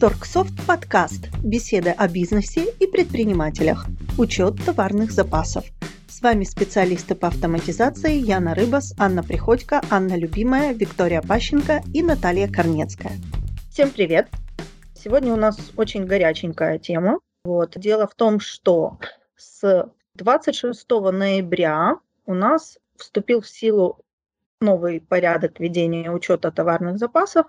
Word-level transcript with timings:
Торксофт 0.00 0.54
подкаст. 0.66 1.28
Беседы 1.44 1.90
о 1.90 2.08
бизнесе 2.08 2.72
и 2.80 2.86
предпринимателях. 2.86 3.84
Учет 4.16 4.54
товарных 4.64 5.10
запасов. 5.10 5.66
С 6.08 6.22
вами 6.22 6.44
специалисты 6.44 7.14
по 7.14 7.28
автоматизации 7.28 8.14
Яна 8.14 8.54
Рыбас, 8.54 8.94
Анна 8.98 9.22
Приходько, 9.22 9.82
Анна 9.90 10.16
Любимая, 10.16 10.72
Виктория 10.72 11.20
Пащенко 11.20 11.82
и 11.92 12.02
Наталья 12.02 12.50
Корнецкая. 12.50 13.12
Всем 13.70 13.90
привет! 13.90 14.30
Сегодня 14.94 15.34
у 15.34 15.36
нас 15.36 15.58
очень 15.76 16.06
горяченькая 16.06 16.78
тема. 16.78 17.18
Вот. 17.44 17.72
Дело 17.76 18.06
в 18.06 18.14
том, 18.14 18.40
что 18.40 18.96
с 19.36 19.86
26 20.14 20.88
ноября 21.12 21.98
у 22.24 22.32
нас 22.32 22.78
вступил 22.96 23.42
в 23.42 23.48
силу 23.50 23.98
новый 24.62 25.02
порядок 25.02 25.60
ведения 25.60 26.10
учета 26.10 26.50
товарных 26.50 26.96
запасов, 26.96 27.48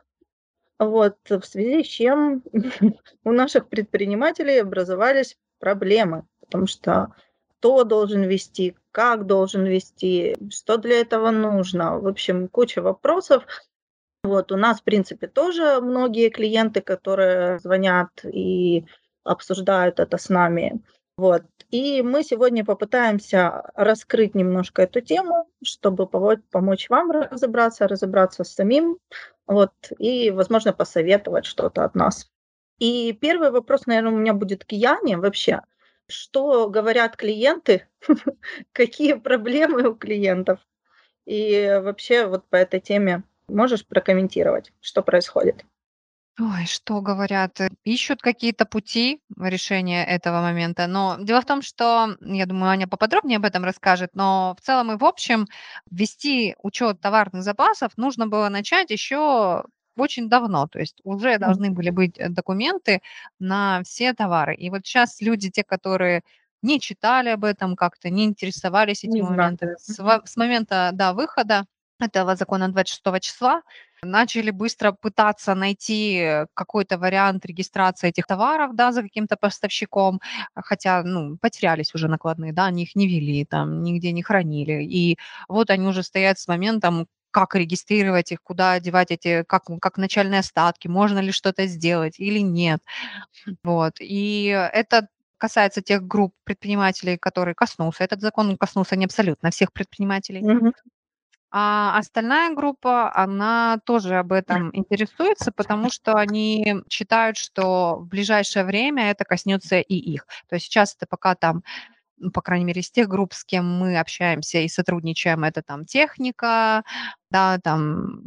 вот, 0.85 1.17
в 1.29 1.43
связи 1.43 1.83
с 1.83 1.87
чем 1.87 2.43
у 3.23 3.31
наших 3.31 3.69
предпринимателей 3.69 4.59
образовались 4.59 5.37
проблемы, 5.59 6.25
потому 6.39 6.65
что 6.65 7.13
кто 7.47 7.83
должен 7.83 8.23
вести, 8.23 8.75
как 8.91 9.27
должен 9.27 9.65
вести, 9.65 10.35
что 10.49 10.77
для 10.77 11.01
этого 11.01 11.29
нужно. 11.29 11.99
В 11.99 12.07
общем, 12.07 12.47
куча 12.47 12.81
вопросов. 12.81 13.45
Вот 14.23 14.51
у 14.51 14.57
нас, 14.57 14.81
в 14.81 14.83
принципе, 14.83 15.27
тоже 15.27 15.79
многие 15.81 16.29
клиенты, 16.29 16.81
которые 16.81 17.59
звонят 17.59 18.09
и 18.25 18.85
обсуждают 19.23 19.99
это 19.99 20.17
с 20.17 20.29
нами. 20.29 20.81
Вот. 21.17 21.43
И 21.69 22.01
мы 22.01 22.23
сегодня 22.23 22.65
попытаемся 22.65 23.71
раскрыть 23.75 24.33
немножко 24.33 24.81
эту 24.81 25.01
тему, 25.01 25.47
чтобы 25.63 26.07
помочь 26.07 26.89
вам 26.89 27.11
разобраться, 27.11 27.87
разобраться 27.87 28.43
с 28.43 28.53
самим, 28.53 28.97
вот, 29.47 29.71
и, 29.99 30.31
возможно, 30.31 30.73
посоветовать 30.73 31.45
что-то 31.45 31.83
от 31.83 31.95
нас. 31.95 32.31
И 32.79 33.13
первый 33.13 33.51
вопрос, 33.51 33.85
наверное, 33.85 34.11
у 34.11 34.17
меня 34.17 34.33
будет 34.33 34.65
к 34.65 34.71
Яне 34.71 35.17
вообще. 35.17 35.61
Что 36.07 36.69
говорят 36.69 37.15
клиенты? 37.15 37.87
Какие 38.73 39.13
проблемы 39.13 39.89
у 39.89 39.95
клиентов? 39.95 40.59
И 41.25 41.79
вообще 41.83 42.25
вот 42.25 42.47
по 42.49 42.55
этой 42.55 42.79
теме 42.79 43.23
можешь 43.47 43.85
прокомментировать, 43.85 44.73
что 44.81 45.03
происходит? 45.03 45.63
Ой, 46.39 46.65
что 46.65 47.01
говорят? 47.01 47.59
Э, 47.61 47.69
ищут 47.83 48.21
какие-то 48.21 48.65
пути 48.65 49.21
решения 49.37 50.05
этого 50.05 50.41
момента. 50.41 50.87
Но 50.87 51.17
дело 51.19 51.41
в 51.41 51.45
том, 51.45 51.61
что, 51.61 52.15
я 52.21 52.45
думаю, 52.45 52.71
Аня 52.71 52.87
поподробнее 52.87 53.37
об 53.37 53.45
этом 53.45 53.63
расскажет, 53.65 54.11
но 54.15 54.55
в 54.57 54.61
целом 54.63 54.91
и 54.91 54.97
в 54.97 55.03
общем 55.05 55.47
вести 55.91 56.55
учет 56.63 57.01
товарных 57.01 57.43
запасов 57.43 57.91
нужно 57.97 58.27
было 58.27 58.49
начать 58.49 58.91
еще 58.91 59.63
очень 59.97 60.29
давно, 60.29 60.67
то 60.67 60.79
есть 60.79 60.99
уже 61.03 61.37
должны 61.37 61.69
были 61.69 61.89
быть 61.89 62.17
э, 62.17 62.29
документы 62.29 63.01
на 63.39 63.83
все 63.83 64.13
товары. 64.13 64.55
И 64.55 64.69
вот 64.69 64.85
сейчас 64.85 65.19
люди, 65.21 65.51
те, 65.51 65.63
которые 65.63 66.23
не 66.63 66.79
читали 66.79 67.29
об 67.29 67.43
этом 67.43 67.75
как-то, 67.75 68.09
не 68.09 68.23
интересовались 68.25 69.03
этими 69.03 69.27
моментами, 69.27 69.75
с, 69.77 69.99
с 70.25 70.37
момента 70.37 70.91
да, 70.93 71.13
выхода 71.13 71.65
этого 71.99 72.35
закона 72.35 72.69
26 72.69 73.19
числа 73.19 73.61
начали 74.03 74.51
быстро 74.51 74.91
пытаться 74.91 75.55
найти 75.55 76.45
какой-то 76.53 76.97
вариант 76.97 77.45
регистрации 77.45 78.09
этих 78.09 78.25
товаров, 78.25 78.75
да, 78.75 78.91
за 78.91 79.03
каким-то 79.03 79.37
поставщиком, 79.37 80.21
хотя, 80.55 81.03
ну, 81.03 81.37
потерялись 81.37 81.93
уже 81.93 82.07
накладные, 82.07 82.53
да, 82.53 82.65
они 82.65 82.83
их 82.83 82.95
не 82.95 83.07
вели, 83.07 83.45
там, 83.45 83.83
нигде 83.83 84.11
не 84.11 84.23
хранили, 84.23 84.83
и 84.83 85.17
вот 85.47 85.69
они 85.69 85.87
уже 85.87 86.03
стоят 86.03 86.39
с 86.39 86.47
моментом, 86.47 87.07
как 87.31 87.55
регистрировать 87.55 88.31
их, 88.31 88.43
куда 88.43 88.73
одевать 88.73 89.11
эти, 89.11 89.43
как, 89.43 89.63
как 89.81 89.97
начальные 89.97 90.41
остатки, 90.41 90.87
можно 90.87 91.19
ли 91.19 91.31
что-то 91.31 91.65
сделать 91.65 92.19
или 92.19 92.39
нет. 92.39 92.81
Вот. 93.63 93.93
И 93.99 94.45
это 94.73 95.07
касается 95.37 95.81
тех 95.81 96.05
групп 96.05 96.35
предпринимателей, 96.43 97.17
которые 97.17 97.55
коснулся. 97.55 98.03
Этот 98.03 98.21
закон 98.21 98.57
коснулся 98.57 98.95
не 98.95 99.05
абсолютно 99.05 99.49
всех 99.49 99.71
предпринимателей. 99.73 100.41
Mm-hmm. 100.41 100.73
А 101.53 101.97
остальная 101.97 102.53
группа, 102.55 103.13
она 103.13 103.79
тоже 103.85 104.15
об 104.17 104.31
этом 104.31 104.69
интересуется, 104.73 105.51
потому 105.51 105.89
что 105.89 106.13
они 106.15 106.77
считают, 106.89 107.37
что 107.37 107.97
в 107.99 108.07
ближайшее 108.07 108.63
время 108.63 109.11
это 109.11 109.25
коснется 109.25 109.79
и 109.79 109.95
их. 109.95 110.25
То 110.47 110.55
есть 110.55 110.67
сейчас 110.67 110.95
это 110.95 111.07
пока 111.09 111.35
там 111.35 111.63
ну, 112.17 112.31
по 112.31 112.41
крайней 112.41 112.65
мере, 112.65 112.81
из 112.81 112.91
тех 112.91 113.07
групп, 113.09 113.33
с 113.33 113.43
кем 113.43 113.65
мы 113.79 113.99
общаемся 113.99 114.59
и 114.59 114.69
сотрудничаем, 114.69 115.43
это 115.43 115.61
там 115.63 115.85
техника, 115.85 116.83
да, 117.31 117.59
там 117.63 118.21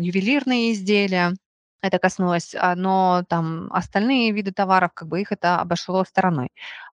ювелирные 0.00 0.72
изделия 0.72 1.34
это 1.82 1.98
коснулось, 1.98 2.54
а, 2.54 2.74
но 2.74 3.24
там 3.28 3.68
остальные 3.72 4.32
виды 4.32 4.52
товаров, 4.52 4.92
как 4.94 5.08
бы 5.08 5.20
их 5.20 5.32
это 5.32 5.60
обошло 5.60 6.04
стороной. 6.04 6.48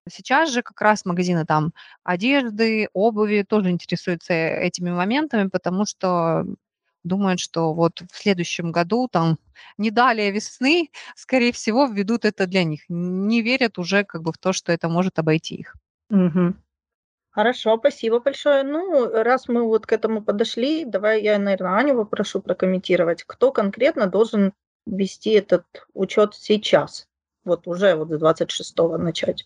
Сейчас 0.10 0.52
же 0.52 0.62
как 0.62 0.80
раз 0.82 1.06
магазины 1.06 1.46
там 1.46 1.74
одежды, 2.04 2.90
обуви 2.94 3.46
тоже 3.48 3.70
интересуются 3.72 4.34
этими 4.34 4.92
моментами, 4.92 5.48
потому 5.50 5.86
что 5.86 6.46
думают, 7.04 7.40
что 7.40 7.74
вот 7.74 8.02
в 8.12 8.16
следующем 8.16 8.72
году, 8.72 9.08
там, 9.12 9.38
не 9.78 9.92
далее 9.92 10.32
весны, 10.32 10.90
скорее 11.16 11.52
всего, 11.52 11.86
введут 11.86 12.26
это 12.26 12.48
для 12.48 12.64
них. 12.64 12.82
Не 12.90 13.42
верят 13.42 13.78
уже 13.78 14.04
как 14.04 14.22
бы 14.22 14.32
в 14.32 14.38
то, 14.38 14.54
что 14.54 14.72
это 14.72 14.90
может 14.90 15.20
обойти 15.20 15.56
их. 15.56 15.76
Угу. 16.10 16.54
Хорошо, 17.32 17.78
спасибо 17.80 18.20
большое. 18.20 18.64
Ну, 18.64 19.10
раз 19.10 19.48
мы 19.48 19.64
вот 19.64 19.88
к 19.88 19.92
этому 19.92 20.22
подошли, 20.22 20.86
давай 20.86 21.24
я, 21.24 21.40
наверное, 21.40 21.78
Аню 21.78 21.96
попрошу 21.96 22.42
прокомментировать, 22.42 23.24
кто 23.24 23.52
конкретно 23.52 24.06
должен 24.06 24.54
вести 24.86 25.32
этот 25.32 25.66
учет 25.94 26.36
сейчас? 26.36 27.08
Вот 27.44 27.68
уже 27.68 27.96
вот 27.96 28.10
с 28.10 28.20
26 28.20 28.78
начать. 28.98 29.46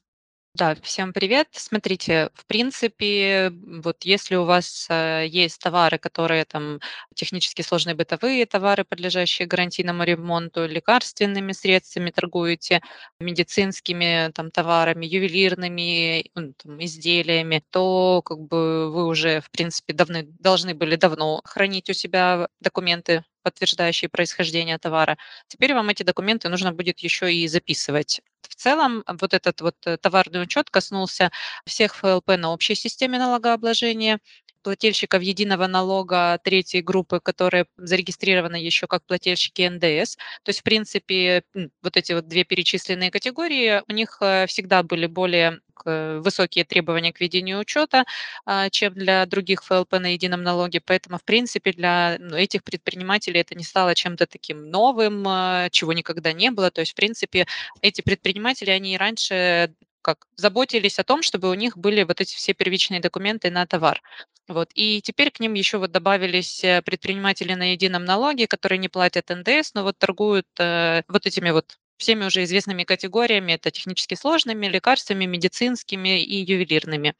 Да, 0.57 0.75
всем 0.81 1.13
привет. 1.13 1.49
Смотрите, 1.51 2.31
в 2.33 2.47
принципе, 2.47 3.51
вот 3.53 4.03
если 4.05 4.35
у 4.37 4.43
вас 4.43 4.87
э, 4.89 5.27
есть 5.27 5.61
товары, 5.61 5.99
которые 5.99 6.45
там 6.45 6.79
технически 7.13 7.61
сложные 7.61 7.93
бытовые 7.93 8.43
товары, 8.47 8.83
подлежащие 8.83 9.47
гарантийному 9.47 10.03
ремонту, 10.03 10.65
лекарственными 10.65 11.51
средствами 11.51 12.09
торгуете, 12.09 12.81
медицинскими 13.19 14.31
там 14.33 14.49
товарами, 14.49 15.05
ювелирными 15.05 16.31
ну, 16.33 16.53
там, 16.53 16.83
изделиями, 16.83 17.63
то 17.69 18.23
как 18.25 18.39
бы 18.39 18.91
вы 18.91 19.05
уже, 19.05 19.41
в 19.41 19.51
принципе, 19.51 19.93
давны, 19.93 20.23
должны 20.39 20.73
были 20.73 20.95
давно 20.95 21.41
хранить 21.45 21.87
у 21.91 21.93
себя 21.93 22.47
документы 22.59 23.23
подтверждающие 23.47 24.09
происхождение 24.09 24.77
товара. 24.77 25.17
Теперь 25.47 25.73
вам 25.73 25.87
эти 25.89 26.03
документы 26.03 26.49
нужно 26.49 26.73
будет 26.73 26.99
еще 26.99 27.33
и 27.33 27.47
записывать. 27.47 28.19
В 28.41 28.55
целом, 28.55 29.03
вот 29.07 29.33
этот 29.33 29.61
вот 29.61 29.75
э, 29.85 29.97
товарный 29.97 30.43
учет 30.43 30.69
коснулся 30.69 31.31
всех 31.65 31.95
ФЛП 31.95 32.27
на 32.37 32.51
общей 32.51 32.75
системе 32.75 33.17
налогообложения, 33.19 34.19
плательщиков 34.67 35.21
единого 35.21 35.65
налога 35.67 36.41
третьей 36.43 36.81
группы, 36.81 37.21
которые 37.21 37.67
зарегистрированы 37.77 38.57
еще 38.57 38.85
как 38.85 39.05
плательщики 39.05 39.61
НДС. 39.61 40.17
То 40.43 40.49
есть, 40.49 40.59
в 40.59 40.63
принципе, 40.63 41.43
вот 41.81 41.95
эти 41.95 42.11
вот 42.11 42.27
две 42.27 42.43
перечисленные 42.43 43.09
категории, 43.09 43.81
у 43.87 43.93
них 43.93 44.17
э, 44.19 44.45
всегда 44.47 44.83
были 44.83 45.05
более 45.07 45.61
высокие 45.85 46.65
требования 46.65 47.13
к 47.13 47.21
ведению 47.21 47.59
учета, 47.59 48.03
а, 48.45 48.69
чем 48.69 48.93
для 48.93 49.25
других 49.25 49.63
ФЛП 49.63 49.93
на 49.93 50.13
едином 50.13 50.43
налоге. 50.43 50.81
Поэтому, 50.85 51.17
в 51.17 51.23
принципе, 51.23 51.71
для 51.71 52.17
ну, 52.19 52.35
этих 52.35 52.63
предпринимателей 52.63 53.39
это 53.39 53.55
не 53.55 53.63
стало 53.63 53.95
чем-то 53.95 54.25
таким 54.25 54.69
новым, 54.69 55.23
а, 55.27 55.69
чего 55.69 55.93
никогда 55.93 56.33
не 56.33 56.51
было. 56.51 56.71
То 56.71 56.81
есть, 56.81 56.93
в 56.93 56.95
принципе, 56.95 57.45
эти 57.81 58.01
предприниматели, 58.01 58.71
они 58.71 58.95
и 58.95 58.97
раньше 58.97 59.73
как 60.07 60.25
заботились 60.37 60.99
о 60.99 61.03
том, 61.03 61.21
чтобы 61.21 61.49
у 61.49 61.53
них 61.53 61.77
были 61.77 62.03
вот 62.03 62.21
эти 62.21 62.33
все 62.33 62.53
первичные 62.53 63.01
документы 63.01 63.51
на 63.51 63.65
товар. 63.67 64.01
Вот. 64.47 64.69
И 64.73 65.01
теперь 65.01 65.31
к 65.31 65.41
ним 65.41 65.53
еще 65.53 65.79
вот 65.79 65.91
добавились 65.91 66.63
э, 66.63 66.81
предприниматели 66.81 67.53
на 67.55 67.73
едином 67.73 68.05
налоге, 68.05 68.47
которые 68.47 68.79
не 68.79 68.87
платят 68.87 69.29
НДС, 69.29 69.73
но 69.73 69.83
вот 69.83 69.97
торгуют 69.97 70.47
э, 70.59 71.01
вот 71.09 71.25
этими 71.25 71.49
вот 71.49 71.77
всеми 71.97 72.23
уже 72.23 72.45
известными 72.45 72.85
категориями. 72.85 73.51
Это 73.51 73.69
технически 73.69 74.15
сложными, 74.15 74.67
лекарствами, 74.67 75.25
медицинскими 75.25 76.23
и 76.23 76.37
ювелирными. 76.37 77.13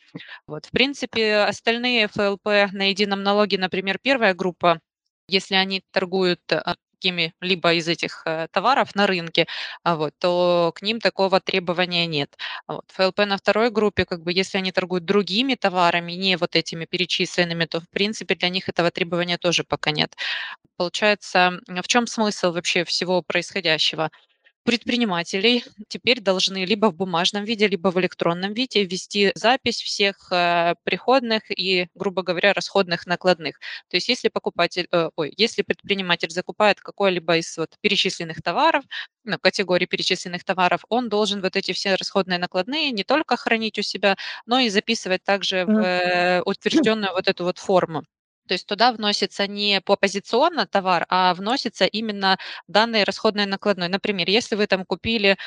Вот. 0.47 0.67
В 0.67 0.71
принципе, 0.71 1.39
остальные 1.39 2.07
ФЛП 2.07 2.71
на 2.71 2.89
едином 2.91 3.21
налоге, 3.21 3.57
например, 3.57 3.99
первая 4.01 4.33
группа, 4.33 4.79
если 5.27 5.55
они 5.55 5.83
торгуют 5.91 6.39
э, 6.53 6.75
какими-либо 6.99 7.73
из 7.73 7.87
этих 7.87 8.23
э, 8.25 8.47
товаров 8.51 8.95
на 8.95 9.07
рынке, 9.07 9.47
а, 9.83 9.95
вот, 9.95 10.13
то 10.19 10.71
к 10.75 10.81
ним 10.81 10.99
такого 10.99 11.39
требования 11.41 12.07
нет. 12.07 12.35
А 12.67 12.73
вот. 12.75 12.85
ФЛП 12.93 13.19
на 13.25 13.37
второй 13.37 13.69
группе, 13.71 14.05
как 14.05 14.23
бы, 14.23 14.33
если 14.33 14.57
они 14.57 14.71
торгуют 14.71 15.05
другими 15.05 15.55
товарами, 15.55 16.13
не 16.13 16.37
вот 16.37 16.55
этими 16.55 16.85
перечисленными, 16.85 17.65
то, 17.65 17.79
в 17.81 17.89
принципе, 17.89 18.35
для 18.35 18.49
них 18.49 18.69
этого 18.69 18.91
требования 18.91 19.37
тоже 19.37 19.63
пока 19.63 19.91
нет. 19.91 20.15
Получается, 20.77 21.59
в 21.67 21.87
чем 21.87 22.07
смысл 22.07 22.51
вообще 22.53 22.83
всего 22.85 23.21
происходящего? 23.23 24.11
Предпринимателей 24.67 25.63
теперь 25.87 26.19
должны 26.19 26.65
либо 26.65 26.87
в 26.87 26.93
бумажном 26.93 27.45
виде, 27.45 27.67
либо 27.67 27.87
в 27.87 27.97
электронном 28.01 28.53
виде 28.53 28.83
ввести 28.83 29.31
запись 29.33 29.81
всех 29.81 30.29
э, 30.29 30.75
приходных 30.83 31.43
и, 31.49 31.87
грубо 31.95 32.21
говоря, 32.21 32.51
расходных 32.51 33.07
накладных. 33.07 33.59
То 33.89 33.95
есть 33.95 34.09
если 34.09 34.27
покупатель, 34.27 34.89
э, 34.91 35.09
ой, 35.15 35.33
если 35.37 35.61
предприниматель 35.61 36.31
закупает 36.31 36.81
какой-либо 36.81 37.37
из 37.37 37.57
вот 37.57 37.77
перечисленных 37.79 38.41
товаров, 38.41 38.83
ну, 39.23 39.39
категории 39.39 39.85
перечисленных 39.85 40.43
товаров, 40.43 40.81
он 40.89 41.07
должен 41.07 41.41
вот 41.41 41.55
эти 41.55 41.71
все 41.71 41.95
расходные 41.95 42.37
накладные 42.37 42.91
не 42.91 43.05
только 43.05 43.37
хранить 43.37 43.79
у 43.79 43.81
себя, 43.83 44.17
но 44.45 44.59
и 44.59 44.67
записывать 44.67 45.23
также 45.23 45.63
в 45.65 45.79
э, 45.79 46.41
утвержденную 46.43 47.13
вот 47.13 47.29
эту 47.29 47.45
вот 47.45 47.57
форму. 47.57 48.03
То 48.47 48.53
есть 48.53 48.65
туда 48.67 48.91
вносится 48.91 49.47
не 49.47 49.81
по 49.81 49.95
позиционно 49.95 50.65
товар, 50.67 51.05
а 51.09 51.33
вносится 51.33 51.85
именно 51.85 52.37
данные 52.67 53.03
расходной 53.03 53.45
накладной. 53.45 53.89
Например, 53.89 54.29
если 54.29 54.55
вы 54.55 54.67
там 54.67 54.85
купили 54.85 55.37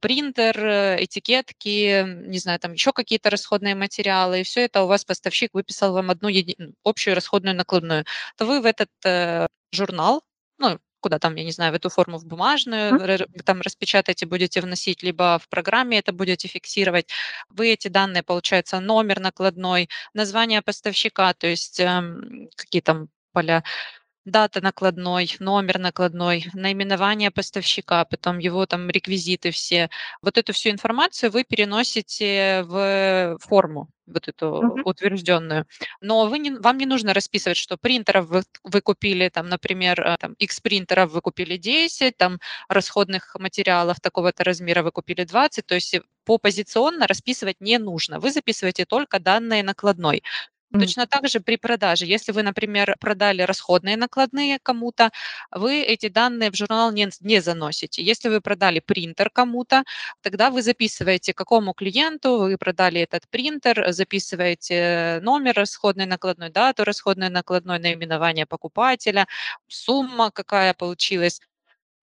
принтер, 0.00 0.58
э, 0.58 1.04
этикетки, 1.04 2.04
не 2.28 2.38
знаю, 2.38 2.58
там 2.60 2.72
еще 2.72 2.92
какие-то 2.92 3.30
расходные 3.30 3.74
материалы, 3.74 4.40
и 4.40 4.44
все 4.44 4.62
это 4.64 4.82
у 4.84 4.86
вас 4.86 5.04
поставщик 5.04 5.54
выписал 5.54 5.92
вам 5.92 6.10
одну 6.10 6.28
еди... 6.28 6.56
общую 6.84 7.14
расходную 7.14 7.56
накладную, 7.56 8.04
то 8.36 8.46
вы 8.46 8.60
в 8.60 8.66
этот 8.66 8.90
э, 9.04 9.46
журнал, 9.72 10.22
ну, 10.58 10.78
куда 11.00 11.18
там, 11.18 11.34
я 11.36 11.44
не 11.44 11.52
знаю, 11.52 11.72
в 11.72 11.76
эту 11.76 11.88
форму 11.88 12.18
в 12.18 12.26
бумажную, 12.26 12.94
mm-hmm. 12.94 13.42
там 13.44 13.60
распечатаете, 13.60 14.26
будете 14.26 14.60
вносить, 14.60 15.02
либо 15.02 15.38
в 15.42 15.48
программе 15.48 15.98
это 15.98 16.12
будете 16.12 16.48
фиксировать. 16.48 17.08
Вы 17.48 17.72
эти 17.72 17.88
данные, 17.88 18.22
получается, 18.22 18.80
номер 18.80 19.20
накладной, 19.20 19.88
название 20.14 20.62
поставщика, 20.62 21.32
то 21.34 21.46
есть 21.46 21.80
эм, 21.80 22.48
какие 22.56 22.82
там 22.82 23.08
поля 23.32 23.62
дата 24.24 24.60
накладной, 24.60 25.36
номер 25.40 25.78
накладной, 25.78 26.46
наименование 26.54 27.30
поставщика, 27.30 28.04
потом 28.04 28.38
его 28.38 28.66
там 28.66 28.90
реквизиты 28.90 29.50
все. 29.50 29.90
Вот 30.22 30.38
эту 30.38 30.52
всю 30.52 30.70
информацию 30.70 31.30
вы 31.30 31.44
переносите 31.44 32.62
в 32.64 33.38
форму, 33.40 33.88
вот 34.06 34.28
эту 34.28 34.46
uh-huh. 34.46 34.82
утвержденную. 34.84 35.66
Но 36.00 36.26
вы 36.26 36.38
не, 36.38 36.50
вам 36.50 36.78
не 36.78 36.86
нужно 36.86 37.14
расписывать, 37.14 37.56
что 37.56 37.76
принтеров 37.76 38.26
вы, 38.28 38.42
вы 38.64 38.80
купили, 38.80 39.28
там, 39.28 39.48
например, 39.48 40.00
э, 40.00 40.16
там, 40.18 40.34
X 40.34 40.60
принтеров 40.60 41.12
вы 41.12 41.20
купили 41.20 41.56
10, 41.56 42.16
там, 42.16 42.38
расходных 42.68 43.36
материалов 43.38 44.00
такого-то 44.00 44.44
размера 44.44 44.82
вы 44.82 44.92
купили 44.92 45.24
20, 45.24 45.66
то 45.66 45.74
есть 45.74 46.00
по 46.24 46.38
позиционно 46.38 47.06
расписывать 47.06 47.60
не 47.60 47.78
нужно. 47.78 48.20
Вы 48.20 48.30
записываете 48.30 48.84
только 48.84 49.18
данные 49.18 49.62
накладной. 49.62 50.22
Точно 50.76 51.06
так 51.06 51.28
же 51.28 51.40
при 51.40 51.56
продаже. 51.56 52.06
Если 52.06 52.30
вы, 52.32 52.42
например, 52.44 52.96
продали 53.00 53.42
расходные 53.42 53.96
накладные 53.96 54.58
кому-то, 54.62 55.10
вы 55.50 55.82
эти 55.82 56.08
данные 56.08 56.50
в 56.52 56.56
журнал 56.56 56.92
не, 56.92 57.08
не 57.20 57.40
заносите. 57.40 58.02
Если 58.02 58.28
вы 58.28 58.40
продали 58.40 58.78
принтер 58.80 59.28
кому-то, 59.30 59.82
тогда 60.22 60.50
вы 60.50 60.62
записываете, 60.62 61.34
какому 61.34 61.72
клиенту 61.74 62.38
вы 62.38 62.56
продали 62.58 63.00
этот 63.00 63.28
принтер, 63.28 63.92
записываете 63.92 65.18
номер 65.22 65.54
расходной 65.56 66.06
накладной, 66.06 66.50
дату 66.50 66.84
расходной 66.84 67.28
накладной, 67.30 67.78
наименование 67.80 68.46
покупателя, 68.46 69.26
сумма 69.66 70.30
какая 70.30 70.74
получилась. 70.74 71.40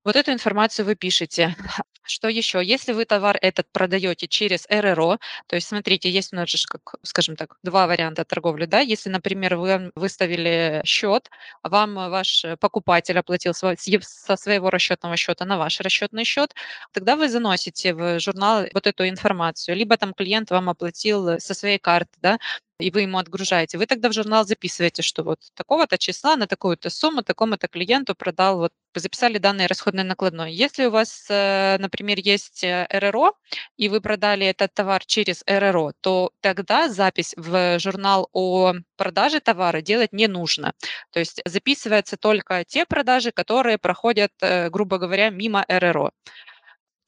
Вот 0.05 0.15
эту 0.15 0.31
информацию 0.31 0.85
вы 0.85 0.95
пишете. 0.95 1.55
Что 2.07 2.27
еще? 2.29 2.63
Если 2.63 2.93
вы 2.93 3.05
товар 3.05 3.37
этот 3.41 3.65
продаете 3.71 4.27
через 4.27 4.67
РРО, 4.69 5.17
то 5.47 5.55
есть 5.55 5.67
смотрите, 5.67 6.07
есть 6.11 6.31
у 6.31 6.35
нас 6.35 6.47
же, 6.49 6.59
как, 6.67 6.93
скажем 7.01 7.35
так, 7.35 7.57
два 7.63 7.87
варианта 7.87 8.23
торговли, 8.23 8.65
да, 8.67 8.79
если, 8.81 9.09
например, 9.09 9.55
вы 9.57 9.91
выставили 9.95 10.81
счет, 10.85 11.31
вам 11.63 11.95
ваш 11.95 12.45
покупатель 12.59 13.17
оплатил 13.17 13.55
со 13.55 14.35
своего 14.37 14.69
расчетного 14.69 15.17
счета 15.17 15.45
на 15.45 15.57
ваш 15.57 15.79
расчетный 15.81 16.23
счет, 16.25 16.53
тогда 16.93 17.15
вы 17.15 17.27
заносите 17.27 17.95
в 17.95 18.19
журнал 18.19 18.65
вот 18.73 18.85
эту 18.85 19.09
информацию, 19.09 19.75
либо 19.75 19.97
там 19.97 20.13
клиент 20.13 20.51
вам 20.51 20.69
оплатил 20.69 21.39
со 21.39 21.55
своей 21.55 21.79
карты, 21.79 22.11
да, 22.21 22.37
и 22.79 22.91
вы 22.91 23.01
ему 23.01 23.17
отгружаете, 23.17 23.77
вы 23.77 23.85
тогда 23.85 24.09
в 24.09 24.13
журнал 24.13 24.45
записываете, 24.45 25.01
что 25.01 25.23
вот 25.23 25.39
такого-то 25.53 25.97
числа 25.97 26.35
на 26.35 26.45
такую-то 26.47 26.89
сумму 26.89 27.23
такому-то 27.23 27.67
клиенту 27.67 28.15
продал, 28.15 28.57
вот 28.57 28.73
записали 28.93 29.37
данные 29.37 29.67
расходной 29.67 30.03
накладной. 30.03 30.53
Если 30.53 30.85
у 30.85 30.91
вас, 30.91 31.25
э, 31.29 31.77
например, 31.79 32.19
есть 32.19 32.63
э, 32.63 32.87
РРО, 32.91 33.33
и 33.77 33.89
вы 33.89 34.01
продали 34.01 34.45
этот 34.45 34.73
товар 34.73 35.05
через 35.05 35.43
РРО, 35.47 35.93
то 36.01 36.31
тогда 36.41 36.89
запись 36.89 37.33
в 37.37 37.79
журнал 37.79 38.29
о 38.33 38.73
продаже 38.97 39.39
товара 39.39 39.81
делать 39.81 40.13
не 40.13 40.27
нужно. 40.27 40.73
То 41.11 41.19
есть 41.19 41.41
записываются 41.45 42.17
только 42.17 42.63
те 42.65 42.85
продажи, 42.85 43.31
которые 43.31 43.77
проходят, 43.77 44.31
э, 44.41 44.69
грубо 44.69 44.97
говоря, 44.97 45.29
мимо 45.29 45.65
РРО. 45.67 46.11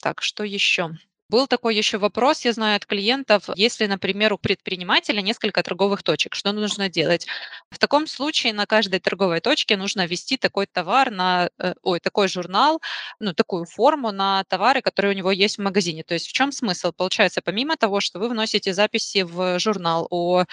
Так, 0.02 0.22
что 0.22 0.44
еще? 0.44 0.92
Был 1.30 1.46
такой 1.48 1.76
еще 1.76 1.98
вопрос, 1.98 2.46
я 2.46 2.54
знаю 2.54 2.78
от 2.78 2.86
клиентов, 2.86 3.50
если, 3.56 3.86
например, 3.86 4.32
у 4.32 4.38
предпринимателя 4.38 5.22
несколько 5.22 5.62
торговых 5.62 6.02
точек, 6.02 6.36
что 6.36 6.54
нужно 6.54 6.88
делать? 6.90 7.28
В 7.70 7.78
таком 7.80 8.08
случае 8.08 8.54
на 8.54 8.66
каждой 8.66 9.02
торговой 9.02 9.42
точке 9.42 9.76
нужно 9.76 10.06
ввести 10.06 10.38
такой 10.38 10.68
товар 10.68 11.12
на, 11.12 11.50
э, 11.60 11.74
ой, 11.82 12.00
такой 12.00 12.30
журнал, 12.30 12.82
ну, 13.20 13.34
такую 13.34 13.66
форму 13.66 14.12
на 14.14 14.46
товары, 14.48 14.82
которые 14.82 15.14
у 15.14 15.18
него 15.18 15.32
есть 15.32 15.58
в 15.58 15.62
магазине. 15.62 16.04
То 16.04 16.14
есть 16.14 16.28
в 16.28 16.32
чем 16.34 16.54
смысл? 16.54 16.94
Получается, 16.96 17.42
помимо 17.44 17.76
того, 17.76 18.00
что 18.00 18.20
вы 18.20 18.30
вносите 18.30 18.74
записи 18.74 19.24
в 19.24 19.60
журнал 19.60 20.08
о 20.10 20.46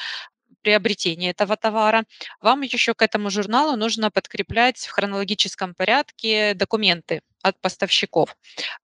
приобретении 0.65 1.31
этого 1.31 1.57
товара, 1.57 2.05
вам 2.41 2.63
еще 2.63 2.95
к 2.95 3.03
этому 3.03 3.31
журналу 3.31 3.77
нужно 3.77 4.11
подкреплять 4.11 4.79
в 4.79 4.91
хронологическом 4.91 5.75
порядке 5.75 6.55
документы 6.55 7.21
от 7.43 7.61
поставщиков. 7.61 8.37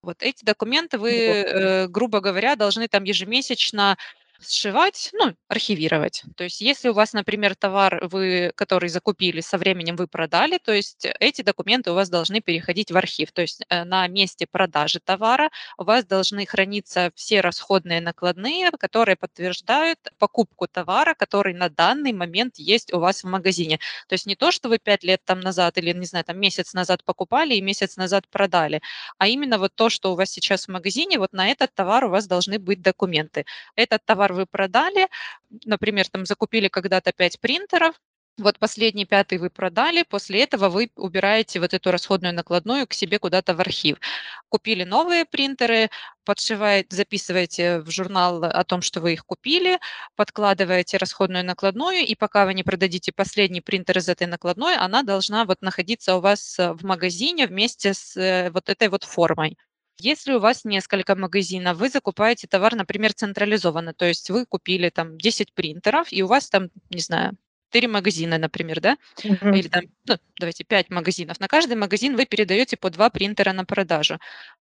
Вот 0.03 0.23
эти 0.23 0.45
документы 0.45 0.99
вы, 0.99 1.13
э, 1.13 1.87
грубо 1.89 2.21
говоря, 2.21 2.57
должны 2.57 2.89
там 2.89 3.05
ежемесячно 3.05 3.97
сшивать, 4.41 5.11
ну, 5.13 5.35
архивировать. 5.49 6.23
То 6.37 6.45
есть 6.45 6.61
если 6.61 6.89
у 6.89 6.93
вас, 6.93 7.13
например, 7.13 7.55
товар, 7.55 8.07
вы, 8.11 8.53
который 8.55 8.89
закупили, 8.89 9.41
со 9.41 9.59
временем 9.59 9.97
вы 9.97 10.07
продали, 10.07 10.59
то 10.59 10.73
есть 10.73 11.07
эти 11.21 11.43
документы 11.43 11.91
у 11.91 11.95
вас 11.95 12.09
должны 12.09 12.41
переходить 12.41 12.91
в 12.91 12.97
архив. 12.97 13.33
То 13.33 13.43
есть 13.43 13.63
э, 13.69 13.85
на 13.85 14.07
месте 14.09 14.47
продажи 14.51 15.01
товара 15.01 15.51
у 15.79 15.85
вас 15.85 16.05
должны 16.05 16.47
храниться 16.47 17.11
все 17.15 17.41
расходные 17.41 18.01
накладные, 18.01 18.71
которые 18.73 19.17
подтверждают 19.17 19.99
покупку 20.19 20.67
товара, 20.67 21.15
который 21.15 21.55
на 21.55 21.69
данный 21.69 22.13
момент 22.13 22.57
есть 22.57 22.93
у 22.93 22.99
вас 22.99 23.23
в 23.25 23.27
магазине. 23.29 23.79
То 24.09 24.15
есть 24.15 24.27
не 24.27 24.37
то, 24.37 24.51
что 24.51 24.69
вы 24.69 24.79
пять 24.79 25.05
лет 25.05 25.21
там 25.25 25.41
назад 25.41 25.79
или, 25.79 25.93
не 25.93 26.07
знаю, 26.07 26.25
там 26.25 26.39
месяц 26.39 26.73
назад 26.75 27.05
покупали 27.05 27.55
и 27.55 27.61
месяц 27.63 27.97
назад 27.97 28.27
продали, 28.29 28.81
а 29.19 29.29
именно 29.29 29.59
вот 29.59 29.75
то, 29.75 29.91
что 29.91 30.13
у 30.13 30.17
вас 30.17 30.31
сейчас 30.31 30.67
в 30.67 30.69
магазине, 30.69 31.19
вот 31.19 31.33
на 31.33 31.49
этот 31.49 31.75
товар 31.75 32.05
у 32.05 32.09
вас 32.09 32.27
должны 32.27 32.59
быть 32.59 32.83
документы. 32.83 33.45
Этот 33.77 34.05
товар 34.05 34.30
товар 34.31 34.33
вы 34.33 34.47
продали, 34.47 35.09
например, 35.67 36.09
там 36.09 36.27
закупили 36.27 36.69
когда-то 36.69 37.13
5 37.13 37.41
принтеров, 37.41 37.95
вот 38.39 38.59
последний 38.59 39.05
пятый 39.05 39.39
вы 39.39 39.51
продали, 39.51 40.03
после 40.09 40.43
этого 40.45 40.71
вы 40.71 40.91
убираете 40.97 41.61
вот 41.61 41.75
эту 41.75 41.91
расходную 41.91 42.35
накладную 42.35 42.87
к 42.87 42.95
себе 42.95 43.19
куда-то 43.19 43.55
в 43.55 43.61
архив. 43.61 43.99
Купили 44.49 44.85
новые 44.85 45.25
принтеры, 45.27 45.91
подшиваете, 46.25 46.97
записываете 46.97 47.81
в 47.81 47.91
журнал 47.91 48.45
о 48.45 48.65
том, 48.65 48.83
что 48.83 49.01
вы 49.01 49.13
их 49.13 49.27
купили, 49.27 49.79
подкладываете 50.17 50.97
расходную 50.97 51.45
накладную, 51.45 52.07
и 52.07 52.15
пока 52.15 52.47
вы 52.47 52.55
не 52.55 52.63
продадите 52.63 53.13
последний 53.13 53.61
принтер 53.61 53.99
из 53.99 54.09
этой 54.09 54.27
накладной, 54.27 54.77
она 54.77 55.03
должна 55.03 55.45
вот 55.45 55.61
находиться 55.61 56.17
у 56.17 56.21
вас 56.21 56.57
в 56.59 56.85
магазине 56.85 57.47
вместе 57.47 57.93
с 57.93 58.17
э, 58.17 58.51
вот 58.53 58.71
этой 58.71 58.89
вот 58.89 59.05
формой. 59.05 59.57
Если 60.01 60.33
у 60.33 60.41
вас 60.41 60.65
несколько 60.65 61.15
магазинов, 61.15 61.77
вы 61.77 61.89
закупаете 61.89 62.47
товар, 62.47 62.75
например, 62.75 63.13
централизованно, 63.13 63.95
то 63.95 64.07
есть 64.07 64.31
вы 64.31 64.47
купили 64.47 64.91
там 64.91 65.19
10 65.19 65.53
принтеров, 65.55 66.09
и 66.11 66.23
у 66.23 66.27
вас 66.27 66.49
там, 66.49 66.69
не 66.91 67.01
знаю, 67.01 67.37
4 67.73 67.89
магазина, 67.89 68.39
например, 68.39 68.81
да, 68.81 68.97
mm-hmm. 69.23 69.59
или 69.59 69.69
там, 69.69 69.85
ну, 70.07 70.17
давайте, 70.39 70.65
5 70.65 70.91
магазинов. 70.91 71.39
На 71.41 71.49
каждый 71.49 71.77
магазин 71.77 72.17
вы 72.17 72.27
передаете 72.27 72.77
по 72.77 72.91
2 72.91 73.11
принтера 73.11 73.53
на 73.53 73.65
продажу. 73.65 74.19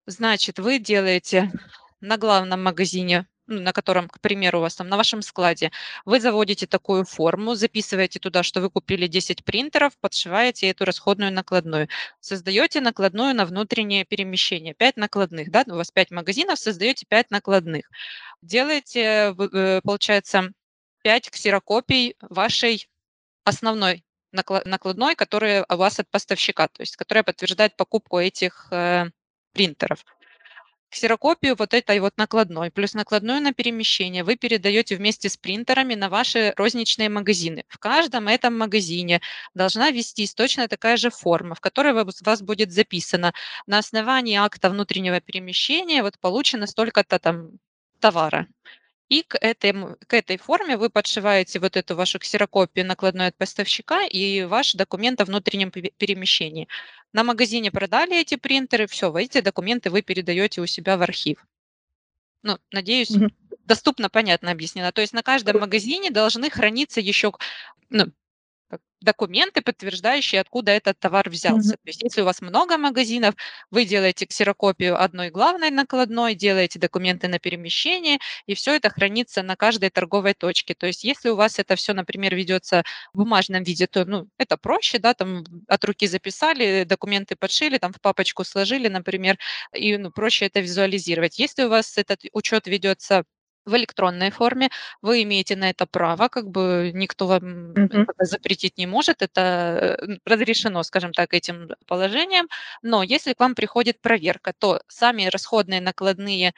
Значит, 0.06 0.58
вы 0.58 0.78
делаете 0.78 1.50
на 2.00 2.18
главном 2.18 2.62
магазине 2.62 3.26
на 3.46 3.72
котором, 3.72 4.08
к 4.08 4.20
примеру, 4.20 4.58
у 4.58 4.62
вас 4.62 4.76
там 4.76 4.88
на 4.88 4.96
вашем 4.96 5.22
складе, 5.22 5.70
вы 6.04 6.20
заводите 6.20 6.66
такую 6.66 7.04
форму, 7.04 7.54
записываете 7.54 8.18
туда, 8.20 8.42
что 8.42 8.60
вы 8.60 8.70
купили 8.70 9.06
10 9.06 9.44
принтеров, 9.44 9.92
подшиваете 10.00 10.68
эту 10.68 10.84
расходную 10.84 11.32
накладную, 11.32 11.88
создаете 12.20 12.80
накладную 12.80 13.34
на 13.34 13.44
внутреннее 13.46 14.04
перемещение, 14.04 14.74
5 14.74 14.96
накладных, 14.96 15.50
да, 15.50 15.64
у 15.66 15.74
вас 15.74 15.90
5 15.90 16.10
магазинов, 16.10 16.58
создаете 16.58 17.06
5 17.08 17.30
накладных. 17.30 17.90
Делаете, 18.42 19.34
э, 19.36 19.80
получается, 19.82 20.52
5 21.02 21.30
ксерокопий 21.30 22.16
вашей 22.20 22.88
основной 23.44 24.04
накладной, 24.32 25.14
которая 25.14 25.64
у 25.68 25.76
вас 25.76 26.00
от 26.00 26.10
поставщика, 26.10 26.68
то 26.68 26.82
есть 26.82 26.96
которая 26.96 27.22
подтверждает 27.22 27.76
покупку 27.76 28.18
этих 28.18 28.68
э, 28.70 29.10
принтеров. 29.52 30.04
Ксерокопию 30.92 31.56
вот 31.58 31.74
этой 31.74 31.98
вот 32.00 32.16
накладной, 32.16 32.70
плюс 32.70 32.94
накладную 32.94 33.40
на 33.40 33.52
перемещение 33.52 34.22
вы 34.24 34.36
передаете 34.36 34.96
вместе 34.96 35.28
с 35.28 35.36
принтерами 35.36 35.94
на 35.94 36.08
ваши 36.08 36.52
розничные 36.56 37.08
магазины. 37.08 37.64
В 37.68 37.78
каждом 37.78 38.28
этом 38.28 38.56
магазине 38.56 39.20
должна 39.54 39.90
вестись 39.90 40.34
точно 40.34 40.68
такая 40.68 40.96
же 40.96 41.10
форма, 41.10 41.54
в 41.54 41.60
которой 41.60 41.94
вас 41.94 42.42
будет 42.42 42.70
записано 42.72 43.32
на 43.66 43.78
основании 43.78 44.36
акта 44.36 44.70
внутреннего 44.70 45.20
перемещения 45.20 46.02
вот 46.02 46.18
получено 46.20 46.66
столько-то 46.66 47.18
там 47.18 47.50
товара. 48.00 48.46
И 49.12 49.22
к, 49.24 49.36
этому, 49.38 49.98
к 50.06 50.14
этой 50.14 50.38
форме 50.38 50.78
вы 50.78 50.88
подшиваете 50.88 51.58
вот 51.58 51.76
эту 51.76 51.94
вашу 51.94 52.18
ксерокопию 52.18 52.86
накладной 52.86 53.26
от 53.26 53.36
поставщика 53.36 54.06
и 54.06 54.44
ваш 54.44 54.72
документ 54.72 55.20
о 55.20 55.26
внутреннем 55.26 55.70
перемещении. 55.70 56.66
На 57.12 57.22
магазине 57.22 57.70
продали 57.70 58.18
эти 58.18 58.36
принтеры, 58.36 58.86
все, 58.86 59.14
эти 59.18 59.42
документы 59.42 59.90
вы 59.90 60.00
передаете 60.00 60.62
у 60.62 60.66
себя 60.66 60.96
в 60.96 61.02
архив. 61.02 61.44
Ну, 62.42 62.56
надеюсь, 62.70 63.10
mm-hmm. 63.10 63.58
доступно, 63.66 64.08
понятно 64.08 64.50
объяснено. 64.50 64.92
То 64.92 65.02
есть 65.02 65.12
на 65.12 65.22
каждом 65.22 65.60
магазине 65.60 66.10
должны 66.10 66.48
храниться 66.48 67.02
еще 67.02 67.32
ну, 67.90 68.06
документы, 69.00 69.62
подтверждающие, 69.62 70.40
откуда 70.40 70.72
этот 70.72 70.98
товар 70.98 71.28
взялся. 71.28 71.74
Mm-hmm. 71.74 71.84
То 71.84 71.88
есть 71.88 72.02
если 72.02 72.22
у 72.22 72.24
вас 72.24 72.40
много 72.40 72.78
магазинов, 72.78 73.34
вы 73.70 73.84
делаете 73.84 74.26
ксерокопию 74.26 75.00
одной 75.02 75.30
главной 75.30 75.70
накладной, 75.70 76.34
делаете 76.34 76.78
документы 76.78 77.28
на 77.28 77.38
перемещение, 77.38 78.18
и 78.46 78.54
все 78.54 78.74
это 78.76 78.90
хранится 78.90 79.42
на 79.42 79.56
каждой 79.56 79.90
торговой 79.90 80.34
точке. 80.34 80.74
То 80.74 80.86
есть 80.86 81.04
если 81.04 81.30
у 81.30 81.36
вас 81.36 81.58
это 81.58 81.76
все, 81.76 81.92
например, 81.92 82.34
ведется 82.34 82.84
в 83.12 83.18
бумажном 83.18 83.62
виде, 83.64 83.86
то 83.86 84.04
ну, 84.04 84.28
это 84.38 84.56
проще, 84.56 84.98
да, 84.98 85.14
там 85.14 85.44
от 85.68 85.84
руки 85.84 86.06
записали, 86.06 86.84
документы 86.84 87.36
подшили, 87.36 87.78
там 87.78 87.92
в 87.92 88.00
папочку 88.00 88.44
сложили, 88.44 88.88
например, 88.88 89.38
и 89.74 89.96
ну, 89.96 90.10
проще 90.10 90.46
это 90.46 90.60
визуализировать. 90.60 91.38
Если 91.38 91.64
у 91.64 91.68
вас 91.68 91.98
этот 91.98 92.20
учет 92.32 92.66
ведется 92.66 93.24
в 93.64 93.74
электронной 93.76 94.30
форме, 94.30 94.70
вы 95.02 95.22
имеете 95.22 95.56
на 95.56 95.70
это 95.70 95.86
право, 95.86 96.28
как 96.28 96.48
бы 96.48 96.90
никто 96.94 97.26
вам 97.26 97.72
mm-hmm. 97.72 98.06
запретить 98.20 98.78
не 98.78 98.86
может, 98.86 99.22
это 99.22 99.96
э, 100.00 100.16
разрешено, 100.24 100.82
скажем 100.82 101.12
так, 101.12 101.34
этим 101.34 101.70
положением, 101.86 102.48
но 102.82 103.02
если 103.02 103.34
к 103.34 103.40
вам 103.40 103.54
приходит 103.54 104.00
проверка, 104.00 104.52
то 104.58 104.80
сами 104.88 105.26
расходные 105.26 105.80
накладные 105.80 106.54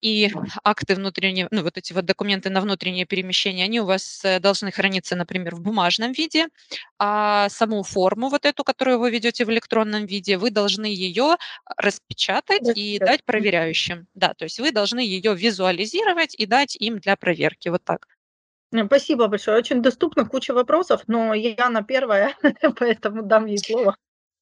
и 0.00 0.30
акты 0.64 0.94
внутреннего, 0.94 1.48
ну, 1.50 1.62
вот 1.62 1.76
эти 1.76 1.92
вот 1.92 2.04
документы 2.04 2.50
на 2.50 2.60
внутреннее 2.60 3.04
перемещение, 3.04 3.64
они 3.64 3.80
у 3.80 3.84
вас 3.84 4.24
э, 4.24 4.40
должны 4.40 4.70
храниться, 4.70 5.16
например, 5.16 5.54
в 5.54 5.60
бумажном 5.60 6.12
виде, 6.12 6.46
а 6.98 7.48
саму 7.48 7.82
форму 7.82 8.28
вот 8.28 8.44
эту, 8.44 8.64
которую 8.64 8.98
вы 8.98 9.10
ведете 9.10 9.44
в 9.44 9.50
электронном 9.50 10.06
виде, 10.06 10.38
вы 10.38 10.50
должны 10.50 10.86
ее 10.86 11.36
распечатать 11.76 12.76
и 12.76 12.98
дать 12.98 13.24
проверяющим. 13.24 14.06
Да, 14.14 14.34
то 14.34 14.44
есть 14.44 14.60
вы 14.60 14.72
должны 14.72 15.00
ее 15.00 15.34
визуализировать 15.34 16.34
и 16.34 16.46
дать 16.46 16.76
им 16.76 16.98
для 16.98 17.16
проверки. 17.16 17.68
Вот 17.68 17.84
так. 17.84 18.06
Спасибо 18.86 19.28
большое. 19.28 19.58
Очень 19.58 19.82
доступно, 19.82 20.26
куча 20.26 20.52
вопросов, 20.52 21.02
но 21.06 21.32
я 21.34 21.70
на 21.70 21.82
первое, 21.82 22.36
поэтому 22.78 23.22
дам 23.22 23.46
ей 23.46 23.58
слово. 23.58 23.96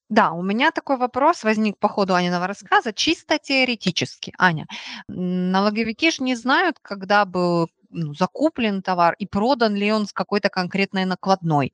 Да, 0.09 0.31
у 0.31 0.41
меня 0.41 0.71
такой 0.71 0.97
вопрос 0.97 1.43
возник 1.43 1.77
по 1.79 1.89
ходу 1.89 2.15
Аниного 2.15 2.47
рассказа, 2.47 2.93
чисто 2.93 3.39
теоретически. 3.39 4.33
Аня, 4.37 4.65
налоговики 5.09 6.11
же 6.11 6.23
не 6.23 6.35
знают, 6.35 6.77
когда 6.81 7.25
был 7.25 7.67
ну, 7.89 8.13
закуплен 8.13 8.81
товар 8.81 9.15
и 9.19 9.25
продан 9.25 9.75
ли 9.75 9.91
он 9.91 10.05
с 10.07 10.13
какой-то 10.13 10.49
конкретной 10.49 11.03
накладной. 11.05 11.73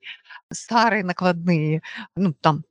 Старые 0.52 1.04
накладные, 1.04 1.82
ну, 2.16 2.34
там, 2.40 2.64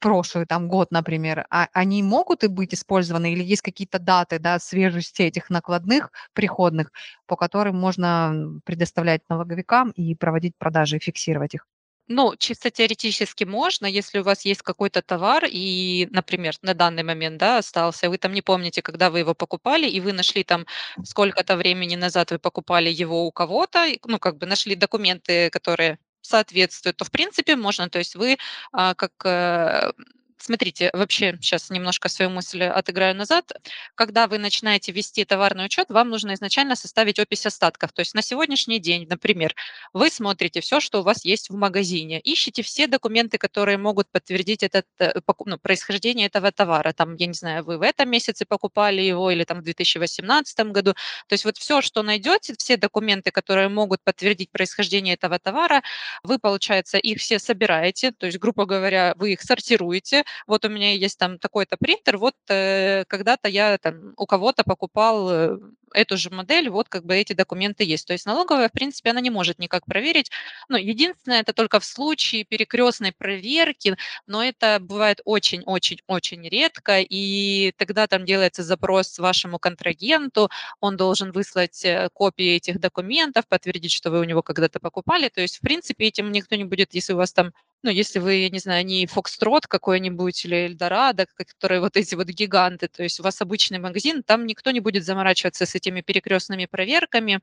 прошлый 0.00 0.44
там 0.46 0.68
год, 0.68 0.90
например, 0.90 1.46
а, 1.50 1.68
они 1.72 2.02
могут 2.02 2.44
и 2.44 2.48
быть 2.48 2.74
использованы 2.74 3.32
или 3.32 3.42
есть 3.44 3.62
какие-то 3.62 3.98
даты, 3.98 4.38
да, 4.38 4.58
свежести 4.58 5.22
этих 5.22 5.48
накладных 5.48 6.10
приходных, 6.34 6.90
по 7.26 7.36
которым 7.36 7.76
можно 7.78 8.60
предоставлять 8.64 9.22
налоговикам 9.30 9.90
и 9.92 10.14
проводить 10.14 10.54
продажи 10.58 10.98
фиксировать 10.98 11.54
их? 11.54 11.66
Ну, 12.08 12.36
чисто 12.38 12.70
теоретически 12.70 13.42
можно, 13.44 13.86
если 13.86 14.20
у 14.20 14.22
вас 14.22 14.44
есть 14.44 14.62
какой-то 14.62 15.02
товар 15.02 15.44
и, 15.50 16.06
например, 16.12 16.54
на 16.62 16.72
данный 16.74 17.02
момент, 17.02 17.38
да, 17.38 17.58
остался, 17.58 18.08
вы 18.08 18.16
там 18.18 18.32
не 18.32 18.42
помните, 18.42 18.80
когда 18.80 19.10
вы 19.10 19.18
его 19.20 19.34
покупали, 19.34 19.88
и 19.88 20.00
вы 20.00 20.12
нашли 20.12 20.44
там 20.44 20.66
сколько-то 21.02 21.56
времени 21.56 21.96
назад 21.96 22.30
вы 22.30 22.38
покупали 22.38 22.90
его 22.90 23.26
у 23.26 23.32
кого-то, 23.32 23.86
ну, 24.04 24.20
как 24.20 24.38
бы 24.38 24.46
нашли 24.46 24.76
документы, 24.76 25.50
которые 25.50 25.98
соответствуют, 26.20 26.96
то 26.96 27.04
в 27.04 27.10
принципе 27.10 27.56
можно, 27.56 27.88
то 27.88 27.98
есть 27.98 28.14
вы 28.14 28.36
а, 28.72 28.94
как 28.94 29.12
э, 29.24 29.92
Смотрите, 30.38 30.90
вообще 30.92 31.36
сейчас 31.40 31.70
немножко 31.70 32.08
свою 32.08 32.30
мысль 32.30 32.62
отыграю 32.64 33.16
назад. 33.16 33.52
Когда 33.94 34.26
вы 34.26 34.36
начинаете 34.38 34.92
вести 34.92 35.24
товарный 35.24 35.64
учет, 35.64 35.88
вам 35.88 36.10
нужно 36.10 36.34
изначально 36.34 36.76
составить 36.76 37.18
опись 37.18 37.46
остатков. 37.46 37.92
То 37.92 38.00
есть 38.00 38.14
на 38.14 38.20
сегодняшний 38.20 38.78
день, 38.78 39.06
например, 39.08 39.54
вы 39.94 40.10
смотрите 40.10 40.60
все, 40.60 40.78
что 40.78 41.00
у 41.00 41.02
вас 41.02 41.24
есть 41.24 41.48
в 41.48 41.56
магазине, 41.56 42.20
ищите 42.22 42.62
все 42.62 42.86
документы, 42.86 43.38
которые 43.38 43.78
могут 43.78 44.10
подтвердить 44.10 44.62
это, 44.62 44.84
э, 44.98 45.14
ну, 45.46 45.58
происхождение 45.58 46.26
этого 46.26 46.52
товара. 46.52 46.92
Там, 46.92 47.14
я 47.16 47.26
не 47.26 47.34
знаю, 47.34 47.64
вы 47.64 47.78
в 47.78 47.82
этом 47.82 48.10
месяце 48.10 48.44
покупали 48.44 49.00
его 49.00 49.30
или 49.30 49.44
там 49.44 49.60
в 49.60 49.62
2018 49.62 50.70
году. 50.70 50.92
То 51.28 51.32
есть 51.32 51.46
вот 51.46 51.56
все, 51.56 51.80
что 51.80 52.02
найдете, 52.02 52.54
все 52.58 52.76
документы, 52.76 53.30
которые 53.30 53.68
могут 53.70 54.02
подтвердить 54.04 54.50
происхождение 54.50 55.14
этого 55.14 55.38
товара, 55.38 55.82
вы, 56.22 56.38
получается, 56.38 56.98
их 56.98 57.18
все 57.20 57.38
собираете. 57.38 58.12
То 58.12 58.26
есть, 58.26 58.38
грубо 58.38 58.66
говоря, 58.66 59.14
вы 59.16 59.32
их 59.32 59.40
сортируете, 59.40 60.25
вот 60.46 60.64
у 60.64 60.68
меня 60.68 60.92
есть 60.94 61.18
там 61.18 61.38
такой-то 61.38 61.76
принтер, 61.78 62.18
вот 62.18 62.34
э, 62.48 63.04
когда-то 63.08 63.48
я 63.48 63.78
там 63.78 64.14
у 64.16 64.26
кого-то 64.26 64.64
покупал 64.64 65.30
э, 65.30 65.58
эту 65.94 66.16
же 66.16 66.30
модель, 66.30 66.68
вот 66.68 66.88
как 66.88 67.04
бы 67.04 67.16
эти 67.16 67.32
документы 67.32 67.84
есть. 67.84 68.06
То 68.06 68.12
есть 68.12 68.26
налоговая, 68.26 68.68
в 68.68 68.72
принципе, 68.72 69.10
она 69.10 69.20
не 69.20 69.30
может 69.30 69.58
никак 69.58 69.86
проверить. 69.86 70.30
Ну, 70.68 70.76
единственное, 70.76 71.40
это 71.40 71.52
только 71.52 71.80
в 71.80 71.84
случае 71.84 72.44
перекрестной 72.44 73.12
проверки, 73.12 73.96
но 74.26 74.42
это 74.44 74.78
бывает 74.80 75.20
очень-очень-очень 75.24 76.48
редко, 76.48 77.00
и 77.00 77.72
тогда 77.76 78.06
там 78.06 78.24
делается 78.24 78.62
запрос 78.62 79.18
вашему 79.18 79.58
контрагенту, 79.58 80.50
он 80.80 80.96
должен 80.96 81.32
выслать 81.32 81.84
э, 81.84 82.08
копии 82.12 82.56
этих 82.56 82.80
документов, 82.80 83.46
подтвердить, 83.48 83.92
что 83.92 84.10
вы 84.10 84.20
у 84.20 84.24
него 84.24 84.42
когда-то 84.42 84.80
покупали. 84.80 85.28
То 85.28 85.40
есть, 85.40 85.58
в 85.58 85.60
принципе, 85.60 86.06
этим 86.06 86.32
никто 86.32 86.56
не 86.56 86.64
будет, 86.64 86.94
если 86.94 87.12
у 87.12 87.16
вас 87.16 87.32
там 87.32 87.52
ну, 87.82 87.92
если 87.92 88.18
вы, 88.18 88.34
я 88.34 88.50
не 88.50 88.58
знаю, 88.58 88.84
не 88.84 89.06
Фокстрот 89.06 89.68
какой-нибудь 89.68 90.44
или 90.44 90.56
Эльдорадо, 90.66 91.26
которые 91.26 91.80
вот 91.80 91.96
эти 91.96 92.16
вот 92.16 92.26
гиганты, 92.26 92.88
то 92.88 93.04
есть 93.04 93.20
у 93.20 93.22
вас 93.22 93.40
обычный 93.40 93.78
магазин, 93.78 94.24
там 94.24 94.44
никто 94.44 94.72
не 94.72 94.80
будет 94.80 95.04
заморачиваться 95.04 95.66
с 95.66 95.74
этими 95.76 96.00
перекрестными 96.00 96.66
проверками, 96.66 97.40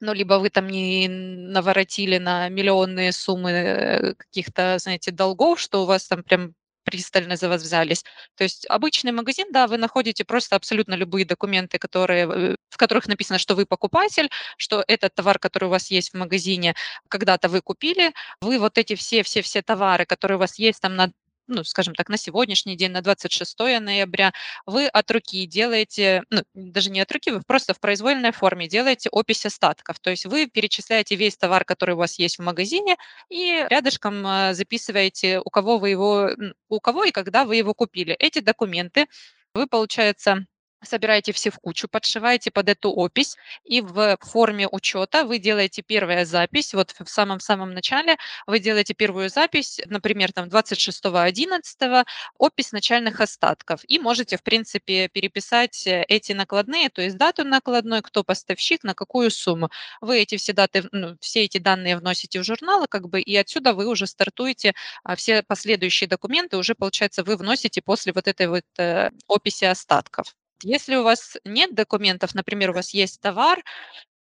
ну, 0.00 0.12
либо 0.12 0.34
вы 0.34 0.50
там 0.50 0.68
не 0.68 1.08
наворотили 1.08 2.18
на 2.18 2.48
миллионные 2.50 3.12
суммы 3.12 3.50
э, 3.50 4.14
каких-то, 4.14 4.78
знаете, 4.78 5.10
долгов, 5.10 5.58
что 5.60 5.82
у 5.82 5.86
вас 5.86 6.06
там 6.06 6.22
прям 6.22 6.54
пристально 6.86 7.36
за 7.36 7.48
вас 7.48 7.62
взялись. 7.62 8.04
То 8.36 8.44
есть 8.44 8.66
обычный 8.68 9.12
магазин, 9.12 9.48
да, 9.52 9.66
вы 9.66 9.76
находите 9.78 10.24
просто 10.24 10.56
абсолютно 10.56 10.94
любые 10.94 11.24
документы, 11.26 11.78
которые, 11.78 12.26
э, 12.26 12.56
в 12.70 12.76
которых 12.76 13.08
написано, 13.08 13.38
что 13.38 13.54
вы 13.56 13.66
покупатель, 13.66 14.30
что 14.56 14.84
этот 14.86 15.14
товар, 15.14 15.38
который 15.38 15.64
у 15.64 15.70
вас 15.70 15.90
есть 15.90 16.10
в 16.12 16.16
магазине, 16.16 16.74
когда-то 17.08 17.48
вы 17.48 17.60
купили, 17.60 18.12
вы 18.40 18.58
вот 18.58 18.78
эти 18.78 18.94
все-все-все 18.94 19.62
товары, 19.62 20.06
которые 20.06 20.36
у 20.36 20.40
вас 20.40 20.58
есть 20.58 20.80
там 20.80 20.94
на 20.96 21.10
ну, 21.48 21.64
скажем 21.64 21.94
так, 21.94 22.08
на 22.08 22.16
сегодняшний 22.16 22.76
день, 22.76 22.92
на 22.92 23.02
26 23.02 23.58
ноября, 23.58 24.32
вы 24.66 24.86
от 24.86 25.10
руки 25.10 25.46
делаете, 25.46 26.24
ну, 26.30 26.42
даже 26.54 26.90
не 26.90 27.00
от 27.00 27.10
руки, 27.12 27.30
вы 27.30 27.42
просто 27.46 27.74
в 27.74 27.80
произвольной 27.80 28.32
форме 28.32 28.68
делаете 28.68 29.08
опись 29.10 29.46
остатков. 29.46 29.98
То 30.00 30.10
есть 30.10 30.26
вы 30.26 30.46
перечисляете 30.46 31.16
весь 31.16 31.36
товар, 31.36 31.64
который 31.64 31.94
у 31.94 31.98
вас 31.98 32.18
есть 32.18 32.38
в 32.38 32.42
магазине, 32.42 32.96
и 33.28 33.64
рядышком 33.68 34.26
э, 34.26 34.54
записываете, 34.54 35.40
у 35.44 35.50
кого 35.50 35.78
вы 35.78 35.90
его, 35.90 36.30
у 36.68 36.80
кого 36.80 37.04
и 37.04 37.10
когда 37.10 37.44
вы 37.44 37.56
его 37.56 37.74
купили. 37.74 38.14
Эти 38.14 38.40
документы 38.40 39.06
вы, 39.54 39.66
получается, 39.66 40.46
собираете 40.82 41.32
все 41.32 41.50
в 41.50 41.58
кучу, 41.58 41.88
подшиваете 41.88 42.50
под 42.50 42.68
эту 42.68 42.90
опись, 42.90 43.36
и 43.64 43.80
в 43.80 44.18
форме 44.20 44.68
учета 44.68 45.24
вы 45.24 45.38
делаете 45.38 45.82
первая 45.82 46.24
запись, 46.24 46.74
вот 46.74 46.94
в 46.98 47.08
самом-самом 47.08 47.72
начале 47.72 48.16
вы 48.46 48.58
делаете 48.58 48.94
первую 48.94 49.28
запись, 49.30 49.80
например, 49.86 50.32
там 50.32 50.48
26.11, 50.48 52.04
опись 52.38 52.72
начальных 52.72 53.20
остатков, 53.20 53.80
и 53.86 53.98
можете, 53.98 54.36
в 54.36 54.42
принципе, 54.42 55.08
переписать 55.08 55.86
э, 55.86 56.04
эти 56.08 56.32
накладные, 56.32 56.90
то 56.90 57.02
есть 57.02 57.16
дату 57.16 57.44
накладной, 57.44 58.02
кто 58.02 58.24
поставщик, 58.24 58.84
на 58.84 58.94
какую 58.94 59.30
сумму. 59.30 59.70
Вы 60.00 60.20
эти 60.20 60.36
все 60.36 60.52
даты, 60.52 60.84
ну, 60.92 61.16
все 61.20 61.44
эти 61.44 61.58
данные 61.58 61.96
вносите 61.96 62.40
в 62.40 62.44
журналы, 62.44 62.86
как 62.88 63.08
бы, 63.08 63.20
и 63.20 63.36
отсюда 63.36 63.74
вы 63.74 63.86
уже 63.86 64.06
стартуете, 64.06 64.74
а 65.04 65.16
все 65.16 65.42
последующие 65.42 66.08
документы 66.08 66.56
уже, 66.56 66.74
получается, 66.74 67.24
вы 67.24 67.36
вносите 67.36 67.82
после 67.82 68.12
вот 68.12 68.28
этой 68.28 68.48
вот 68.48 68.64
э, 68.78 69.10
описи 69.26 69.64
остатков. 69.64 70.34
Если 70.62 70.96
у 70.96 71.02
вас 71.02 71.36
нет 71.44 71.74
документов, 71.74 72.34
например, 72.34 72.70
у 72.70 72.74
вас 72.74 72.94
есть 72.94 73.20
товар, 73.20 73.62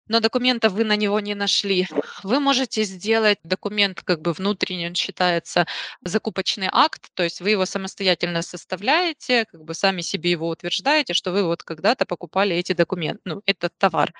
но 0.08 0.20
документов 0.20 0.72
вы 0.74 0.84
на 0.84 0.96
него 0.96 1.20
не 1.20 1.34
нашли. 1.34 1.88
Вы 2.24 2.40
можете 2.40 2.84
сделать 2.84 3.38
документ, 3.44 4.02
как 4.04 4.22
бы 4.22 4.32
внутренний, 4.34 4.88
он 4.88 4.94
считается 4.96 5.66
закупочный 6.02 6.68
акт, 6.72 7.08
то 7.14 7.24
есть 7.24 7.40
вы 7.40 7.50
его 7.50 7.66
самостоятельно 7.66 8.42
составляете, 8.42 9.46
как 9.46 9.64
бы 9.64 9.74
сами 9.74 10.02
себе 10.02 10.30
его 10.32 10.48
утверждаете, 10.48 11.14
что 11.14 11.32
вы 11.32 11.44
вот 11.44 11.62
когда-то 11.64 12.06
покупали 12.06 12.56
эти 12.56 12.72
документы, 12.74 13.20
ну, 13.24 13.42
этот 13.46 13.72
товар 13.78 14.12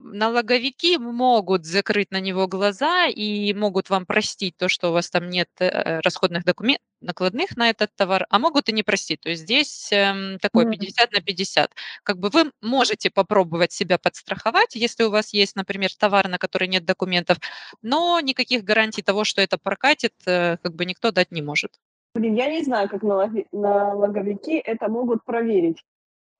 налоговики 0.00 0.98
могут 0.98 1.64
закрыть 1.66 2.10
на 2.10 2.20
него 2.20 2.46
глаза 2.46 3.06
и 3.06 3.52
могут 3.54 3.90
вам 3.90 4.06
простить 4.06 4.56
то, 4.56 4.68
что 4.68 4.90
у 4.90 4.92
вас 4.92 5.10
там 5.10 5.28
нет 5.28 5.48
э, 5.58 6.00
расходных 6.00 6.44
документов, 6.44 6.84
накладных 7.00 7.56
на 7.56 7.70
этот 7.70 7.90
товар, 7.96 8.26
а 8.30 8.38
могут 8.38 8.68
и 8.68 8.72
не 8.72 8.82
простить. 8.82 9.20
То 9.20 9.30
есть 9.30 9.42
здесь 9.42 9.92
э, 9.92 10.38
такой 10.40 10.70
50 10.70 11.12
на 11.12 11.20
50. 11.20 11.70
Как 12.02 12.18
бы 12.18 12.30
вы 12.30 12.50
можете 12.60 13.10
попробовать 13.10 13.72
себя 13.72 13.98
подстраховать, 13.98 14.74
если 14.74 15.04
у 15.04 15.10
вас 15.10 15.32
есть, 15.32 15.56
например, 15.56 15.90
товар, 15.98 16.28
на 16.28 16.38
который 16.38 16.68
нет 16.68 16.84
документов, 16.84 17.38
но 17.82 18.20
никаких 18.20 18.64
гарантий 18.64 19.02
того, 19.02 19.24
что 19.24 19.42
это 19.42 19.58
прокатит, 19.58 20.14
э, 20.26 20.56
как 20.62 20.74
бы 20.74 20.84
никто 20.84 21.10
дать 21.10 21.30
не 21.30 21.42
может. 21.42 21.72
Блин, 22.14 22.34
я 22.34 22.50
не 22.50 22.64
знаю, 22.64 22.88
как 22.88 23.02
налоговики 23.02 24.56
это 24.56 24.88
могут 24.88 25.24
проверить 25.24 25.84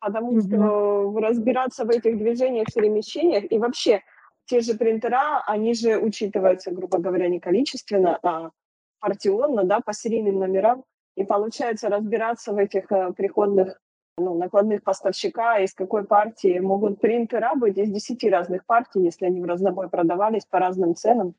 потому 0.01 0.37
mm-hmm. 0.37 0.47
что 0.47 1.21
разбираться 1.21 1.85
в 1.85 1.91
этих 1.91 2.19
движениях, 2.19 2.69
перемещениях 2.75 3.45
и 3.51 3.59
вообще 3.59 4.03
те 4.47 4.61
же 4.61 4.75
принтера, 4.75 5.43
они 5.47 5.75
же 5.75 5.99
учитываются, 5.99 6.73
грубо 6.73 6.99
говоря, 6.99 7.29
не 7.29 7.39
количественно, 7.39 8.19
а 8.23 8.51
партионно, 8.99 9.65
да, 9.65 9.81
по 9.81 9.93
серийным 9.93 10.39
номерам, 10.39 10.85
и 11.17 11.25
получается 11.25 11.89
разбираться 11.89 12.53
в 12.53 12.59
этих 12.59 12.91
э, 12.91 13.13
приходных 13.13 13.81
ну, 14.19 14.35
накладных 14.35 14.83
поставщика, 14.83 15.59
из 15.59 15.73
какой 15.73 16.05
партии 16.05 16.59
могут 16.59 17.01
принтера 17.01 17.55
быть 17.55 17.79
из 17.79 17.91
10 17.91 18.25
разных 18.31 18.67
партий, 18.67 19.03
если 19.03 19.27
они 19.27 19.41
в 19.41 19.45
разнобой 19.45 19.89
продавались 19.89 20.45
по 20.45 20.59
разным 20.59 20.95
ценам. 20.95 21.35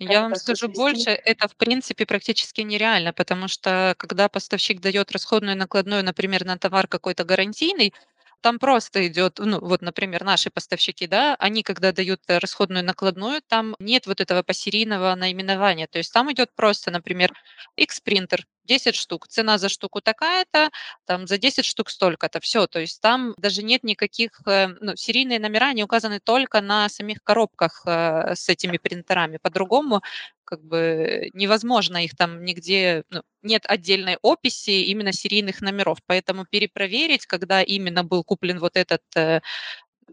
Я 0.00 0.22
вам 0.22 0.34
скажу 0.34 0.68
больше, 0.68 1.10
это 1.10 1.46
в 1.48 1.56
принципе 1.56 2.06
практически 2.06 2.60
нереально, 2.62 3.12
потому 3.12 3.46
что 3.48 3.94
когда 3.98 4.28
поставщик 4.28 4.80
дает 4.80 5.12
расходную 5.12 5.56
накладную, 5.56 6.04
например, 6.04 6.44
на 6.44 6.58
товар 6.58 6.88
какой-то 6.88 7.24
гарантийный, 7.24 7.94
там 8.40 8.58
просто 8.58 9.06
идет, 9.06 9.38
ну 9.38 9.60
вот, 9.60 9.82
например, 9.82 10.24
наши 10.24 10.50
поставщики, 10.50 11.06
да, 11.06 11.36
они 11.38 11.62
когда 11.62 11.92
дают 11.92 12.20
э, 12.26 12.38
расходную 12.38 12.84
накладную, 12.84 13.40
там 13.46 13.76
нет 13.78 14.06
вот 14.08 14.20
этого 14.20 14.42
посерийного 14.42 15.14
наименования, 15.14 15.86
то 15.86 15.98
есть 15.98 16.12
там 16.12 16.32
идет 16.32 16.50
просто, 16.56 16.90
например, 16.90 17.32
X-принтер, 17.76 18.44
10 18.64 18.94
штук, 18.94 19.28
цена 19.28 19.58
за 19.58 19.68
штуку 19.68 20.00
такая-то, 20.00 20.70
там 21.06 21.26
за 21.26 21.38
10 21.38 21.64
штук 21.64 21.90
столько-то, 21.90 22.40
все, 22.40 22.66
то 22.66 22.80
есть 22.80 23.00
там 23.00 23.34
даже 23.38 23.62
нет 23.62 23.84
никаких, 23.84 24.40
э, 24.46 24.68
ну, 24.80 24.96
серийные 24.96 25.38
номера, 25.38 25.68
они 25.68 25.84
указаны 25.84 26.20
только 26.20 26.60
на 26.60 26.88
самих 26.88 27.22
коробках 27.24 27.82
э, 27.86 28.34
с 28.34 28.48
этими 28.48 28.78
принтерами, 28.78 29.38
по-другому 29.42 30.02
как 30.44 30.62
бы 30.64 31.30
невозможно 31.32 32.04
их 32.04 32.14
там 32.16 32.44
нигде, 32.44 33.04
ну, 33.10 33.22
нет 33.42 33.64
отдельной 33.66 34.18
описи 34.22 34.70
именно 34.70 35.12
серийных 35.12 35.60
номеров, 35.62 35.98
поэтому 36.06 36.44
перепроверить, 36.44 37.26
когда 37.26 37.62
именно 37.62 38.04
был 38.04 38.22
куплен 38.24 38.58
вот 38.58 38.76
этот 38.76 39.02
э, 39.16 39.40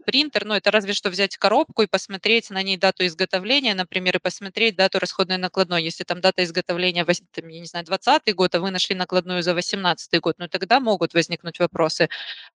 принтер, 0.04 0.44
ну, 0.44 0.54
это 0.54 0.70
разве 0.70 0.92
что 0.92 1.10
взять 1.10 1.36
коробку 1.36 1.82
и 1.82 1.86
посмотреть 1.86 2.50
на 2.50 2.62
ней 2.62 2.76
дату 2.76 3.06
изготовления, 3.06 3.74
например, 3.74 4.16
и 4.16 4.20
посмотреть 4.20 4.76
дату 4.76 4.98
расходной 4.98 5.38
накладной. 5.38 5.82
Если 5.82 6.04
там 6.04 6.20
дата 6.20 6.42
изготовления, 6.44 7.04
там, 7.04 7.48
я 7.48 7.60
не 7.60 7.66
знаю, 7.66 7.84
20 7.86 8.34
год, 8.34 8.54
а 8.54 8.60
вы 8.60 8.70
нашли 8.70 8.96
накладную 8.96 9.42
за 9.42 9.54
18 9.54 10.20
год, 10.20 10.36
ну, 10.38 10.48
тогда 10.48 10.80
могут 10.80 11.14
возникнуть 11.14 11.58
вопросы. 11.58 12.08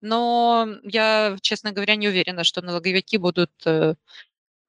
Но 0.02 0.68
я, 0.84 1.38
честно 1.42 1.72
говоря, 1.72 1.96
не 1.96 2.08
уверена, 2.08 2.44
что 2.44 2.62
налоговики 2.62 3.18
будут 3.18 3.52
э, 3.66 3.96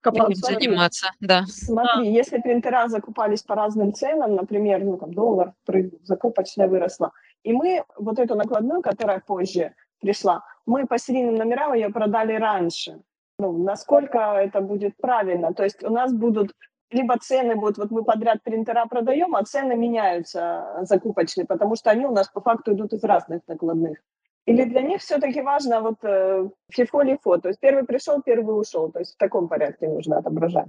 Этим 0.04 0.34
заниматься, 0.34 1.10
да. 1.20 1.44
Смотри, 1.46 2.08
а. 2.08 2.10
если 2.10 2.38
принтера 2.38 2.88
закупались 2.88 3.42
по 3.42 3.54
разным 3.54 3.94
ценам, 3.94 4.34
например, 4.34 4.82
ну, 4.84 4.96
там, 4.96 5.14
доллар 5.14 5.54
закупочная 6.02 6.66
выросла, 6.66 7.12
и 7.44 7.52
мы 7.52 7.84
вот 7.96 8.18
эту 8.18 8.34
накладную, 8.34 8.82
которая 8.82 9.20
позже 9.20 9.74
пришла, 10.02 10.42
мы 10.66 10.86
по 10.86 10.98
серийным 10.98 11.36
номерам 11.36 11.74
ее 11.74 11.88
продали 11.88 12.34
раньше. 12.34 13.00
Ну, 13.38 13.64
насколько 13.64 14.18
это 14.18 14.60
будет 14.60 14.96
правильно? 14.96 15.54
То 15.54 15.64
есть 15.64 15.82
у 15.82 15.90
нас 15.90 16.12
будут 16.12 16.52
либо 16.92 17.16
цены 17.18 17.56
будут, 17.56 17.78
вот 17.78 17.90
мы 17.90 18.04
подряд 18.04 18.42
принтера 18.42 18.86
продаем, 18.86 19.34
а 19.34 19.44
цены 19.44 19.74
меняются 19.76 20.78
закупочные, 20.82 21.46
потому 21.46 21.76
что 21.76 21.90
они 21.90 22.04
у 22.06 22.12
нас 22.12 22.28
по 22.28 22.40
факту 22.40 22.74
идут 22.74 22.92
из 22.92 23.02
разных 23.02 23.40
накладных. 23.48 23.98
Или 24.44 24.64
для 24.64 24.82
них 24.82 25.00
все-таки 25.00 25.40
важно 25.40 25.80
вот 25.80 25.98
э, 26.02 26.48
фифо-лифо, 26.70 27.38
то 27.38 27.48
есть 27.48 27.60
первый 27.60 27.84
пришел, 27.84 28.20
первый 28.22 28.60
ушел, 28.60 28.90
то 28.90 28.98
есть 28.98 29.14
в 29.14 29.16
таком 29.16 29.48
порядке 29.48 29.88
нужно 29.88 30.18
отображать. 30.18 30.68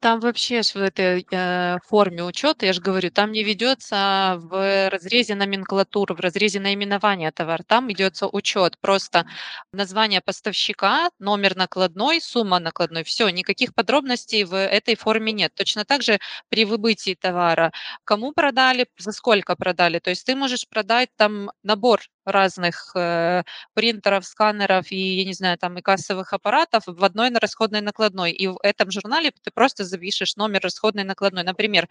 Там 0.00 0.20
вообще 0.20 0.62
в 0.62 0.76
этой 0.76 1.26
э, 1.28 1.78
форме 1.88 2.22
учета, 2.22 2.66
я 2.66 2.72
же 2.72 2.80
говорю, 2.80 3.10
там 3.10 3.32
не 3.32 3.42
ведется 3.42 4.36
в 4.38 4.90
разрезе 4.90 5.34
номенклатуры, 5.34 6.14
в 6.14 6.20
разрезе 6.20 6.60
наименования 6.60 7.32
товара. 7.32 7.64
Там 7.66 7.88
ведется 7.88 8.28
учет 8.28 8.78
просто 8.80 9.26
название 9.72 10.20
поставщика, 10.20 11.10
номер 11.18 11.56
накладной, 11.56 12.20
сумма 12.20 12.60
накладной. 12.60 13.02
Все, 13.02 13.28
никаких 13.30 13.74
подробностей 13.74 14.44
в 14.44 14.54
этой 14.56 14.94
форме 14.94 15.32
нет. 15.32 15.52
Точно 15.56 15.84
так 15.84 16.02
же 16.02 16.20
при 16.48 16.64
выбытии 16.64 17.16
товара, 17.20 17.72
кому 18.04 18.30
продали, 18.32 18.86
за 18.98 19.10
сколько 19.10 19.56
продали. 19.56 19.98
То 19.98 20.10
есть 20.10 20.24
ты 20.24 20.36
можешь 20.36 20.68
продать 20.68 21.08
там 21.16 21.50
набор 21.64 22.02
разных 22.28 22.92
э, 22.94 23.42
принтеров, 23.74 24.24
сканеров 24.24 24.90
и, 24.92 24.96
я 24.96 25.24
не 25.24 25.32
знаю, 25.34 25.58
там 25.58 25.78
и 25.78 25.82
кассовых 25.82 26.32
аппаратов 26.32 26.84
в 26.86 27.04
одной 27.04 27.30
расходной 27.32 27.80
накладной. 27.80 28.32
И 28.32 28.46
в 28.46 28.58
этом 28.62 28.90
журнале 28.90 29.32
ты 29.42 29.50
просто 29.50 29.84
запишешь 29.84 30.36
номер 30.36 30.60
расходной 30.62 31.04
накладной. 31.04 31.44
Например, 31.44 31.88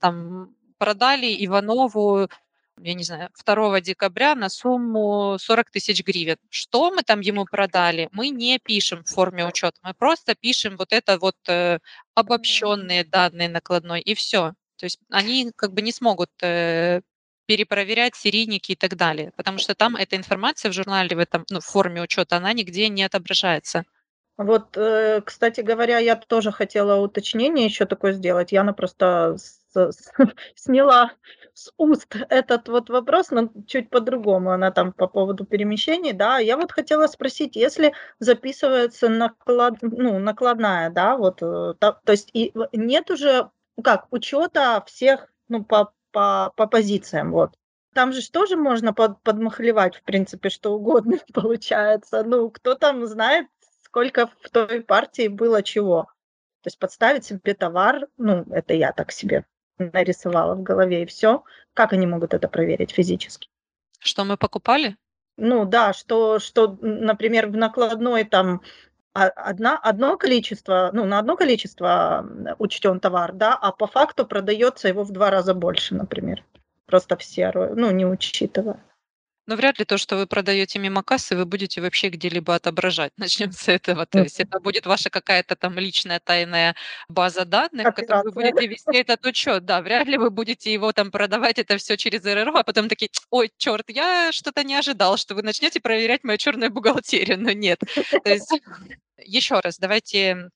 там 0.00 0.54
продали 0.78 1.34
Иванову 1.44 2.28
я 2.82 2.94
не 2.94 3.04
знаю, 3.04 3.30
2 3.44 3.80
декабря 3.80 4.34
на 4.34 4.48
сумму 4.48 5.38
40 5.38 5.70
тысяч 5.70 6.04
гривен. 6.04 6.36
Что 6.50 6.90
мы 6.90 7.02
там 7.02 7.20
ему 7.20 7.46
продали, 7.46 8.08
мы 8.12 8.28
не 8.28 8.58
пишем 8.58 9.02
в 9.04 9.08
форме 9.08 9.46
учета, 9.46 9.78
мы 9.82 9.94
просто 9.94 10.34
пишем 10.34 10.76
вот 10.76 10.92
это 10.92 11.18
вот 11.18 11.36
э, 11.48 11.78
обобщенные 12.14 13.04
данные 13.04 13.48
накладной 13.48 14.00
и 14.00 14.14
все. 14.14 14.52
То 14.76 14.84
есть 14.84 14.98
они 15.10 15.52
как 15.56 15.72
бы 15.72 15.80
не 15.82 15.92
смогут 15.92 16.30
э, 16.42 17.00
перепроверять 17.46 18.16
серийники 18.16 18.72
и 18.72 18.76
так 18.76 18.96
далее, 18.96 19.32
потому 19.36 19.58
что 19.58 19.74
там 19.74 19.96
эта 19.96 20.16
информация 20.16 20.70
в 20.70 20.74
журнале, 20.74 21.16
в, 21.16 21.18
этом, 21.18 21.44
ну, 21.50 21.60
в 21.60 21.64
форме 21.64 22.02
учета, 22.02 22.36
она 22.36 22.52
нигде 22.52 22.88
не 22.88 23.04
отображается. 23.04 23.84
Вот, 24.36 24.76
э, 24.76 25.22
кстати 25.24 25.62
говоря, 25.62 25.98
я 25.98 26.14
тоже 26.14 26.52
хотела 26.52 27.00
уточнение 27.00 27.64
еще 27.64 27.86
такое 27.86 28.12
сделать. 28.12 28.52
Яна 28.52 28.74
просто 28.74 29.36
с, 29.38 29.60
с, 29.72 30.12
сняла 30.54 31.12
с 31.54 31.72
уст 31.78 32.14
этот 32.28 32.68
вот 32.68 32.90
вопрос, 32.90 33.30
но 33.30 33.50
чуть 33.66 33.88
по-другому. 33.88 34.50
Она 34.50 34.70
там 34.72 34.92
по 34.92 35.06
поводу 35.06 35.46
перемещений, 35.46 36.12
да. 36.12 36.38
Я 36.38 36.58
вот 36.58 36.70
хотела 36.70 37.06
спросить, 37.06 37.56
если 37.56 37.94
записывается 38.18 39.08
наклад, 39.08 39.76
ну, 39.80 40.18
накладная, 40.18 40.90
да, 40.90 41.16
вот, 41.16 41.40
э, 41.40 41.74
то, 41.78 41.98
то 42.04 42.12
есть 42.12 42.28
и 42.34 42.52
нет 42.72 43.10
уже, 43.10 43.50
как, 43.82 44.06
учета 44.10 44.84
всех, 44.86 45.32
ну, 45.48 45.64
по, 45.64 45.94
по, 46.16 46.50
по 46.56 46.66
позициям, 46.66 47.30
вот. 47.30 47.50
Там 47.92 48.14
же 48.14 48.30
тоже 48.30 48.56
можно 48.56 48.94
под, 48.94 49.22
подмахлевать, 49.22 49.96
в 49.96 50.02
принципе, 50.02 50.48
что 50.48 50.72
угодно 50.72 51.18
получается. 51.34 52.24
Ну, 52.24 52.48
кто 52.48 52.74
там 52.74 53.06
знает, 53.06 53.48
сколько 53.82 54.30
в 54.40 54.48
той 54.48 54.80
партии 54.80 55.28
было 55.28 55.62
чего. 55.62 56.04
То 56.62 56.68
есть 56.68 56.78
подставить 56.78 57.26
себе 57.26 57.52
товар, 57.52 58.06
ну, 58.16 58.46
это 58.50 58.72
я 58.72 58.92
так 58.92 59.12
себе 59.12 59.44
нарисовала 59.76 60.54
в 60.54 60.62
голове, 60.62 61.02
и 61.02 61.06
все. 61.06 61.44
Как 61.74 61.92
они 61.92 62.06
могут 62.06 62.32
это 62.32 62.48
проверить 62.48 62.92
физически? 62.92 63.50
Что 63.98 64.24
мы 64.24 64.38
покупали? 64.38 64.96
Ну 65.36 65.66
да, 65.66 65.92
что, 65.92 66.38
что 66.38 66.78
например, 66.80 67.48
в 67.48 67.58
накладной 67.58 68.24
там 68.24 68.62
одна, 69.24 69.78
одно 69.78 70.16
количество, 70.16 70.90
ну, 70.92 71.04
на 71.04 71.18
одно 71.18 71.36
количество 71.36 72.26
учтен 72.58 73.00
товар, 73.00 73.32
да, 73.32 73.54
а 73.54 73.72
по 73.72 73.86
факту 73.86 74.26
продается 74.26 74.88
его 74.88 75.04
в 75.04 75.12
два 75.12 75.30
раза 75.30 75.54
больше, 75.54 75.94
например. 75.94 76.44
Просто 76.86 77.16
в 77.16 77.24
серую, 77.24 77.74
ну, 77.76 77.90
не 77.90 78.06
учитывая. 78.06 78.78
Но 79.46 79.56
вряд 79.56 79.78
ли 79.78 79.84
то, 79.84 79.96
что 79.96 80.16
вы 80.16 80.26
продаете 80.26 80.78
мимо 80.78 81.02
кассы, 81.02 81.36
вы 81.36 81.46
будете 81.46 81.80
вообще 81.80 82.08
где-либо 82.08 82.54
отображать. 82.54 83.12
Начнем 83.16 83.52
с 83.52 83.68
этого. 83.68 84.06
То 84.06 84.20
есть 84.20 84.40
это 84.40 84.60
будет 84.60 84.86
ваша 84.86 85.10
какая-то 85.10 85.56
там 85.56 85.78
личная 85.78 86.20
тайная 86.20 86.74
база 87.08 87.44
данных, 87.44 87.88
в 87.88 87.92
которой 87.92 88.24
вы 88.24 88.32
будете 88.32 88.66
вести 88.66 88.96
этот 88.96 89.24
учет. 89.26 89.64
Да, 89.64 89.80
вряд 89.80 90.06
ли 90.08 90.18
вы 90.18 90.30
будете 90.30 90.72
его 90.72 90.92
там 90.92 91.10
продавать, 91.10 91.58
это 91.58 91.76
все 91.78 91.96
через 91.96 92.24
РРО, 92.24 92.56
а 92.56 92.64
потом 92.64 92.88
такие, 92.88 93.10
ой, 93.30 93.50
черт, 93.56 93.84
я 93.88 94.30
что-то 94.32 94.64
не 94.64 94.74
ожидал, 94.74 95.16
что 95.16 95.34
вы 95.34 95.42
начнете 95.42 95.80
проверять 95.80 96.24
мою 96.24 96.38
черную 96.38 96.70
бухгалтерию. 96.70 97.38
Но 97.38 97.52
нет. 97.52 97.80
То 98.24 98.30
есть 98.30 98.52
еще 99.18 99.60
раз, 99.60 99.78
давайте 99.78 100.50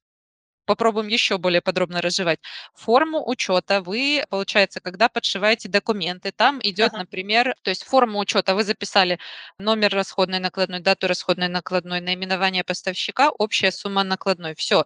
попробуем 0.71 1.09
еще 1.09 1.37
более 1.37 1.61
подробно 1.61 2.01
разжевать. 2.01 2.39
Форму 2.75 3.29
учета 3.29 3.83
вы, 3.83 4.25
получается, 4.31 4.81
когда 4.81 5.09
подшиваете 5.09 5.69
документы, 5.69 6.31
там 6.31 6.61
идет, 6.63 6.91
ага. 6.91 6.99
например, 6.99 7.57
то 7.63 7.71
есть 7.71 7.83
форму 7.85 8.21
учета 8.21 8.55
вы 8.55 8.63
записали 8.63 9.19
номер 9.59 9.93
расходной 9.93 10.39
накладной, 10.39 10.79
дату 10.81 11.09
расходной 11.09 11.49
накладной, 11.49 12.01
наименование 12.01 12.63
поставщика, 12.63 13.31
общая 13.31 13.73
сумма 13.73 14.05
накладной. 14.05 14.55
Все. 14.55 14.85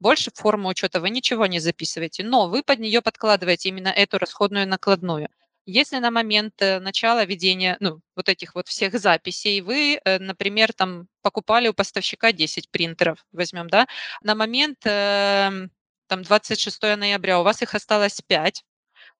Больше 0.00 0.30
в 0.32 0.40
форму 0.40 0.68
учета 0.68 0.98
вы 1.00 1.10
ничего 1.10 1.46
не 1.46 1.60
записываете, 1.60 2.24
но 2.24 2.48
вы 2.48 2.64
под 2.64 2.80
нее 2.80 3.00
подкладываете 3.02 3.68
именно 3.68 3.88
эту 3.88 4.18
расходную 4.18 4.66
накладную. 4.66 5.28
Если 5.72 5.98
на 5.98 6.10
момент 6.10 6.54
э, 6.60 6.80
начала 6.80 7.24
ведения, 7.24 7.76
ну, 7.80 8.00
вот 8.16 8.28
этих 8.28 8.54
вот 8.56 8.66
всех 8.68 8.98
записей 8.98 9.60
вы, 9.60 10.00
э, 10.04 10.18
например, 10.18 10.72
там 10.72 11.06
покупали 11.22 11.68
у 11.68 11.74
поставщика 11.74 12.32
10 12.32 12.70
принтеров, 12.70 13.24
возьмем, 13.32 13.68
да, 13.68 13.86
на 14.22 14.34
момент 14.34 14.78
эм, 14.84 15.70
там 16.08 16.22
26 16.22 16.96
ноября 16.96 17.38
у 17.40 17.44
вас 17.44 17.62
их 17.62 17.74
осталось 17.74 18.20
5, 18.26 18.64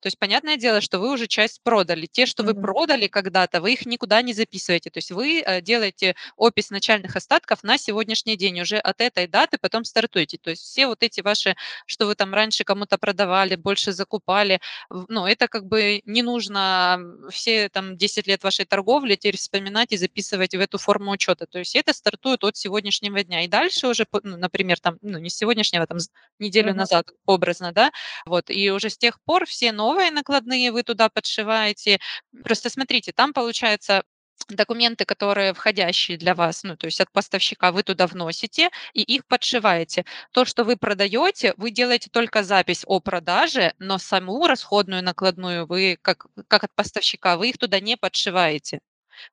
то 0.00 0.06
есть, 0.06 0.18
понятное 0.18 0.56
дело, 0.56 0.80
что 0.80 0.98
вы 0.98 1.12
уже 1.12 1.26
часть 1.26 1.62
продали. 1.62 2.06
Те, 2.06 2.26
что 2.26 2.42
вы 2.42 2.54
продали 2.54 3.06
когда-то, 3.06 3.60
вы 3.60 3.74
их 3.74 3.86
никуда 3.86 4.22
не 4.22 4.32
записываете. 4.32 4.90
То 4.90 4.98
есть 4.98 5.10
вы 5.10 5.40
э, 5.40 5.60
делаете 5.60 6.16
опись 6.36 6.70
начальных 6.70 7.16
остатков 7.16 7.62
на 7.62 7.78
сегодняшний 7.78 8.36
день. 8.36 8.60
Уже 8.60 8.78
от 8.78 9.00
этой 9.00 9.26
даты 9.26 9.58
потом 9.60 9.84
стартуете. 9.84 10.38
То 10.38 10.50
есть 10.50 10.62
все 10.62 10.86
вот 10.86 11.02
эти 11.02 11.20
ваши, 11.20 11.54
что 11.86 12.06
вы 12.06 12.14
там 12.14 12.32
раньше 12.34 12.64
кому-то 12.64 12.98
продавали, 12.98 13.56
больше 13.56 13.92
закупали, 13.92 14.60
ну, 15.08 15.26
это 15.26 15.48
как 15.48 15.66
бы 15.66 16.00
не 16.04 16.22
нужно 16.22 17.00
все 17.30 17.68
там 17.68 17.96
10 17.96 18.26
лет 18.26 18.42
вашей 18.42 18.64
торговли 18.64 19.16
теперь 19.16 19.36
вспоминать 19.36 19.92
и 19.92 19.96
записывать 19.96 20.54
в 20.54 20.60
эту 20.60 20.78
форму 20.78 21.12
учета. 21.12 21.46
То 21.46 21.58
есть 21.58 21.76
это 21.76 21.92
стартует 21.92 22.42
от 22.44 22.56
сегодняшнего 22.56 23.22
дня. 23.22 23.44
И 23.44 23.48
дальше 23.48 23.86
уже, 23.88 24.06
ну, 24.22 24.36
например, 24.36 24.80
там, 24.80 24.96
ну, 25.02 25.18
не 25.18 25.30
сегодняшнего, 25.30 25.86
там, 25.86 25.98
неделю 26.38 26.70
uh-huh. 26.70 26.76
назад 26.76 27.10
образно, 27.26 27.72
да, 27.72 27.90
вот, 28.24 28.50
и 28.50 28.70
уже 28.70 28.88
с 28.88 28.96
тех 28.96 29.20
пор 29.22 29.46
все 29.46 29.72
новые 29.72 29.89
новые 29.90 30.10
накладные 30.12 30.70
вы 30.72 30.82
туда 30.82 31.08
подшиваете. 31.08 31.98
Просто 32.44 32.70
смотрите, 32.70 33.12
там 33.12 33.32
получается 33.32 34.04
документы, 34.48 35.04
которые 35.04 35.52
входящие 35.52 36.16
для 36.16 36.34
вас, 36.34 36.62
ну, 36.62 36.76
то 36.76 36.86
есть 36.86 37.00
от 37.00 37.10
поставщика, 37.12 37.72
вы 37.72 37.82
туда 37.82 38.06
вносите 38.06 38.70
и 38.94 39.02
их 39.02 39.26
подшиваете. 39.26 40.04
То, 40.32 40.44
что 40.44 40.64
вы 40.64 40.76
продаете, 40.76 41.54
вы 41.56 41.70
делаете 41.72 42.08
только 42.10 42.42
запись 42.42 42.84
о 42.86 43.00
продаже, 43.00 43.74
но 43.78 43.98
саму 43.98 44.46
расходную 44.46 45.02
накладную 45.02 45.66
вы, 45.66 45.98
как, 46.00 46.26
как 46.48 46.64
от 46.64 46.74
поставщика, 46.74 47.36
вы 47.36 47.50
их 47.50 47.58
туда 47.58 47.80
не 47.80 47.96
подшиваете. 47.96 48.80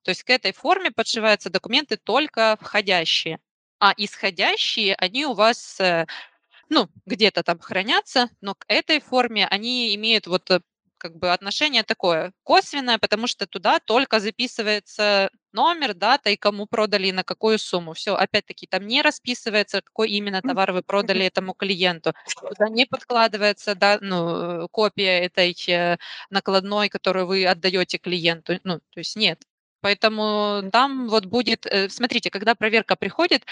То 0.04 0.12
есть 0.12 0.24
к 0.24 0.30
этой 0.30 0.54
форме 0.54 0.92
подшиваются 0.92 1.50
документы 1.50 1.98
только 1.98 2.58
входящие. 2.60 3.40
А 3.80 3.94
исходящие, 3.96 4.96
они 4.96 5.26
у 5.26 5.34
вас 5.34 5.80
э, 5.80 6.08
ну, 6.70 6.90
где-то 7.06 7.44
там 7.44 7.60
хранятся, 7.60 8.30
но 8.42 8.56
к 8.56 8.66
этой 8.68 9.00
форме 9.00 9.48
они 9.48 9.96
имеют 9.96 10.28
вот 10.28 10.50
э, 10.52 10.60
как 10.98 11.16
бы 11.18 11.32
отношение 11.32 11.84
такое 11.84 12.34
косвенное, 12.44 12.98
потому 12.98 13.28
что 13.28 13.46
туда 13.48 13.80
только 13.80 14.20
записывается 14.20 15.30
номер, 15.54 15.94
дата 15.94 16.30
и 16.30 16.36
кому 16.36 16.66
продали 16.66 17.08
и 17.08 17.12
на 17.12 17.24
какую 17.24 17.60
сумму. 17.60 17.94
Все, 17.94 18.16
опять-таки, 18.16 18.68
там 18.68 18.86
не 18.86 19.02
расписывается, 19.02 19.82
какой 19.82 20.10
именно 20.10 20.42
товар 20.42 20.72
вы 20.72 20.82
продали 20.84 21.26
этому 21.26 21.54
клиенту. 21.54 22.14
Туда 22.40 22.70
не 22.70 22.86
подкладывается 22.86 23.76
да, 23.76 23.98
ну, 24.02 24.64
э, 24.64 24.68
копия 24.72 25.20
этой 25.20 25.56
э, 25.68 25.98
накладной, 26.30 26.90
которую 26.90 27.28
вы 27.28 27.46
отдаете 27.46 27.98
клиенту. 27.98 28.60
Ну, 28.64 28.80
то 28.80 29.00
есть 29.00 29.16
нет. 29.16 29.42
Поэтому 29.82 30.70
там 30.72 31.08
вот 31.08 31.28
будет, 31.28 31.68
смотрите, 31.90 32.32
когда 32.32 32.56
проверка 32.56 32.96
приходит, 32.96 33.46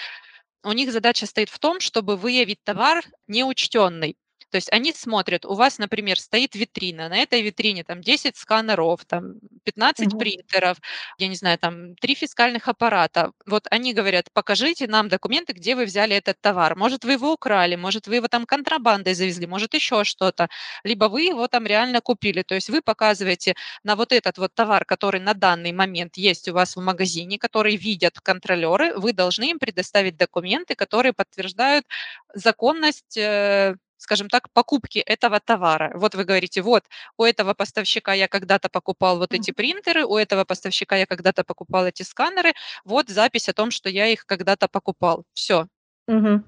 у 0.65 0.73
них 0.73 0.91
задача 0.91 1.25
стоит 1.25 1.49
в 1.49 1.60
том, 1.60 1.80
чтобы 1.80 2.17
выявить 2.17 2.63
товар 2.63 3.06
неучтенный. 3.28 4.17
То 4.56 4.58
есть 4.58 4.72
они 4.72 4.94
смотрят, 4.94 5.46
у 5.46 5.54
вас, 5.54 5.80
например, 5.80 6.18
стоит 6.18 6.56
витрина, 6.56 7.10
на 7.10 7.18
этой 7.18 7.41
витрине 7.41 7.84
там 7.84 8.00
10 8.00 8.38
сканеров, 8.38 9.04
там 9.04 9.34
15 9.65 10.08
угу. 10.08 10.18
принтеров, 10.18 10.78
я 11.18 11.28
не 11.28 11.36
знаю, 11.36 11.60
там 11.60 11.94
3 11.98 12.15
фискальных 12.15 12.70
аппарата. 12.70 13.34
Вот 13.46 13.68
они 13.70 13.94
говорят, 13.94 14.30
покажите 14.32 14.88
нам 14.88 15.10
документы, 15.10 15.52
где 15.52 15.76
вы 15.76 15.84
взяли 15.84 16.15
этот 16.15 16.39
товар. 16.39 16.78
Может, 16.78 17.04
вы 17.04 17.12
его 17.12 17.34
украли, 17.34 17.76
может, 17.76 18.08
вы 18.08 18.15
его 18.15 18.30
там 18.30 18.46
контрабандой 18.46 19.13
завезли, 19.13 19.46
может, 19.46 19.74
еще 19.74 20.06
что-то. 20.06 20.48
Либо 20.86 21.10
вы 21.10 21.24
его 21.24 21.50
там 21.50 21.65
реально 21.65 22.00
купили. 22.00 22.41
То 22.41 22.56
есть 22.56 22.70
вы 22.70 22.82
показываете 22.82 23.56
на 23.84 23.98
вот 23.98 24.13
этот 24.13 24.38
вот 24.38 24.54
товар, 24.56 24.86
который 24.86 25.20
на 25.20 25.34
данный 25.34 25.74
момент 25.74 26.15
есть 26.15 26.48
у 26.48 26.54
вас 26.54 26.78
в 26.78 26.82
магазине, 26.82 27.38
который 27.38 27.76
видят 27.76 28.22
контролеры, 28.22 28.98
вы 28.98 29.12
должны 29.12 29.50
им 29.52 29.60
предоставить 29.60 30.15
документы, 30.15 30.76
которые 30.76 31.12
подтверждают 31.12 31.86
законность 32.34 33.18
э, 33.18 33.76
скажем 33.98 34.30
так, 34.30 34.50
покупки 34.52 35.00
этого 35.00 35.40
товара. 35.40 35.92
Вот 35.96 36.16
вы 36.16 36.24
говорите, 36.24 36.62
вот 36.62 36.84
у 37.18 37.24
этого 37.24 37.54
поставщика 37.54 38.14
я 38.14 38.28
когда-то 38.28 38.70
покупал 38.70 39.18
вот 39.18 39.34
эти 39.34 39.52
принтеры, 39.52 40.06
у 40.06 40.18
этого 40.18 40.44
поставщика 40.44 40.96
я 40.96 41.06
когда-то 41.06 41.44
покупал 41.44 41.86
эти 41.86 42.04
сканеры, 42.04 42.54
вот 42.84 43.10
запись 43.10 43.50
о 43.50 43.54
том, 43.54 43.72
что 43.72 43.90
я 43.90 44.08
их 44.08 44.26
когда-то 44.26 44.68
покупал. 44.68 45.24
Все. 45.34 45.68
Угу. 46.08 46.44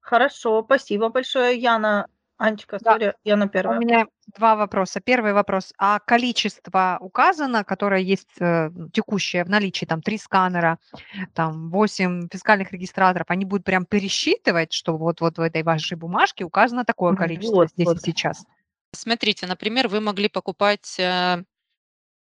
Хорошо, 0.00 0.62
спасибо 0.64 1.08
большое, 1.08 1.58
Яна. 1.58 2.08
Анечка, 2.40 2.78
Да. 2.80 2.92
сори, 2.92 3.14
Яна 3.22 3.50
У 3.52 3.74
меня 3.74 4.06
два 4.34 4.56
вопроса. 4.56 5.00
Первый 5.00 5.34
вопрос. 5.34 5.74
А 5.76 5.98
количество 5.98 6.96
указано, 6.98 7.64
которое 7.64 8.00
есть 8.00 8.40
э, 8.40 8.70
текущее 8.94 9.44
в 9.44 9.50
наличии, 9.50 9.84
там 9.84 10.00
три 10.00 10.16
сканера, 10.16 10.78
там 11.34 11.70
8 11.70 12.28
фискальных 12.32 12.72
регистраторов, 12.72 13.26
они 13.28 13.44
будут 13.44 13.66
прям 13.66 13.84
пересчитывать, 13.84 14.72
что 14.72 14.96
вот, 14.96 15.20
вот 15.20 15.36
в 15.36 15.40
этой 15.42 15.62
вашей 15.62 15.98
бумажке 15.98 16.44
указано 16.44 16.86
такое 16.86 17.14
количество 17.14 17.56
Вот, 17.56 17.70
здесь 17.72 17.86
и 17.86 17.90
вот. 17.90 18.00
сейчас? 18.00 18.46
Смотрите, 18.92 19.46
например, 19.46 19.88
вы 19.88 20.00
могли 20.00 20.30
покупать, 20.30 20.98
э, 20.98 21.44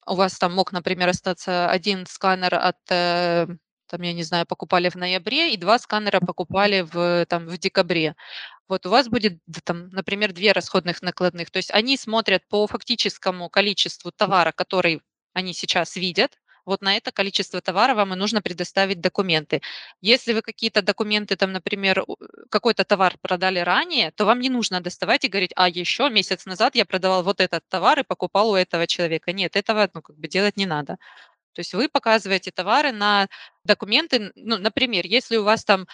у 0.08 0.16
вас 0.16 0.40
там 0.40 0.56
мог, 0.56 0.72
например, 0.72 1.10
остаться 1.10 1.70
один 1.70 2.06
сканер 2.06 2.56
от, 2.56 2.78
э, 2.90 3.48
там, 3.88 4.02
я 4.02 4.14
не 4.14 4.24
знаю, 4.24 4.46
покупали 4.46 4.90
в 4.90 4.96
ноябре, 4.96 5.54
и 5.54 5.58
два 5.58 5.80
сканера 5.80 6.20
покупали 6.20 6.82
в, 6.82 7.26
там, 7.28 7.48
в 7.48 7.58
декабре 7.58 8.16
вот 8.68 8.86
у 8.86 8.90
вас 8.90 9.08
будет, 9.10 9.40
там, 9.64 9.90
например, 9.90 10.34
две 10.34 10.52
расходных 10.52 11.02
накладных. 11.02 11.52
То 11.52 11.58
есть 11.58 11.72
они 11.72 11.98
смотрят 11.98 12.48
по 12.50 12.68
фактическому 12.68 13.50
количеству 13.50 14.12
товара, 14.12 14.52
который 14.52 15.02
они 15.34 15.54
сейчас 15.54 15.96
видят, 15.96 16.38
вот 16.66 16.82
на 16.82 16.98
это 16.98 17.12
количество 17.12 17.62
товара 17.62 17.94
вам 17.94 18.14
и 18.14 18.18
нужно 18.18 18.42
предоставить 18.42 19.00
документы. 19.00 19.62
Если 20.02 20.34
вы 20.34 20.42
какие-то 20.42 20.82
документы, 20.82 21.36
там, 21.36 21.52
например, 21.52 22.04
какой-то 22.50 22.84
товар 22.84 23.16
продали 23.22 23.60
ранее, 23.60 24.12
то 24.12 24.26
вам 24.26 24.40
не 24.40 24.50
нужно 24.50 24.82
доставать 24.82 25.24
и 25.26 25.28
говорить, 25.28 25.52
а 25.56 25.70
еще 25.70 26.10
месяц 26.10 26.46
назад 26.46 26.76
я 26.76 26.86
продавал 26.86 27.24
вот 27.24 27.40
этот 27.40 27.64
товар 27.70 28.00
и 28.00 28.04
покупал 28.04 28.50
у 28.50 28.56
этого 28.56 28.88
человека. 28.88 29.32
Нет, 29.32 29.56
этого 29.56 29.90
ну, 29.94 30.02
как 30.02 30.18
бы 30.18 30.28
делать 30.28 30.58
не 30.58 30.66
надо. 30.66 30.98
То 31.56 31.62
есть 31.62 31.74
вы 31.74 31.90
показываете 31.90 32.52
товары 32.52 32.92
на 32.92 33.28
документы, 33.64 34.32
ну, 34.36 34.58
например, 34.58 35.06
если 35.06 35.38
у 35.38 35.44
вас 35.44 35.64
там 35.64 35.88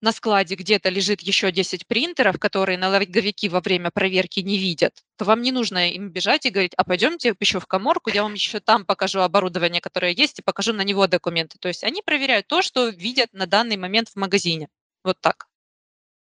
на 0.00 0.12
складе 0.12 0.54
где-то 0.54 0.88
лежит 0.90 1.20
еще 1.22 1.50
10 1.50 1.86
принтеров, 1.86 2.38
которые 2.38 2.78
налоговики 2.78 3.48
во 3.48 3.60
время 3.60 3.90
проверки 3.90 4.40
не 4.40 4.56
видят, 4.58 5.02
то 5.16 5.24
вам 5.24 5.42
не 5.42 5.52
нужно 5.52 5.90
им 5.90 6.10
бежать 6.10 6.46
и 6.46 6.50
говорить, 6.50 6.74
а 6.76 6.84
пойдемте 6.84 7.34
еще 7.40 7.60
в 7.60 7.66
коморку, 7.66 8.10
я 8.10 8.22
вам 8.22 8.34
еще 8.34 8.60
там 8.60 8.84
покажу 8.86 9.20
оборудование, 9.20 9.80
которое 9.80 10.12
есть, 10.12 10.38
и 10.38 10.42
покажу 10.42 10.72
на 10.72 10.82
него 10.82 11.06
документы. 11.06 11.58
То 11.58 11.68
есть 11.68 11.84
они 11.84 12.02
проверяют 12.02 12.46
то, 12.46 12.62
что 12.62 12.88
видят 12.88 13.32
на 13.32 13.46
данный 13.46 13.76
момент 13.76 14.08
в 14.08 14.16
магазине. 14.16 14.68
Вот 15.04 15.20
так. 15.20 15.48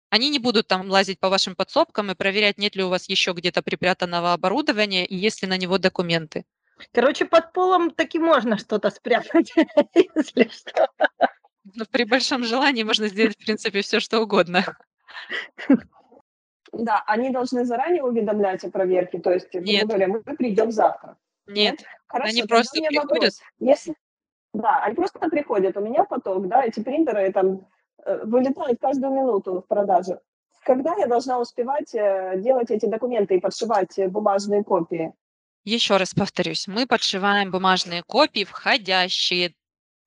Они 0.10 0.30
не 0.30 0.40
будут 0.40 0.68
там 0.68 0.90
лазить 0.90 1.20
по 1.20 1.30
вашим 1.30 1.56
подсобкам 1.56 2.12
и 2.12 2.16
проверять, 2.16 2.58
нет 2.58 2.76
ли 2.76 2.84
у 2.84 2.90
вас 2.90 3.08
еще 3.08 3.32
где-то 3.32 3.62
припрятанного 3.62 4.34
оборудования 4.34 5.06
и 5.06 5.16
есть 5.16 5.42
ли 5.42 5.48
на 5.48 5.58
него 5.58 5.78
документы. 5.78 6.44
Короче, 6.94 7.26
под 7.26 7.54
полом 7.54 7.91
таки 7.91 8.20
можно 8.20 8.58
что-то 8.58 8.89
спрятать, 8.89 9.54
если 9.96 10.50
что. 10.50 10.88
Ну, 11.76 11.86
при 11.91 12.04
большом 12.04 12.44
желании 12.44 12.84
можно 12.84 13.08
сделать, 13.08 13.36
в 13.36 13.46
принципе, 13.46 13.82
все 13.82 14.00
что 14.00 14.22
угодно. 14.22 14.63
Да, 16.72 17.04
они 17.06 17.30
должны 17.30 17.65
заранее 17.65 18.04
уведомлять 18.04 18.63
о 18.63 18.72
проверке, 18.72 19.20
то 19.20 19.32
есть, 19.32 19.54
Нет. 19.54 19.88
говоря, 19.88 20.08
мы 20.08 20.22
придем 20.22 20.72
завтра. 20.72 21.17
Нет, 21.48 21.84
Хорошо, 22.08 22.30
они 22.30 22.44
просто 22.44 22.82
приходят. 22.82 23.10
Вопрос. 23.10 23.41
Если... 23.60 23.96
Да, 24.54 24.84
они 24.84 24.96
просто 24.96 25.20
приходят. 25.30 25.78
У 25.78 25.82
меня 25.82 26.04
поток, 26.04 26.48
да, 26.48 26.63
эти 26.63 26.82
принтеры 26.82 27.32
там 27.32 27.67
э, 28.06 28.26
вылетают 28.26 28.80
каждую 28.80 29.13
минуту 29.13 29.62
в 29.62 29.67
продажу. 29.67 30.20
Когда 30.63 30.96
я 30.96 31.08
должна 31.08 31.39
успевать 31.39 31.94
э, 31.94 32.38
делать 32.38 32.70
эти 32.70 32.86
документы 32.86 33.36
и 33.36 33.39
подшивать 33.39 33.98
э, 33.98 34.08
бумажные 34.08 34.63
копии? 34.63 35.13
Еще 35.63 35.97
раз 35.97 36.13
повторюсь, 36.13 36.67
мы 36.67 36.88
подшиваем 36.88 37.52
бумажные 37.52 38.04
копии, 38.04 38.43
входящие 38.43 39.54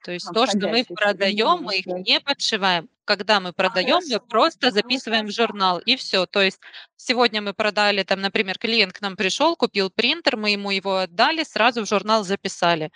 то 0.04 0.12
есть 0.12 0.28
то, 0.34 0.46
что 0.46 0.68
мы 0.68 0.84
продаем, 0.84 1.62
мы 1.62 1.78
их 1.78 1.86
не 1.86 2.20
подшиваем. 2.20 2.90
Когда 3.06 3.40
мы 3.40 3.54
продаем, 3.54 4.00
мы 4.06 4.20
просто 4.20 4.70
записываем 4.70 5.26
в 5.26 5.32
журнал 5.32 5.78
и 5.78 5.96
все. 5.96 6.26
То 6.26 6.42
есть 6.42 6.60
сегодня 6.96 7.40
мы 7.40 7.54
продали, 7.54 8.02
там, 8.02 8.20
например, 8.20 8.58
клиент 8.58 8.92
к 8.92 9.00
нам 9.00 9.16
пришел, 9.16 9.56
купил 9.56 9.90
принтер, 9.90 10.36
мы 10.36 10.50
ему 10.50 10.70
его 10.70 10.98
отдали, 10.98 11.42
сразу 11.42 11.82
в 11.82 11.88
журнал 11.88 12.22
записали. 12.22 12.92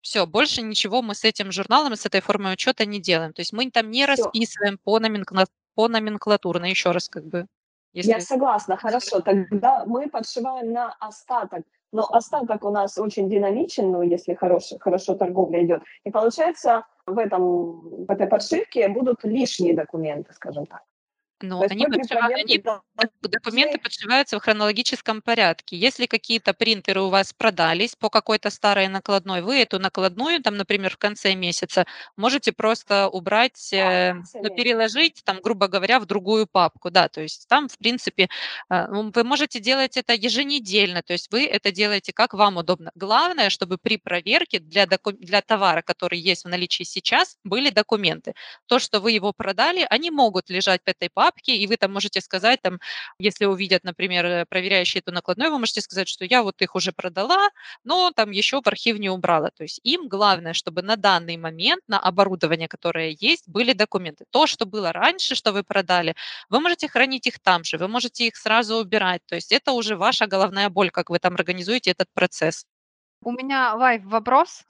Все, 0.00 0.26
больше 0.26 0.60
ничего 0.60 1.02
мы 1.02 1.14
с 1.14 1.24
этим 1.24 1.52
журналом, 1.52 1.94
с 1.94 2.04
этой 2.04 2.20
формой 2.20 2.52
учета 2.52 2.84
не 2.84 3.00
делаем. 3.00 3.32
То 3.32 3.40
есть 3.40 3.52
мы 3.52 3.70
там 3.70 3.92
не 3.92 4.04
расписываем 4.04 4.78
по, 4.78 4.98
номенкла... 4.98 5.46
по 5.74 5.86
номенклатурно, 5.86 6.66
еще 6.66 6.90
раз 6.90 7.08
как 7.08 7.26
бы. 7.26 7.46
Если... 7.92 8.10
Я 8.10 8.20
согласна, 8.20 8.76
хорошо. 8.76 9.20
Тогда 9.20 9.84
мы 9.86 10.08
подшиваем 10.10 10.72
на 10.72 10.92
остаток 10.98 11.64
но 11.94 12.04
остаток 12.10 12.64
у 12.64 12.70
нас 12.70 12.98
очень 12.98 13.30
динамичен, 13.30 13.92
ну, 13.92 14.02
если 14.02 14.34
хорошо, 14.34 14.76
хорошо 14.80 15.14
торговля 15.14 15.64
идет. 15.64 15.82
И 16.02 16.10
получается, 16.10 16.84
в, 17.06 17.16
этом, 17.18 18.04
в 18.06 18.10
этой 18.10 18.26
подшивке 18.26 18.88
будут 18.88 19.22
лишние 19.22 19.74
документы, 19.74 20.32
скажем 20.32 20.66
так. 20.66 20.82
Ну, 21.40 21.62
они, 21.68 21.84
они 21.86 22.62
документы 23.22 23.78
подшиваются 23.78 24.38
в 24.38 24.42
хронологическом 24.42 25.20
порядке. 25.20 25.76
Если 25.76 26.06
какие-то 26.06 26.54
принтеры 26.54 27.02
у 27.02 27.10
вас 27.10 27.32
продались 27.32 27.94
по 27.96 28.08
какой-то 28.08 28.50
старой 28.50 28.88
накладной, 28.88 29.42
вы 29.42 29.56
эту 29.60 29.78
накладную, 29.78 30.40
там, 30.42 30.56
например, 30.56 30.92
в 30.92 30.98
конце 30.98 31.34
месяца, 31.34 31.84
можете 32.16 32.52
просто 32.52 33.08
убрать, 33.08 33.72
А, 33.72 33.76
э, 34.12 34.14
ну, 34.34 34.50
переложить, 34.54 35.22
там, 35.24 35.40
грубо 35.42 35.68
говоря, 35.68 35.98
в 36.00 36.06
другую 36.06 36.46
папку, 36.46 36.90
да, 36.90 37.08
то 37.08 37.20
есть 37.20 37.46
там, 37.48 37.68
в 37.68 37.76
принципе, 37.78 38.28
ну, 38.70 39.10
вы 39.14 39.24
можете 39.24 39.60
делать 39.60 39.96
это 39.96 40.14
еженедельно, 40.14 41.02
то 41.02 41.12
есть 41.12 41.30
вы 41.32 41.46
это 41.46 41.70
делаете 41.72 42.12
как 42.12 42.34
вам 42.34 42.56
удобно. 42.56 42.90
Главное, 42.94 43.50
чтобы 43.50 43.78
при 43.78 43.96
проверке 43.98 44.58
для, 44.60 44.86
доку- 44.86 45.12
для 45.12 45.42
товара, 45.42 45.82
который 45.82 46.18
есть 46.18 46.44
в 46.44 46.48
наличии 46.48 46.84
сейчас, 46.84 47.36
были 47.44 47.70
документы. 47.70 48.34
То, 48.66 48.78
что 48.78 49.00
вы 49.00 49.12
его 49.12 49.32
продали, 49.32 49.86
они 49.90 50.10
могут 50.10 50.50
лежать 50.50 50.80
в 50.84 50.88
этой 50.88 51.10
папке, 51.12 51.33
и 51.42 51.66
вы 51.66 51.76
там 51.76 51.92
можете 51.92 52.20
сказать, 52.20 52.60
там, 52.62 52.78
если 53.18 53.44
увидят, 53.46 53.84
например, 53.84 54.24
э, 54.26 54.44
проверяющие 54.48 55.00
эту 55.00 55.12
накладную, 55.12 55.50
вы 55.50 55.58
можете 55.58 55.80
сказать, 55.80 56.08
что 56.08 56.24
я 56.24 56.42
вот 56.42 56.60
их 56.62 56.74
уже 56.74 56.92
продала, 56.92 57.50
но 57.84 58.10
там 58.12 58.30
еще 58.30 58.60
в 58.62 58.66
архив 58.66 58.98
не 58.98 59.10
убрала. 59.10 59.50
То 59.56 59.62
есть 59.64 59.80
им 59.84 60.08
главное, 60.08 60.52
чтобы 60.52 60.82
на 60.82 60.96
данный 60.96 61.36
момент 61.36 61.82
на 61.88 61.98
оборудование, 61.98 62.68
которое 62.68 63.16
есть, 63.18 63.48
были 63.48 63.72
документы. 63.72 64.24
То, 64.30 64.46
что 64.46 64.66
было 64.66 64.92
раньше, 64.92 65.34
что 65.34 65.52
вы 65.52 65.62
продали, 65.62 66.14
вы 66.48 66.60
можете 66.60 66.88
хранить 66.88 67.26
их 67.26 67.38
там 67.40 67.64
же, 67.64 67.78
вы 67.78 67.88
можете 67.88 68.26
их 68.26 68.36
сразу 68.36 68.76
убирать. 68.76 69.22
То 69.26 69.34
есть 69.34 69.52
это 69.52 69.72
уже 69.72 69.96
ваша 69.96 70.26
головная 70.26 70.68
боль, 70.70 70.90
как 70.90 71.10
вы 71.10 71.18
там 71.18 71.34
организуете 71.34 71.90
этот 71.90 72.08
процесс. 72.14 72.64
У 73.26 73.32
меня, 73.32 73.74
Вай, 73.76 74.00
вопрос 74.00 74.64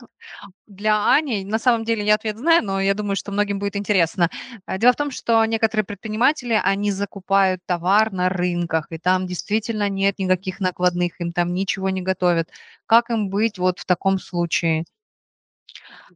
для 0.66 1.12
Ани. 1.14 1.44
На 1.44 1.58
самом 1.58 1.84
деле 1.84 2.04
я 2.06 2.14
ответ 2.16 2.38
знаю, 2.38 2.64
но 2.64 2.80
я 2.80 2.94
думаю, 2.94 3.16
что 3.16 3.32
многим 3.32 3.58
будет 3.58 3.76
интересно. 3.76 4.30
Э, 4.66 4.78
Дело 4.78 4.92
в 4.92 4.96
том, 4.96 5.10
что 5.10 5.44
некоторые 5.46 5.84
предприниматели, 5.84 6.60
они 6.62 6.92
закупают 6.92 7.60
товар 7.66 8.12
на 8.12 8.28
рынках, 8.30 8.86
и 8.90 8.98
там 8.98 9.26
действительно 9.26 9.88
нет 9.88 10.18
никаких 10.20 10.60
накладных, 10.60 11.20
им 11.20 11.32
там 11.32 11.54
ничего 11.54 11.90
не 11.90 12.02
готовят. 12.02 12.50
Как 12.86 13.10
им 13.10 13.28
быть 13.30 13.58
вот 13.58 13.80
в 13.80 13.86
таком 13.86 14.18
случае? 14.20 14.84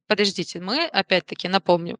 Подождите, 0.06 0.60
мы, 0.60 0.84
опять-таки, 0.86 1.48
напомню, 1.48 1.98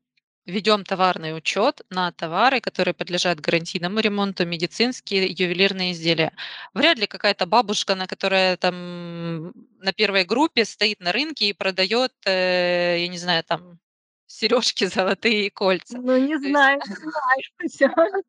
ведем 0.49 0.85
товарный 0.85 1.37
учет 1.37 1.83
на 1.91 2.11
товары, 2.13 2.61
которые 2.61 2.95
подлежат 2.95 3.41
гарантийному 3.41 4.01
ремонту, 4.01 4.47
медицинские, 4.47 5.27
ювелирные 5.27 5.93
изделия. 5.93 6.33
Вряд 6.75 6.99
ли 6.99 7.07
какая-то 7.07 7.47
бабушка, 7.47 7.95
на 7.95 8.07
которая 8.07 8.57
там 8.57 9.53
на 9.81 9.93
первой 9.93 10.25
группе 10.25 10.65
стоит 10.65 11.01
на 11.01 11.13
рынке 11.13 11.49
и 11.51 11.53
продает, 11.53 12.13
э, 12.27 12.97
я 13.01 13.09
не 13.09 13.19
знаю, 13.19 13.45
там 13.45 13.79
сережки 14.29 14.85
золотые 14.87 15.47
и 15.47 15.51
кольца. 15.51 15.99
Ну, 15.99 16.17
не 16.17 16.39
То 16.39 16.47
есть 16.47 16.51
знаю, 16.51 16.81
не 17.61 17.69
знаю. 17.69 18.25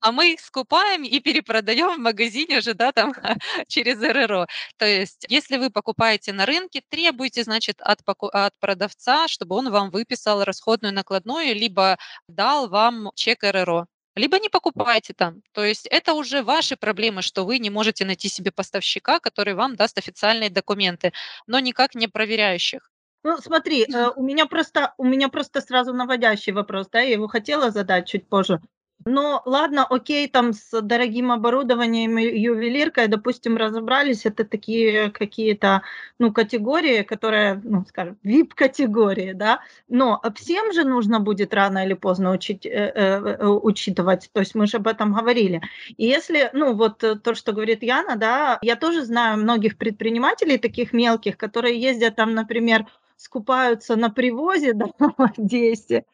А 0.00 0.12
мы 0.12 0.32
их 0.34 0.40
скупаем 0.40 1.04
и 1.04 1.20
перепродаем 1.20 1.94
в 1.94 1.98
магазине 1.98 2.58
уже, 2.58 2.74
да, 2.74 2.92
там 2.92 3.14
через 3.68 4.02
РРО. 4.02 4.46
То 4.76 4.86
есть, 4.86 5.24
если 5.28 5.56
вы 5.56 5.70
покупаете 5.70 6.32
на 6.32 6.44
рынке, 6.44 6.82
требуйте, 6.88 7.44
значит, 7.44 7.80
от, 7.80 8.04
поку- 8.04 8.28
от 8.32 8.52
продавца, 8.60 9.28
чтобы 9.28 9.56
он 9.56 9.70
вам 9.70 9.90
выписал 9.90 10.44
расходную 10.44 10.92
накладную, 10.92 11.54
либо 11.54 11.96
дал 12.28 12.68
вам 12.68 13.10
чек 13.14 13.44
РРО. 13.44 13.86
Либо 14.16 14.40
не 14.40 14.48
покупайте 14.48 15.14
там. 15.14 15.42
То 15.52 15.64
есть 15.64 15.86
это 15.86 16.14
уже 16.14 16.42
ваши 16.42 16.76
проблемы, 16.76 17.22
что 17.22 17.44
вы 17.44 17.60
не 17.60 17.70
можете 17.70 18.04
найти 18.04 18.28
себе 18.28 18.50
поставщика, 18.50 19.20
который 19.20 19.54
вам 19.54 19.76
даст 19.76 19.96
официальные 19.96 20.50
документы, 20.50 21.12
но 21.46 21.60
никак 21.60 21.94
не 21.94 22.08
проверяющих. 22.08 22.90
Ну, 23.28 23.36
смотри, 23.36 23.84
э, 23.84 24.08
у 24.16 24.22
меня 24.22 24.46
просто 24.46 24.94
у 24.96 25.04
меня 25.04 25.28
просто 25.28 25.60
сразу 25.60 25.92
наводящий 25.92 26.52
вопрос, 26.52 26.88
да, 26.90 27.00
я 27.00 27.12
его 27.12 27.28
хотела 27.28 27.70
задать 27.70 28.08
чуть 28.08 28.26
позже. 28.26 28.58
Но 29.04 29.42
ладно, 29.44 29.84
окей, 29.84 30.28
там 30.28 30.52
с 30.54 30.80
дорогим 30.80 31.30
оборудованием 31.30 32.18
и 32.18 32.40
ювелиркой, 32.40 33.06
допустим, 33.08 33.56
разобрались, 33.58 34.24
это 34.26 34.44
такие 34.44 35.10
какие-то, 35.10 35.82
ну, 36.18 36.32
категории, 36.32 37.02
которые, 37.02 37.60
ну, 37.64 37.84
скажем, 37.86 38.18
VIP-категории, 38.24 39.32
да, 39.34 39.60
но 39.88 40.22
всем 40.34 40.72
же 40.72 40.84
нужно 40.84 41.20
будет 41.20 41.52
рано 41.54 41.84
или 41.84 41.94
поздно 41.94 42.32
учить, 42.32 42.64
э, 42.66 42.70
э, 42.70 43.36
э, 43.38 43.46
учитывать, 43.46 44.30
то 44.32 44.40
есть 44.40 44.54
мы 44.54 44.66
же 44.66 44.78
об 44.78 44.88
этом 44.88 45.12
говорили. 45.12 45.60
И 45.98 46.06
если, 46.06 46.50
ну, 46.54 46.74
вот 46.74 47.04
э, 47.04 47.16
то, 47.16 47.34
что 47.34 47.52
говорит 47.52 47.82
Яна, 47.82 48.16
да, 48.16 48.58
я 48.62 48.76
тоже 48.76 49.04
знаю 49.04 49.38
многих 49.38 49.76
предпринимателей 49.76 50.58
таких 50.58 50.92
мелких, 50.94 51.36
которые 51.36 51.78
ездят 51.78 52.16
там, 52.16 52.34
например, 52.34 52.86
скупаются 53.18 53.96
на 53.96 54.08
привозе, 54.08 54.72
да, 54.74 54.86
в 54.98 55.14
Одессе, 55.18 56.04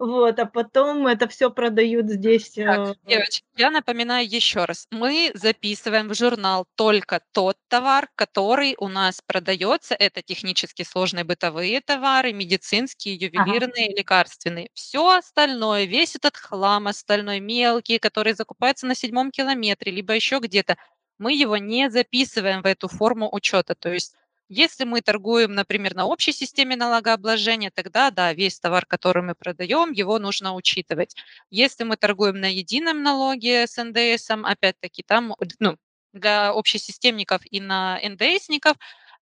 вот, 0.00 0.38
а 0.38 0.46
потом 0.46 1.06
это 1.06 1.28
все 1.28 1.50
продают 1.50 2.08
здесь. 2.08 2.52
Так, 2.52 2.78
э, 2.78 2.94
девочки, 3.06 3.44
я 3.58 3.70
напоминаю 3.70 4.26
еще 4.26 4.64
раз. 4.64 4.86
Мы 4.90 5.30
записываем 5.34 6.08
в 6.08 6.14
журнал 6.14 6.66
только 6.74 7.20
тот 7.32 7.58
товар, 7.68 8.08
который 8.14 8.76
у 8.78 8.88
нас 8.88 9.20
продается. 9.26 9.94
Это 9.94 10.22
технически 10.22 10.84
сложные 10.84 11.24
бытовые 11.24 11.82
товары, 11.82 12.32
медицинские, 12.32 13.16
Ага. 13.16 13.26
ювелирные, 13.26 13.94
лекарственные. 13.94 14.70
Все 14.72 15.06
остальное, 15.18 15.84
весь 15.84 16.16
этот 16.16 16.38
хлам 16.38 16.86
остальной 16.86 17.40
мелкий, 17.40 17.98
который 17.98 18.32
закупается 18.32 18.86
на 18.86 18.94
седьмом 18.94 19.30
километре, 19.30 19.92
либо 19.92 20.14
еще 20.14 20.38
где-то, 20.38 20.76
мы 21.18 21.34
его 21.34 21.58
не 21.58 21.90
записываем 21.90 22.62
в 22.62 22.66
эту 22.66 22.88
форму 22.88 23.28
учета. 23.30 23.74
То 23.74 23.92
есть 23.92 24.14
если 24.50 24.84
мы 24.84 25.00
торгуем, 25.00 25.54
например, 25.54 25.94
на 25.94 26.06
общей 26.06 26.32
системе 26.32 26.76
налогообложения, 26.76 27.70
тогда 27.74 28.10
да, 28.10 28.34
весь 28.34 28.60
товар, 28.60 28.84
который 28.86 29.22
мы 29.22 29.34
продаем, 29.34 29.92
его 29.92 30.18
нужно 30.18 30.54
учитывать. 30.54 31.16
Если 31.50 31.84
мы 31.84 31.96
торгуем 31.96 32.40
на 32.40 32.52
едином 32.52 33.02
налоге 33.02 33.66
с 33.66 33.82
НДСом, 33.82 34.44
опять-таки 34.44 35.02
там 35.06 35.34
ну, 35.60 35.76
для 36.12 36.50
общесистемников 36.50 37.42
и 37.50 37.60
на 37.60 37.98
НДСников 38.02 38.76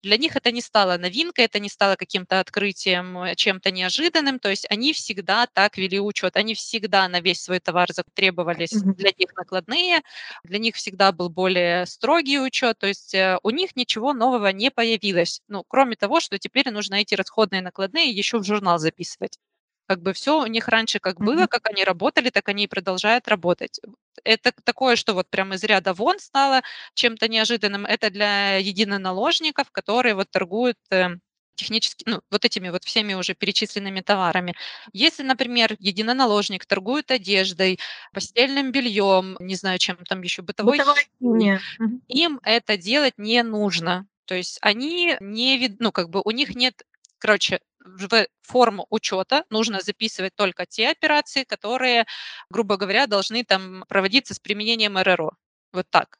для 0.04 0.18
них 0.18 0.36
это 0.36 0.52
не 0.52 0.62
стало 0.62 0.98
новинкой, 0.98 1.46
это 1.46 1.60
не 1.60 1.70
стало 1.70 1.96
каким-то 1.96 2.40
открытием, 2.40 3.18
э, 3.24 3.36
чем-то 3.36 3.72
неожиданным. 3.72 4.40
То 4.40 4.50
есть 4.50 4.66
они 4.70 4.94
всегда 4.94 5.48
так 5.48 5.78
вели 5.78 6.00
учет. 6.00 6.36
Они 6.38 6.54
всегда 6.54 7.08
на 7.08 7.22
весь 7.22 7.42
свой 7.42 7.60
товар 7.60 7.90
требовались 8.14 8.72
для 8.72 9.12
них 9.18 9.34
накладные, 9.36 10.02
для 10.44 10.60
них 10.60 10.76
всегда 10.76 11.12
был 11.12 11.30
более 11.30 11.86
строгий 11.86 12.40
учет. 12.40 12.78
То 12.80 12.88
есть 12.88 13.16
э, 13.16 13.40
у 13.44 13.50
них 13.50 13.76
ничего 13.76 14.14
нового 14.14 14.48
не 14.48 14.70
появилось. 14.72 15.42
Ну, 15.48 15.64
кроме 15.68 15.96
того, 15.96 16.20
что 16.20 16.38
теперь 16.38 16.70
нужно 16.70 16.96
эти 16.96 17.16
расходные 17.16 17.62
накладные 17.62 18.10
еще 18.12 18.40
в 18.40 18.44
журнал 18.44 18.80
записывать. 18.80 19.40
Как 19.88 20.02
бы 20.02 20.14
все 20.14 20.42
у 20.42 20.46
них 20.48 20.68
раньше 20.68 21.00
как 21.00 21.20
было, 21.20 21.48
как 21.48 21.68
они 21.70 21.84
работали, 21.84 22.30
так 22.30 22.48
они 22.50 22.64
и 22.66 22.68
продолжают 22.68 23.28
работать. 23.28 23.80
Это 24.24 24.52
такое, 24.64 24.96
что 24.96 25.14
вот 25.14 25.30
прям 25.30 25.54
из 25.54 25.64
ряда 25.64 25.94
вон 25.94 26.20
стало 26.20 26.62
чем-то 26.94 27.28
неожиданным. 27.28 27.86
Это 27.86 28.10
для 28.10 28.58
единоналожников, 28.58 29.72
которые 29.72 30.16
вот 30.16 30.30
торгуют 30.32 30.78
э, 30.92 31.10
технически, 31.56 32.04
ну, 32.08 32.22
вот 32.32 32.46
этими 32.46 32.70
вот 32.70 32.84
всеми 32.84 33.14
уже 33.14 33.34
перечисленными 33.34 34.02
товарами. 34.02 34.56
Если, 34.94 35.24
например, 35.24 35.76
единоналожник 35.80 36.66
торгует 36.66 37.12
одеждой, 37.12 37.80
постельным 38.14 38.72
бельем, 38.72 39.38
не 39.40 39.56
знаю, 39.56 39.80
чем 39.80 39.98
там 40.08 40.22
еще, 40.22 40.42
бытовой 40.42 40.80
химией. 41.20 41.60
Мгм. 41.80 42.02
им 42.08 42.40
это 42.44 42.78
делать 42.78 43.14
не 43.18 43.44
нужно. 43.44 44.08
То 44.26 44.36
есть 44.36 44.58
они 44.62 45.16
не 45.20 45.58
вид, 45.58 45.76
ну, 45.80 45.92
как 45.92 46.10
бы 46.10 46.22
у 46.24 46.32
них 46.32 46.56
нет, 46.56 46.84
короче, 47.20 47.60
в 47.84 48.28
форму 48.42 48.86
учета 48.90 49.44
нужно 49.50 49.82
записывать 49.82 50.36
только 50.36 50.66
те 50.66 50.90
операции, 50.90 51.44
которые, 51.44 52.06
грубо 52.50 52.78
говоря, 52.78 53.08
должны 53.08 53.44
там 53.44 53.86
проводиться 53.88 54.34
с 54.34 54.40
применением 54.40 54.98
РРО. 54.98 55.32
Вот 55.72 55.88
так. 55.90 56.18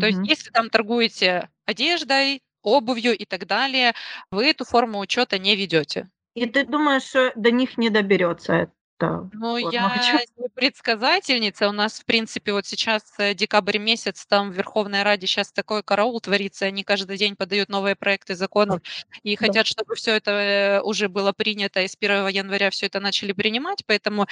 То 0.00 0.06
есть 0.06 0.20
если 0.24 0.50
там 0.50 0.70
торгуете 0.70 1.50
одеждой, 1.66 2.42
обувью 2.62 3.16
и 3.16 3.24
так 3.24 3.46
далее, 3.46 3.94
вы 4.30 4.46
эту 4.46 4.64
форму 4.64 5.00
учета 5.00 5.38
не 5.38 5.56
ведете. 5.56 6.08
И 6.34 6.46
ты 6.46 6.64
думаешь, 6.64 7.02
что 7.02 7.32
до 7.34 7.50
них 7.50 7.76
не 7.76 7.90
доберется 7.90 8.72
эта 9.02 9.30
Ну, 9.34 9.56
форма 9.58 9.90
я 9.92 10.20
не 10.36 10.48
предсказательница. 10.50 11.68
У 11.68 11.72
нас, 11.72 12.00
в 12.00 12.04
принципе, 12.04 12.52
вот 12.52 12.66
сейчас 12.66 13.02
э, 13.18 13.32
декабрь 13.34 13.78
месяц, 13.78 14.26
там 14.26 14.50
в 14.50 14.54
Верховной 14.54 15.02
Раде 15.04 15.26
сейчас 15.26 15.50
такой 15.52 15.82
караул 15.82 16.20
творится. 16.20 16.66
Они 16.66 16.84
каждый 16.84 17.16
день 17.16 17.34
подают 17.36 17.70
новые 17.70 17.96
проекты 17.96 18.34
законов 18.34 18.80
и 19.22 19.34
Да. 19.36 19.36
хотят, 19.36 19.66
чтобы 19.66 19.94
все 19.94 20.16
это 20.16 20.30
э, 20.32 20.80
уже 20.82 21.08
было 21.08 21.32
принято, 21.32 21.80
и 21.80 21.88
с 21.88 21.96
1 21.96 22.28
января 22.28 22.68
все 22.70 22.86
это 22.86 23.00
начали 23.00 23.32
принимать. 23.32 23.84
Поэтому 23.86 24.26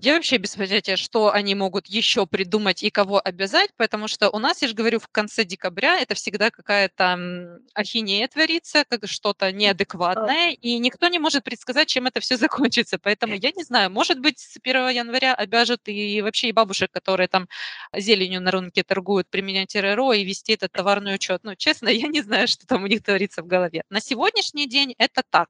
я 0.00 0.14
вообще 0.14 0.38
без 0.38 0.56
понятия, 0.56 0.96
что 0.96 1.32
они 1.32 1.54
могут 1.54 1.86
еще 1.86 2.26
придумать 2.26 2.82
и 2.82 2.90
кого 2.90 3.20
обязать, 3.22 3.70
потому 3.76 4.08
что 4.08 4.30
у 4.30 4.38
нас, 4.38 4.62
я 4.62 4.68
же 4.68 4.74
говорю, 4.74 4.98
в 4.98 5.08
конце 5.08 5.44
декабря 5.44 6.00
это 6.00 6.14
всегда 6.14 6.50
какая-то 6.50 7.58
ахинея 7.74 8.26
творится, 8.26 8.84
как 8.88 9.06
что-то 9.06 9.52
неадекватное, 9.52 10.52
и 10.52 10.78
никто 10.78 11.08
не 11.08 11.18
может 11.18 11.44
предсказать, 11.44 11.88
чем 11.88 12.06
это 12.06 12.20
все 12.20 12.36
закончится. 12.38 12.98
Поэтому 12.98 13.34
я 13.34 13.50
не 13.52 13.62
знаю, 13.64 13.90
может 13.90 14.18
быть, 14.18 14.38
с 14.40 14.56
1 14.62 14.88
января 14.88 15.34
обяжут 15.34 15.80
и 15.86 16.22
вообще 16.22 16.48
и 16.48 16.52
бабушек, 16.52 16.90
которые 16.90 17.28
там 17.28 17.48
зеленью 17.94 18.40
на 18.40 18.50
рынке 18.50 18.82
торгуют, 18.82 19.28
применять 19.28 19.76
РРО 19.76 20.14
и 20.14 20.24
вести 20.24 20.54
этот 20.54 20.72
товарный 20.72 21.14
учет. 21.14 21.40
Ну, 21.44 21.54
честно, 21.54 21.88
я 21.90 22.08
не 22.08 22.22
знаю, 22.22 22.48
что 22.48 22.66
там 22.66 22.84
у 22.84 22.86
них 22.86 23.02
творится 23.02 23.42
в 23.42 23.46
голове. 23.46 23.84
На 23.90 24.00
сегодняшний 24.00 24.66
день 24.68 24.94
это 24.98 25.22
так. 25.28 25.48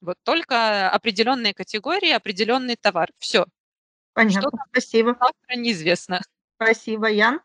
Вот 0.00 0.16
только 0.24 0.90
определенные 0.90 1.54
категории, 1.54 2.10
определенный 2.10 2.76
товар. 2.76 3.10
Все. 3.18 3.46
Понятно, 4.18 4.50
Что 4.50 4.58
спасибо. 4.72 5.10
завтра 5.10 5.56
неизвестно. 5.56 6.20
Спасибо, 6.56 7.08
Ян. 7.08 7.40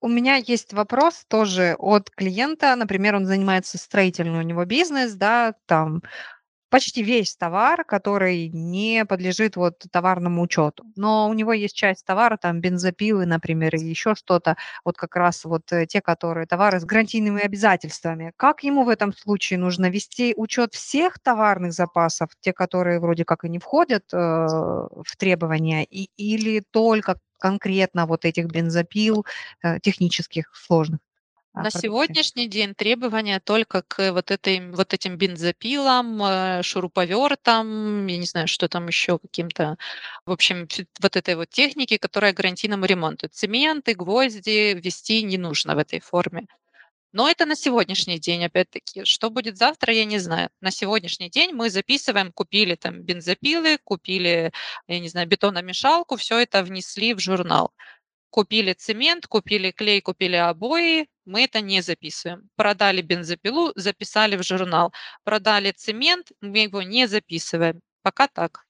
У 0.00 0.08
меня 0.08 0.36
есть 0.36 0.72
вопрос 0.72 1.26
тоже 1.28 1.76
от 1.78 2.08
клиента. 2.08 2.74
Например, 2.76 3.14
он 3.16 3.26
занимается 3.26 3.76
строительный 3.76 4.38
у 4.38 4.42
него 4.42 4.64
бизнес, 4.64 5.12
да, 5.12 5.54
там 5.66 6.02
почти 6.70 7.02
весь 7.02 7.36
товар, 7.36 7.84
который 7.84 8.48
не 8.48 9.04
подлежит 9.04 9.56
вот 9.56 9.84
товарному 9.92 10.42
учету. 10.42 10.84
Но 10.96 11.28
у 11.28 11.34
него 11.34 11.52
есть 11.52 11.76
часть 11.76 12.04
товара, 12.06 12.36
там 12.36 12.60
бензопилы, 12.60 13.26
например, 13.26 13.74
и 13.76 13.80
еще 13.80 14.14
что-то, 14.14 14.56
вот 14.84 14.96
как 14.96 15.16
раз 15.16 15.44
вот 15.44 15.72
э, 15.72 15.86
те, 15.86 16.00
которые 16.00 16.46
товары 16.46 16.80
с 16.80 16.84
гарантийными 16.84 17.42
обязательствами. 17.42 18.32
Как 18.36 18.62
ему 18.64 18.84
в 18.84 18.88
этом 18.88 19.12
случае 19.12 19.58
нужно 19.58 19.90
вести 19.90 20.34
учет 20.36 20.74
всех 20.74 21.18
товарных 21.18 21.72
запасов, 21.72 22.30
те, 22.40 22.52
которые 22.52 23.00
вроде 23.00 23.24
как 23.24 23.44
и 23.44 23.48
не 23.48 23.58
входят 23.58 24.04
э, 24.12 24.16
в 24.16 25.16
требования, 25.18 25.84
и, 25.84 26.10
или 26.16 26.62
только 26.70 27.18
конкретно 27.38 28.06
вот 28.06 28.24
этих 28.24 28.46
бензопил 28.46 29.24
э, 29.62 29.80
технических 29.80 30.50
сложных? 30.54 31.00
На 31.52 31.62
продукции? 31.62 31.80
сегодняшний 31.88 32.48
день 32.48 32.74
требования 32.74 33.40
только 33.40 33.82
к 33.82 34.12
вот, 34.12 34.30
этой, 34.30 34.70
вот 34.70 34.94
этим 34.94 35.16
бензопилам, 35.16 36.22
э, 36.22 36.62
шуруповертам, 36.62 38.06
я 38.06 38.18
не 38.18 38.26
знаю, 38.26 38.46
что 38.46 38.68
там 38.68 38.86
еще 38.86 39.18
каким-то, 39.18 39.76
в 40.26 40.30
общем, 40.30 40.68
вот 41.00 41.16
этой 41.16 41.34
вот 41.34 41.50
технике, 41.50 41.98
которая 41.98 42.32
гарантийному 42.32 42.84
ремонту. 42.84 43.28
Цементы, 43.28 43.94
гвозди 43.94 44.74
ввести 44.74 45.22
не 45.24 45.38
нужно 45.38 45.74
в 45.74 45.78
этой 45.78 46.00
форме. 46.00 46.46
Но 47.12 47.28
это 47.28 47.44
на 47.44 47.56
сегодняшний 47.56 48.20
день, 48.20 48.44
опять-таки. 48.44 49.04
Что 49.04 49.30
будет 49.30 49.56
завтра, 49.56 49.92
я 49.92 50.04
не 50.04 50.18
знаю. 50.18 50.48
На 50.60 50.70
сегодняшний 50.70 51.28
день 51.28 51.52
мы 51.52 51.68
записываем, 51.68 52.32
купили 52.32 52.76
там 52.76 53.02
бензопилы, 53.02 53.78
купили, 53.82 54.52
я 54.86 55.00
не 55.00 55.08
знаю, 55.08 55.26
бетономешалку, 55.26 56.16
все 56.16 56.38
это 56.38 56.62
внесли 56.62 57.14
в 57.14 57.18
журнал. 57.18 57.72
Купили 58.30 58.72
цемент, 58.72 59.26
купили 59.26 59.72
клей, 59.72 60.00
купили 60.00 60.36
обои, 60.36 61.08
мы 61.24 61.44
это 61.44 61.60
не 61.60 61.80
записываем. 61.80 62.48
Продали 62.56 63.02
бензопилу, 63.02 63.72
записали 63.74 64.36
в 64.36 64.42
журнал. 64.42 64.92
Продали 65.24 65.72
цемент, 65.72 66.32
мы 66.40 66.58
его 66.58 66.82
не 66.82 67.06
записываем. 67.06 67.80
Пока 68.02 68.28
так. 68.28 68.64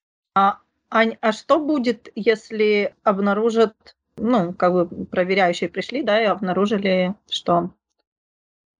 Ань, 0.90 1.16
а 1.20 1.32
что 1.32 1.60
будет, 1.60 2.08
если 2.16 2.94
обнаружат, 3.04 3.74
ну, 4.16 4.52
как 4.52 4.72
бы 4.72 5.06
проверяющие 5.06 5.70
пришли, 5.70 6.02
да, 6.02 6.20
и 6.20 6.24
обнаружили, 6.24 7.14
что 7.28 7.70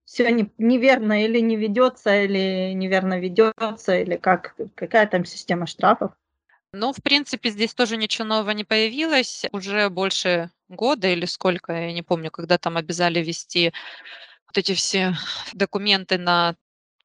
все 0.05 0.31
не, 0.33 0.51
неверно 0.59 1.25
или 1.25 1.38
не 1.38 1.57
ведется, 1.57 2.25
или 2.25 2.73
неверно 2.73 3.21
ведется, 3.21 3.97
или 3.97 4.16
как, 4.16 4.57
какая 4.75 5.07
там 5.07 5.25
система 5.25 5.66
штрафов? 5.66 6.11
Ну, 6.73 6.93
в 6.93 7.01
принципе, 7.03 7.51
здесь 7.51 7.75
тоже 7.75 7.97
ничего 7.97 8.27
нового 8.27 8.51
не 8.51 8.64
появилось. 8.64 9.47
Уже 9.53 9.88
больше 9.88 10.51
года 10.70 11.09
или 11.09 11.26
сколько, 11.26 11.72
я 11.72 11.92
не 11.92 12.02
помню, 12.02 12.30
когда 12.30 12.59
там 12.59 12.76
обязали 12.78 13.20
вести 13.20 13.72
вот 14.46 14.59
эти 14.59 14.74
все 14.74 15.14
документы 15.54 16.18
на 16.18 16.56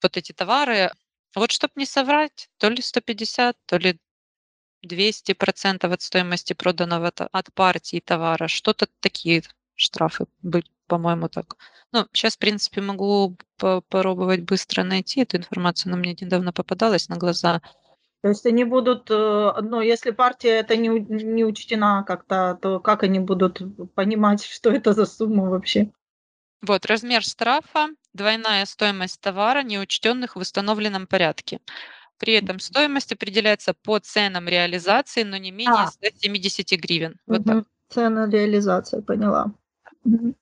вот 0.04 0.18
эти 0.18 0.32
товары. 0.34 0.92
Вот 1.36 1.52
чтобы 1.52 1.74
не 1.76 1.86
соврать, 1.86 2.50
то 2.58 2.70
ли 2.70 2.82
150, 2.82 3.58
то 3.66 3.78
ли 3.78 4.00
200 4.84 5.34
процентов 5.34 5.92
от 5.92 6.02
стоимости 6.02 6.54
проданного 6.54 7.12
от 7.32 7.54
партии 7.54 8.02
товара. 8.06 8.48
Что-то 8.48 8.88
такие 9.00 9.44
штрафы 9.76 10.28
быть, 10.42 10.68
по-моему, 10.88 11.30
так. 11.30 11.56
Ну, 11.92 12.08
сейчас, 12.14 12.36
в 12.36 12.40
принципе, 12.40 12.82
могу 12.82 13.38
по- 13.58 13.82
попробовать 13.82 14.42
быстро 14.44 14.84
найти 14.84 15.22
эту 15.22 15.38
информацию. 15.38 15.92
Она 15.92 16.00
мне 16.00 16.14
недавно 16.20 16.54
попадалась 16.54 17.10
на 17.10 17.18
глаза. 17.18 17.62
То 18.26 18.30
есть 18.30 18.44
они 18.48 18.64
будут, 18.64 19.12
э, 19.12 19.52
ну, 19.62 19.82
если 19.82 20.10
партия 20.10 20.54
это 20.62 20.76
не, 20.76 20.90
не 20.90 21.46
учтена 21.46 22.04
как-то, 22.08 22.58
то 22.60 22.80
как 22.80 23.04
они 23.04 23.20
будут 23.20 23.62
понимать, 23.94 24.44
что 24.52 24.72
это 24.72 24.94
за 24.94 25.06
сумма 25.06 25.48
вообще? 25.48 25.92
Вот, 26.64 26.88
размер 26.88 27.22
штрафа, 27.22 27.90
двойная 28.14 28.66
стоимость 28.66 29.22
товара, 29.22 29.62
неучтенных 29.62 30.36
в 30.36 30.40
установленном 30.40 31.06
порядке. 31.06 31.60
При 32.18 32.34
этом 32.34 32.58
стоимость 32.58 33.12
определяется 33.12 33.76
по 33.76 34.00
ценам 34.00 34.48
реализации, 34.48 35.22
но 35.22 35.38
не 35.38 35.52
менее 35.52 35.84
А. 35.84 35.92
170 35.92 36.72
гривен. 36.80 37.20
Вот 37.28 37.46
так. 37.46 37.56
Мгм. 37.58 37.66
Цена 37.90 38.28
реализация, 38.28 39.04
поняла. 39.04 39.54
Мгм. 40.04 40.36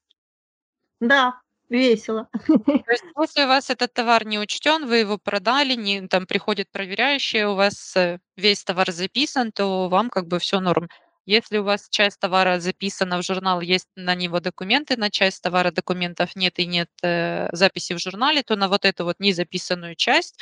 Да, 1.01 1.41
весело. 1.77 2.29
То 2.47 2.91
есть, 2.91 3.03
если 3.19 3.43
у 3.43 3.47
вас 3.47 3.69
этот 3.69 3.93
товар 3.93 4.25
не 4.25 4.39
учтен, 4.39 4.85
вы 4.85 4.97
его 4.97 5.17
продали, 5.17 5.75
не, 5.75 6.07
там 6.07 6.25
приходит 6.25 6.71
проверяющий, 6.71 7.45
у 7.45 7.55
вас 7.55 7.95
э, 7.97 8.19
весь 8.37 8.63
товар 8.63 8.91
записан, 8.91 9.51
то 9.51 9.89
вам 9.89 10.09
как 10.09 10.27
бы 10.27 10.39
все 10.39 10.59
норм. 10.59 10.89
Если 11.25 11.57
у 11.57 11.63
вас 11.63 11.87
часть 11.89 12.19
товара 12.19 12.59
записана 12.59 13.17
в 13.17 13.25
журнал, 13.25 13.61
есть 13.61 13.87
на 13.95 14.13
него 14.13 14.41
документы, 14.41 14.97
на 14.97 15.09
часть 15.09 15.41
товара 15.41 15.71
документов 15.71 16.35
нет 16.35 16.59
и 16.59 16.65
нет 16.65 16.89
э, 17.01 17.47
записи 17.53 17.93
в 17.93 17.99
журнале, 17.99 18.43
то 18.43 18.55
на 18.55 18.67
вот 18.67 18.83
эту 18.83 19.05
вот 19.05 19.19
незаписанную 19.19 19.95
часть 19.95 20.39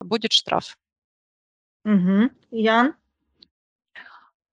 будет 0.00 0.32
штраф. 0.32 0.76
Мгм. 1.84 2.30
Ян? 2.50 2.94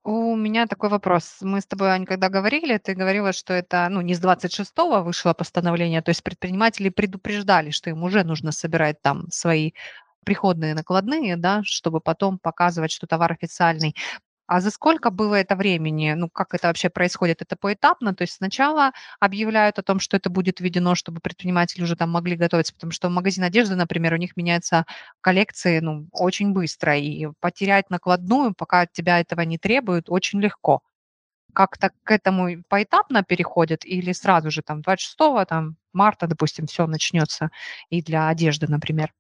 У 0.04 0.36
меня 0.36 0.66
такой 0.66 0.90
вопрос. 0.90 1.38
Мы 1.42 1.62
с 1.62 1.66
тобой, 1.68 1.90
Ань, 1.90 2.06
когда 2.06 2.30
говорили, 2.30 2.78
ты 2.80 2.96
говорила, 2.96 3.34
что 3.34 3.54
это, 3.54 3.88
ну, 3.90 4.02
не 4.02 4.16
с 4.16 4.20
26-го 4.20 5.04
вышло 5.04 5.34
постановление, 5.36 6.02
то 6.02 6.10
есть 6.10 6.24
предприниматели 6.24 6.90
предупреждали, 6.90 7.70
что 7.70 7.92
им 7.92 8.02
уже 8.04 8.24
нужно 8.24 8.52
собирать 8.52 9.00
там 9.02 9.28
свои 9.32 9.74
приходные 10.26 10.74
накладные, 10.76 11.36
да, 11.38 11.62
чтобы 11.64 12.00
потом 12.02 12.40
показывать, 12.40 12.92
что 12.92 13.08
товар 13.08 13.32
официальный. 13.34 13.96
А 14.52 14.60
за 14.60 14.70
сколько 14.70 15.12
было 15.12 15.36
это 15.36 15.56
времени? 15.56 16.12
Ну, 16.12 16.30
как 16.30 16.54
это 16.54 16.68
вообще 16.68 16.90
происходит? 16.90 17.42
Это 17.42 17.56
поэтапно? 17.56 18.14
То 18.14 18.24
есть 18.24 18.34
сначала 18.34 18.92
объявляют 19.22 19.80
о 19.80 19.82
том, 19.82 20.02
что 20.02 20.18
это 20.18 20.30
будет 20.30 20.60
введено, 20.60 20.94
чтобы 20.94 21.22
предприниматели 21.22 21.84
уже 21.84 21.96
там 21.96 22.10
могли 22.10 22.36
готовиться, 22.36 22.74
потому 22.74 22.92
что 22.92 23.10
магазин 23.10 23.46
одежды, 23.46 23.78
например, 23.78 24.14
у 24.14 24.18
них 24.18 24.36
меняются 24.36 24.86
коллекции, 25.22 25.80
ну, 25.80 26.10
очень 26.12 26.52
быстро, 26.52 26.98
и 26.98 27.28
потерять 27.40 27.90
накладную, 27.90 28.54
пока 28.54 28.82
от 28.82 28.92
тебя 28.92 29.22
этого 29.22 29.40
не 29.40 29.58
требуют, 29.58 30.10
очень 30.10 30.42
легко. 30.42 30.82
Как-то 31.54 31.92
к 32.04 32.12
этому 32.12 32.62
поэтапно 32.68 33.24
переходят 33.24 33.86
или 33.86 34.12
сразу 34.12 34.52
же 34.52 34.64
там 34.64 34.82
26 34.82 35.46
там, 35.46 35.78
марта, 35.94 36.28
допустим, 36.28 36.66
все 36.66 36.88
начнется 36.88 37.52
и 37.90 38.02
для 38.02 38.28
одежды, 38.28 38.68
например? 38.68 39.14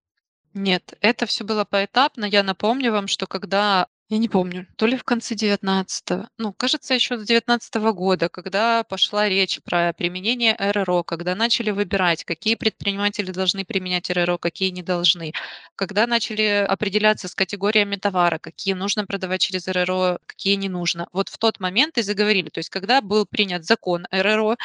Нет, 0.53 0.97
это 0.99 1.25
все 1.25 1.45
было 1.45 1.63
поэтапно. 1.63 2.25
Я 2.25 2.43
напомню 2.43 2.91
вам, 2.91 3.07
что 3.07 3.27
когда 3.27 3.87
я 4.11 4.17
не 4.17 4.27
помню, 4.27 4.67
то 4.75 4.87
ли 4.87 4.97
в 4.97 5.05
конце 5.05 5.35
19 5.35 6.27
ну, 6.37 6.51
кажется, 6.51 6.93
еще 6.93 7.17
с 7.17 7.25
19 7.25 7.75
года, 7.93 8.27
когда 8.27 8.83
пошла 8.83 9.29
речь 9.29 9.61
про 9.63 9.93
применение 9.93 10.53
РРО, 10.59 11.03
когда 11.03 11.33
начали 11.33 11.71
выбирать, 11.71 12.25
какие 12.25 12.55
предприниматели 12.55 13.31
должны 13.31 13.63
применять 13.63 14.09
РРО, 14.09 14.37
какие 14.37 14.69
не 14.71 14.83
должны, 14.83 15.31
когда 15.77 16.07
начали 16.07 16.65
определяться 16.67 17.29
с 17.29 17.35
категориями 17.35 17.95
товара, 17.95 18.37
какие 18.37 18.73
нужно 18.73 19.05
продавать 19.05 19.39
через 19.39 19.69
РРО, 19.69 20.19
какие 20.25 20.55
не 20.55 20.67
нужно. 20.67 21.07
Вот 21.13 21.29
в 21.29 21.37
тот 21.37 21.61
момент 21.61 21.97
и 21.97 22.01
заговорили. 22.01 22.49
То 22.49 22.59
есть 22.59 22.69
когда 22.69 22.99
был 22.99 23.25
принят 23.25 23.63
закон 23.63 24.07
РРО, 24.11 24.57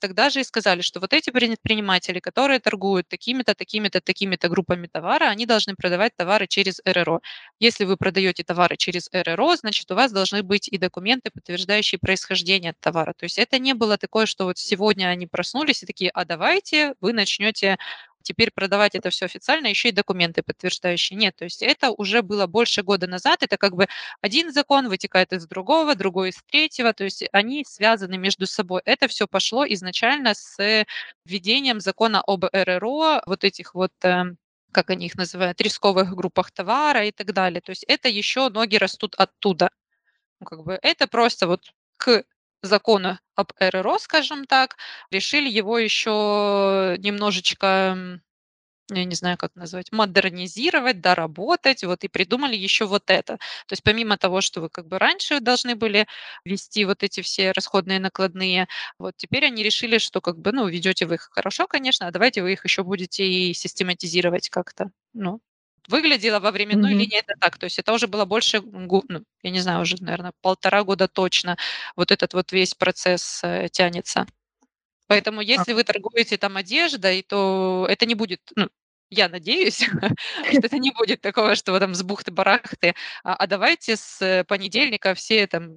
тогда 0.00 0.28
же 0.28 0.40
и 0.40 0.44
сказали, 0.44 0.80
что 0.80 0.98
вот 0.98 1.12
эти 1.12 1.30
предприниматели, 1.30 2.18
которые 2.18 2.58
торгуют 2.58 3.06
такими-то, 3.06 3.54
такими-то, 3.54 4.00
такими-то 4.00 4.48
группами 4.48 4.88
товара, 4.88 5.26
они 5.26 5.46
должны 5.46 5.76
продавать 5.76 6.16
товары 6.16 6.48
через 6.48 6.80
РРО. 6.84 7.20
Если 7.60 7.84
вы 7.84 7.96
продаете 7.96 8.42
товары 8.42 8.76
через 8.76 8.87
РРО, 9.12 9.56
значит, 9.56 9.90
у 9.90 9.94
вас 9.94 10.12
должны 10.12 10.42
быть 10.42 10.68
и 10.68 10.78
документы, 10.78 11.30
подтверждающие 11.30 11.98
происхождение 11.98 12.74
товара. 12.80 13.12
То 13.16 13.24
есть 13.24 13.38
это 13.38 13.58
не 13.58 13.74
было 13.74 13.98
такое, 13.98 14.26
что 14.26 14.44
вот 14.44 14.58
сегодня 14.58 15.06
они 15.06 15.26
проснулись 15.26 15.82
и 15.82 15.86
такие, 15.86 16.10
а 16.10 16.24
давайте 16.24 16.94
вы 17.00 17.12
начнете 17.12 17.78
теперь 18.22 18.50
продавать 18.50 18.94
это 18.94 19.10
все 19.10 19.24
официально, 19.26 19.68
еще 19.68 19.88
и 19.88 19.92
документы 19.92 20.42
подтверждающие. 20.42 21.18
Нет, 21.18 21.34
то 21.36 21.44
есть 21.44 21.62
это 21.62 21.90
уже 21.90 22.22
было 22.22 22.46
больше 22.46 22.82
года 22.82 23.06
назад, 23.06 23.42
это 23.42 23.56
как 23.56 23.74
бы 23.74 23.86
один 24.20 24.52
закон 24.52 24.88
вытекает 24.88 25.32
из 25.32 25.46
другого, 25.46 25.94
другой 25.94 26.30
из 26.30 26.42
третьего, 26.50 26.92
то 26.92 27.04
есть 27.04 27.24
они 27.32 27.64
связаны 27.66 28.18
между 28.18 28.46
собой. 28.46 28.82
Это 28.84 29.08
все 29.08 29.26
пошло 29.26 29.64
изначально 29.66 30.34
с 30.34 30.84
введением 31.24 31.80
закона 31.80 32.22
об 32.26 32.44
РРО, 32.52 33.22
вот 33.26 33.44
этих 33.44 33.74
вот 33.74 33.92
эм, 34.02 34.36
как 34.78 34.90
они 34.90 35.06
их 35.06 35.16
называют, 35.16 35.60
рисковых 35.60 36.14
группах 36.14 36.52
товара 36.52 37.04
и 37.06 37.10
так 37.12 37.32
далее. 37.32 37.60
То 37.60 37.70
есть 37.70 37.84
это 37.88 38.08
еще 38.08 38.48
ноги 38.48 38.76
растут 38.76 39.14
оттуда. 39.16 39.70
Ну, 40.40 40.46
как 40.46 40.64
бы 40.64 40.78
это 40.82 41.06
просто 41.08 41.46
вот 41.48 41.72
к 41.98 42.24
закону 42.62 43.18
об 43.36 43.52
РРО, 43.60 43.98
скажем 43.98 44.46
так, 44.46 44.76
решили 45.10 45.48
его 45.50 45.78
еще 45.78 46.96
немножечко, 46.98 48.20
я 48.90 49.04
не 49.04 49.14
знаю, 49.14 49.36
как 49.38 49.54
назвать, 49.56 49.92
модернизировать, 49.92 51.00
доработать, 51.00 51.84
вот 51.84 52.04
и 52.04 52.08
придумали 52.08 52.56
еще 52.56 52.86
вот 52.86 53.10
это. 53.10 53.36
То 53.66 53.72
есть 53.72 53.82
помимо 53.82 54.16
того, 54.18 54.40
что 54.40 54.60
вы 54.60 54.68
как 54.70 54.86
бы 54.88 54.98
раньше 54.98 55.40
должны 55.40 55.74
были 55.76 56.06
вести 56.44 56.84
вот 56.84 57.02
эти 57.02 57.20
все 57.22 57.52
расходные 57.52 58.00
накладные, 58.00 58.68
вот 58.98 59.14
теперь 59.16 59.44
они 59.46 59.62
решили, 59.62 59.98
что 59.98 60.20
как 60.20 60.38
бы, 60.38 60.52
ну, 60.52 60.66
ведете 60.68 61.06
вы 61.06 61.16
их 61.16 61.28
хорошо, 61.32 61.66
конечно, 61.66 62.06
а 62.06 62.10
давайте 62.10 62.42
вы 62.42 62.52
их 62.52 62.64
еще 62.64 62.82
будете 62.84 63.24
и 63.26 63.52
систематизировать 63.54 64.48
как-то. 64.50 64.90
Ну, 65.14 65.40
выглядело 65.88 66.38
во 66.40 66.50
временной 66.50 66.92
Мгм. 66.92 66.94
линии 66.94 67.18
это 67.18 67.34
так. 67.40 67.58
То 67.58 67.64
есть 67.64 67.78
это 67.78 67.92
уже 67.92 68.06
было 68.08 68.24
больше, 68.26 68.60
ну, 68.62 69.24
я 69.42 69.50
не 69.50 69.60
знаю, 69.60 69.80
уже, 69.82 69.96
наверное, 70.02 70.32
полтора 70.42 70.84
года 70.84 71.08
точно 71.08 71.56
вот 71.96 72.10
этот 72.12 72.34
вот 72.34 72.52
весь 72.52 72.74
процесс 72.74 73.40
э, 73.44 73.68
тянется. 73.72 74.26
Поэтому 75.08 75.40
А. 75.56 75.64
если 75.64 75.72
вы 75.74 75.84
торгуете 75.84 76.38
там 76.38 76.56
одеждой, 76.56 77.22
то 77.22 77.86
это 77.90 78.06
не 78.06 78.14
будет, 78.14 78.40
ну, 78.56 78.68
я 79.10 79.28
надеюсь, 79.28 79.78
что 80.50 80.66
это 80.66 80.78
не 80.78 80.90
будет 80.96 81.20
такого, 81.20 81.54
что 81.54 81.72
вы 81.72 81.80
там 81.80 81.94
с 81.94 82.02
бухты-барахты, 82.02 82.94
а, 83.24 83.34
а 83.34 83.46
давайте 83.46 83.96
с 83.96 84.44
понедельника 84.48 85.14
все 85.14 85.46
там 85.46 85.76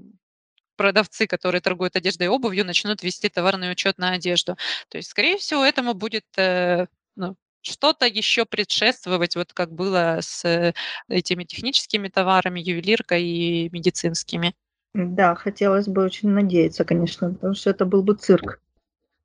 продавцы, 0.75 1.27
которые 1.27 1.61
торгуют 1.61 1.95
одеждой 1.95 2.23
и 2.23 2.29
обувью, 2.29 2.65
начнут 2.65 3.03
вести 3.03 3.29
товарный 3.29 3.71
учет 3.71 3.97
на 3.97 4.13
одежду. 4.13 4.57
То 4.89 4.97
есть, 4.97 5.09
скорее 5.09 5.37
всего, 5.37 5.63
этому 5.63 5.93
будет 5.93 6.25
э, 6.37 6.87
ну, 7.15 7.35
что-то 7.61 8.07
еще 8.07 8.45
предшествовать, 8.45 9.35
вот 9.35 9.53
как 9.53 9.71
было 9.71 10.17
с 10.21 10.73
этими 11.07 11.43
техническими 11.43 12.07
товарами, 12.07 12.59
ювелиркой 12.59 13.23
и 13.23 13.69
медицинскими. 13.71 14.55
Да, 14.93 15.35
хотелось 15.35 15.87
бы 15.87 16.03
очень 16.03 16.29
надеяться, 16.29 16.83
конечно, 16.83 17.31
потому 17.31 17.53
что 17.53 17.69
это 17.69 17.85
был 17.85 18.01
бы 18.01 18.15
цирк, 18.15 18.59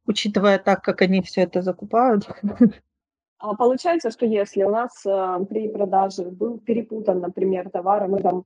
учитывая 0.07 0.59
так, 0.59 0.84
как 0.84 1.02
они 1.02 1.22
все 1.22 1.42
это 1.42 1.62
закупают. 1.62 2.28
А 3.49 3.55
получается, 3.55 4.11
что 4.11 4.26
если 4.26 4.64
у 4.64 4.70
нас 4.70 5.07
э, 5.07 5.47
при 5.49 5.68
продаже 5.68 6.24
был 6.24 6.59
перепутан, 6.59 7.20
например, 7.20 7.70
товар, 7.70 8.05
и 8.05 8.09
мы 8.09 8.20
там 8.20 8.44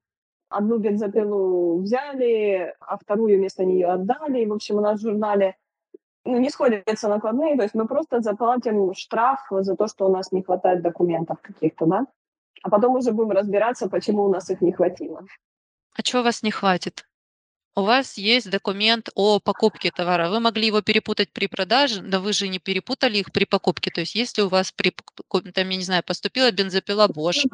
одну 0.51 0.77
бензопилу 0.77 1.81
взяли, 1.81 2.75
а 2.81 2.99
вторую 2.99 3.39
вместо 3.39 3.65
нее 3.65 3.87
отдали, 3.87 4.43
и, 4.43 4.47
в 4.47 4.53
общем, 4.53 4.77
у 4.77 4.81
нас 4.81 5.01
в 5.01 5.03
журнале 5.03 5.57
ну, 6.27 6.39
не 6.39 6.51
сходятся 6.51 7.09
накладные, 7.09 7.57
то 7.57 7.63
есть 7.63 7.75
мы 7.75 7.87
просто 7.87 8.21
заплатим 8.21 8.93
штраф 8.93 9.41
за 9.51 9.75
то, 9.75 9.89
что 9.89 10.07
у 10.07 10.13
нас 10.13 10.33
не 10.33 10.43
хватает 10.43 10.83
документов 10.83 11.39
каких-то, 11.41 11.87
да? 11.87 12.07
А 12.63 12.69
потом 12.69 12.97
уже 12.97 13.13
будем 13.13 13.31
разбираться, 13.31 13.89
почему 13.89 14.25
у 14.25 14.29
нас 14.29 14.51
их 14.51 14.61
не 14.61 14.73
хватило. 14.73 15.25
А 15.97 16.03
чего 16.03 16.21
у 16.21 16.25
вас 16.25 16.43
не 16.43 16.51
хватит? 16.51 17.07
У 17.77 17.83
вас 17.83 18.19
есть 18.19 18.51
документ 18.51 19.11
о 19.15 19.39
покупке 19.39 19.93
товара. 19.93 20.29
Вы 20.29 20.41
могли 20.41 20.67
его 20.67 20.83
перепутать 20.83 21.31
при 21.33 21.47
продаже, 21.47 22.03
но 22.03 22.21
вы 22.21 22.33
же 22.33 22.49
не 22.49 22.59
перепутали 22.59 23.19
их 23.19 23.31
при 23.33 23.45
покупке. 23.45 23.91
То 23.91 24.01
есть 24.01 24.17
если 24.17 24.43
у 24.43 24.49
вас 24.49 24.73
при, 24.73 24.93
там, 25.55 25.69
я 25.69 25.77
не 25.77 25.85
знаю, 25.85 26.03
поступила 26.03 26.51
бензопила 26.51 27.07
Bosch, 27.07 27.45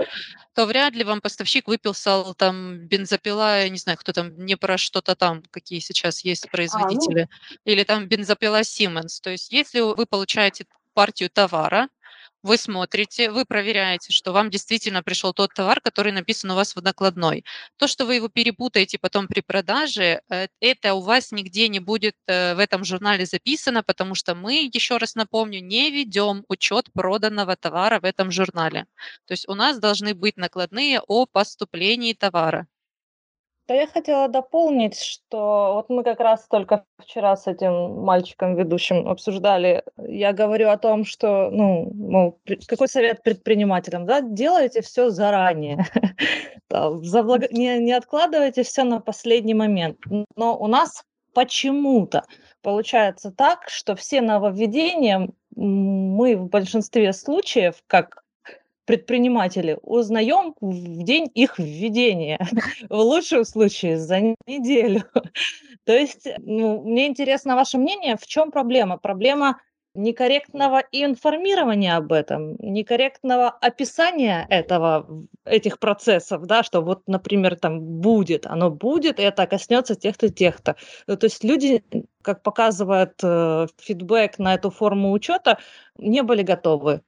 то 0.54 0.64
вряд 0.64 0.94
ли 0.94 1.04
вам 1.04 1.20
поставщик 1.20 1.68
выписал 1.68 2.34
там 2.34 2.78
бензопила, 2.86 3.60
я 3.62 3.68
не 3.68 3.78
знаю, 3.78 3.98
кто 3.98 4.12
там, 4.12 4.36
не 4.38 4.56
про 4.56 4.78
что-то 4.78 5.14
там, 5.16 5.42
какие 5.50 5.80
сейчас 5.80 6.24
есть 6.24 6.50
производители, 6.50 7.28
или 7.64 7.84
там 7.84 8.06
бензопила 8.08 8.60
Siemens. 8.62 9.20
То 9.22 9.30
есть 9.30 9.52
если 9.52 9.80
вы 9.80 10.06
получаете 10.06 10.66
партию 10.94 11.28
товара, 11.28 11.88
вы 12.46 12.56
смотрите, 12.56 13.30
вы 13.30 13.44
проверяете, 13.44 14.12
что 14.12 14.32
вам 14.32 14.50
действительно 14.50 15.02
пришел 15.02 15.32
тот 15.34 15.52
товар, 15.54 15.80
который 15.80 16.12
написан 16.12 16.50
у 16.52 16.54
вас 16.54 16.76
в 16.76 16.82
накладной. 16.82 17.44
То, 17.76 17.86
что 17.88 18.06
вы 18.06 18.16
его 18.16 18.28
перепутаете 18.28 18.98
потом 18.98 19.26
при 19.26 19.40
продаже, 19.40 20.20
э, 20.30 20.48
это 20.60 20.94
у 20.94 21.00
вас 21.00 21.32
нигде 21.32 21.68
не 21.68 21.80
будет 21.80 22.14
э, 22.26 22.54
в 22.54 22.58
этом 22.58 22.84
журнале 22.84 23.26
записано, 23.26 23.82
потому 23.82 24.14
что 24.14 24.34
мы, 24.34 24.70
еще 24.72 24.96
раз 24.98 25.14
напомню, 25.16 25.60
не 25.60 25.90
ведем 25.90 26.44
учет 26.48 26.92
проданного 26.92 27.56
товара 27.56 28.00
в 28.00 28.04
этом 28.04 28.30
журнале. 28.30 28.86
То 29.26 29.32
есть 29.32 29.48
у 29.48 29.54
нас 29.54 29.78
должны 29.78 30.14
быть 30.14 30.36
накладные 30.36 31.00
о 31.00 31.26
поступлении 31.26 32.12
товара. 32.14 32.66
Да 33.68 33.74
я 33.74 33.88
хотела 33.88 34.28
дополнить, 34.28 35.00
что 35.00 35.72
вот 35.74 35.88
мы 35.88 36.04
как 36.04 36.20
раз 36.20 36.46
только 36.48 36.84
вчера 36.98 37.36
с 37.36 37.48
этим 37.48 38.00
мальчиком 38.04 38.54
ведущим 38.54 39.08
обсуждали. 39.08 39.82
Я 39.98 40.32
говорю 40.32 40.68
о 40.68 40.78
том, 40.78 41.04
что, 41.04 41.50
ну, 41.50 41.90
мол, 41.92 42.38
какой 42.68 42.86
совет 42.86 43.24
предпринимателям, 43.24 44.06
да, 44.06 44.20
делайте 44.20 44.82
все 44.82 45.10
заранее, 45.10 45.84
не, 46.70 47.92
откладывайте 47.92 48.62
все 48.62 48.84
на 48.84 49.00
последний 49.00 49.54
момент. 49.54 49.98
Но 50.36 50.56
у 50.56 50.68
нас 50.68 51.04
почему-то 51.34 52.24
получается 52.62 53.32
так, 53.32 53.68
что 53.68 53.96
все 53.96 54.20
нововведения 54.20 55.28
мы 55.56 56.36
в 56.36 56.48
большинстве 56.48 57.12
случаев, 57.12 57.82
как 57.88 58.22
предприниматели, 58.86 59.78
узнаем 59.82 60.54
в 60.60 61.02
день 61.02 61.30
их 61.34 61.58
введения 61.58 62.38
в 62.88 62.96
лучшем 62.96 63.44
случае 63.44 63.98
за 63.98 64.20
неделю. 64.46 65.04
То 65.84 65.92
есть, 65.92 66.26
ну, 66.38 66.82
мне 66.82 67.06
интересно 67.08 67.56
ваше 67.56 67.78
мнение, 67.78 68.16
в 68.16 68.26
чем 68.26 68.50
проблема? 68.50 68.96
Проблема 68.96 69.60
некорректного 69.96 70.82
информирования 70.92 71.96
об 71.96 72.12
этом, 72.12 72.56
некорректного 72.58 73.48
описания 73.48 74.46
этого, 74.50 75.26
этих 75.44 75.78
процессов, 75.78 76.46
да, 76.46 76.62
что 76.62 76.82
вот, 76.82 77.02
например, 77.06 77.56
там 77.56 77.80
будет, 77.80 78.46
оно 78.46 78.70
будет, 78.70 79.18
и 79.18 79.22
это 79.22 79.46
коснется 79.46 79.94
тех-то, 79.94 80.28
тех-то. 80.28 80.76
Ну, 81.06 81.16
То 81.16 81.26
есть 81.26 81.42
люди, 81.42 81.82
как 82.22 82.42
показывает 82.42 83.14
э, 83.22 83.66
фидбэк 83.78 84.38
на 84.38 84.54
эту 84.54 84.70
форму 84.70 85.12
учета, 85.12 85.58
не 85.96 86.22
были 86.22 86.42
готовы, 86.42 87.00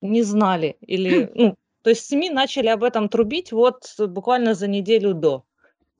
не 0.00 0.22
знали 0.22 0.76
или, 0.80 1.30
ну, 1.34 1.56
то 1.82 1.90
есть 1.90 2.06
СМИ 2.06 2.30
начали 2.30 2.68
об 2.68 2.82
этом 2.82 3.08
трубить 3.08 3.52
вот 3.52 3.82
буквально 3.98 4.54
за 4.54 4.68
неделю 4.68 5.14
до. 5.14 5.44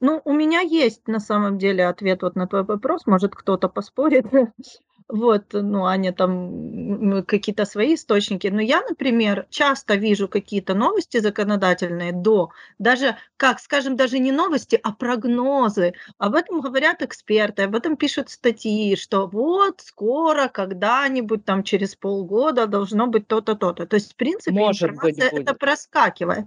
Ну, 0.01 0.21
у 0.25 0.33
меня 0.33 0.61
есть 0.61 1.09
на 1.09 1.21
самом 1.21 1.59
деле 1.59 1.87
ответ 1.87 2.23
вот 2.23 2.37
на 2.37 2.47
твой 2.47 2.65
вопрос, 2.65 3.07
может, 3.07 3.35
кто-то 3.35 3.69
поспорит. 3.69 4.27
Вот, 5.09 5.45
ну, 5.53 5.85
Аня 5.87 6.13
там 6.13 7.23
какие-то 7.27 7.65
свои 7.65 7.95
источники. 7.95 8.49
Но 8.49 8.61
я, 8.61 8.83
например, 8.89 9.47
часто 9.51 9.95
вижу 9.95 10.27
какие-то 10.29 10.75
новости 10.75 11.19
законодательные 11.19 12.13
до, 12.13 12.51
даже, 12.81 13.17
как 13.37 13.61
скажем, 13.61 13.95
даже 13.97 14.19
не 14.19 14.33
новости, 14.33 14.81
а 14.83 14.93
прогнозы. 14.93 15.95
Об 16.19 16.35
этом 16.35 16.61
говорят 16.61 17.03
эксперты, 17.03 17.63
об 17.63 17.77
этом 17.77 17.97
пишут 17.97 18.31
статьи, 18.31 18.97
что 18.97 19.29
вот 19.29 19.81
скоро, 19.81 20.49
когда-нибудь, 20.49 21.45
там 21.45 21.63
через 21.63 21.95
полгода 21.95 22.67
должно 22.67 23.07
быть 23.07 23.29
то-то, 23.29 23.55
то-то. 23.55 23.87
То 23.87 23.95
есть, 23.95 24.13
в 24.15 24.17
принципе, 24.17 24.51
Может 24.59 24.91
быть, 24.99 25.19
информация 25.19 25.29
это 25.41 25.53
будет. 25.53 25.59
проскакивает. 25.61 26.47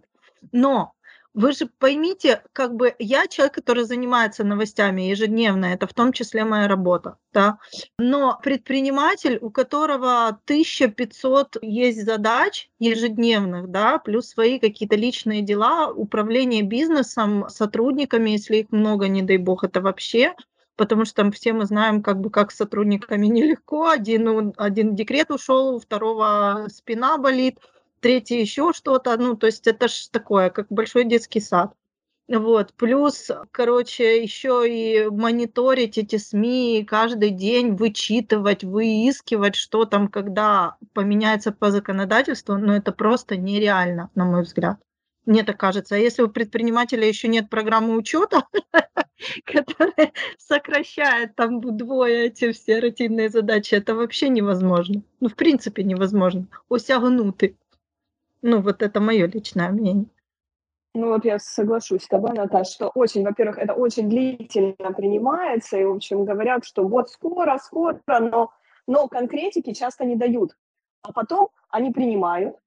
Но 0.51 0.93
вы 1.39 1.53
же 1.53 1.69
поймите, 1.79 2.43
как 2.51 2.75
бы 2.75 2.93
я 2.99 3.25
человек, 3.27 3.53
который 3.53 3.85
занимается 3.85 4.43
новостями 4.43 5.03
ежедневно, 5.03 5.67
это 5.67 5.87
в 5.87 5.93
том 5.93 6.11
числе 6.11 6.43
моя 6.43 6.67
работа, 6.67 7.17
да. 7.31 7.59
Но 7.97 8.37
предприниматель, 8.43 9.37
у 9.41 9.49
которого 9.49 10.27
1500 10.27 11.55
есть 11.61 12.03
задач 12.03 12.69
ежедневных, 12.77 13.69
да, 13.69 13.99
плюс 13.99 14.27
свои 14.27 14.59
какие-то 14.59 14.97
личные 14.97 15.41
дела, 15.41 15.89
управление 15.89 16.61
бизнесом, 16.61 17.47
сотрудниками, 17.47 18.31
если 18.31 18.57
их 18.57 18.71
много, 18.71 19.07
не 19.07 19.21
дай 19.21 19.37
бог, 19.37 19.63
это 19.63 19.79
вообще, 19.79 20.35
потому 20.75 21.05
что 21.05 21.15
там 21.15 21.31
все 21.31 21.53
мы 21.53 21.65
знаем, 21.65 22.03
как 22.03 22.19
бы, 22.19 22.29
как 22.29 22.51
с 22.51 22.57
сотрудниками 22.57 23.27
нелегко. 23.27 23.87
Один, 23.87 24.53
один 24.57 24.93
декрет 24.93 25.31
ушел, 25.31 25.75
у 25.75 25.79
второго 25.79 26.67
спина 26.69 27.17
болит, 27.17 27.59
третий 27.99 28.39
еще 28.39 28.73
что-то. 28.73 29.17
Ну, 29.17 29.35
то 29.35 29.47
есть 29.47 29.67
это 29.67 29.87
ж 29.87 30.07
такое, 30.11 30.49
как 30.49 30.67
большой 30.69 31.05
детский 31.05 31.39
сад. 31.39 31.73
Вот, 32.27 32.73
плюс, 32.75 33.31
короче, 33.49 34.21
еще 34.21 34.63
и 34.69 35.09
мониторить 35.09 35.97
эти 35.97 36.17
СМИ, 36.17 36.85
каждый 36.87 37.31
день 37.31 37.75
вычитывать, 37.75 38.63
выискивать, 38.63 39.55
что 39.55 39.85
там, 39.85 40.09
когда 40.09 40.77
поменяется 40.93 41.51
по 41.51 41.71
законодательству, 41.71 42.55
ну, 42.57 42.73
это 42.73 42.91
просто 42.91 43.35
нереально, 43.35 44.11
на 44.13 44.25
мой 44.25 44.43
взгляд. 44.43 44.77
Мне 45.25 45.43
так 45.43 45.59
кажется. 45.59 45.95
А 45.95 45.97
если 45.97 46.21
у 46.21 46.29
предпринимателя 46.29 47.07
еще 47.07 47.27
нет 47.27 47.49
программы 47.49 47.95
учета, 47.97 48.45
которая 49.45 50.11
сокращает 50.37 51.35
там 51.35 51.61
вдвое 51.61 52.25
эти 52.25 52.51
все 52.51 52.79
рутинные 52.79 53.29
задачи, 53.29 53.73
это 53.73 53.95
вообще 53.95 54.29
невозможно. 54.29 55.01
Ну, 55.19 55.29
в 55.29 55.35
принципе, 55.35 55.83
невозможно. 55.83 56.47
Осягнуты. 56.69 57.55
Ну, 58.41 58.61
вот 58.61 58.81
это 58.81 58.99
мое 58.99 59.27
личное 59.27 59.69
мнение. 59.69 60.07
Ну 60.95 61.09
вот 61.09 61.23
я 61.23 61.37
соглашусь 61.39 62.03
с 62.03 62.07
тобой, 62.07 62.33
Наташа, 62.33 62.71
что 62.71 62.87
очень, 62.89 63.23
во-первых, 63.23 63.59
это 63.59 63.73
очень 63.73 64.09
длительно 64.09 64.91
принимается, 64.95 65.77
и, 65.77 65.83
в 65.83 65.91
общем, 65.91 66.25
говорят, 66.25 66.65
что 66.65 66.87
вот 66.87 67.09
скоро, 67.09 67.57
скоро, 67.59 67.99
но, 68.07 68.51
но 68.87 69.07
конкретики 69.07 69.73
часто 69.73 70.03
не 70.05 70.15
дают. 70.15 70.57
А 71.03 71.13
потом 71.13 71.49
они 71.69 71.91
принимают, 71.91 72.57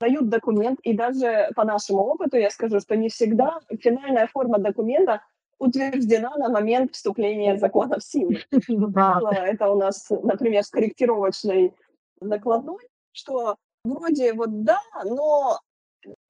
дают 0.00 0.30
документ, 0.30 0.80
и 0.80 0.94
даже 0.94 1.50
по 1.54 1.64
нашему 1.64 2.00
опыту 2.00 2.38
я 2.38 2.50
скажу, 2.50 2.80
что 2.80 2.96
не 2.96 3.08
всегда 3.10 3.60
финальная 3.80 4.26
форма 4.26 4.58
документа 4.58 5.22
утверждена 5.58 6.34
на 6.36 6.48
момент 6.48 6.94
вступления 6.94 7.58
закона 7.58 7.98
в 7.98 8.04
силу. 8.04 8.32
Да. 8.68 9.20
было 9.20 9.30
это 9.30 9.68
у 9.68 9.78
нас, 9.78 10.08
например, 10.10 10.62
с 10.62 10.70
корректировочной 10.70 11.74
накладной, 12.20 12.88
что 13.12 13.56
вроде 13.86 14.32
вот 14.34 14.64
да, 14.64 14.80
но 15.04 15.60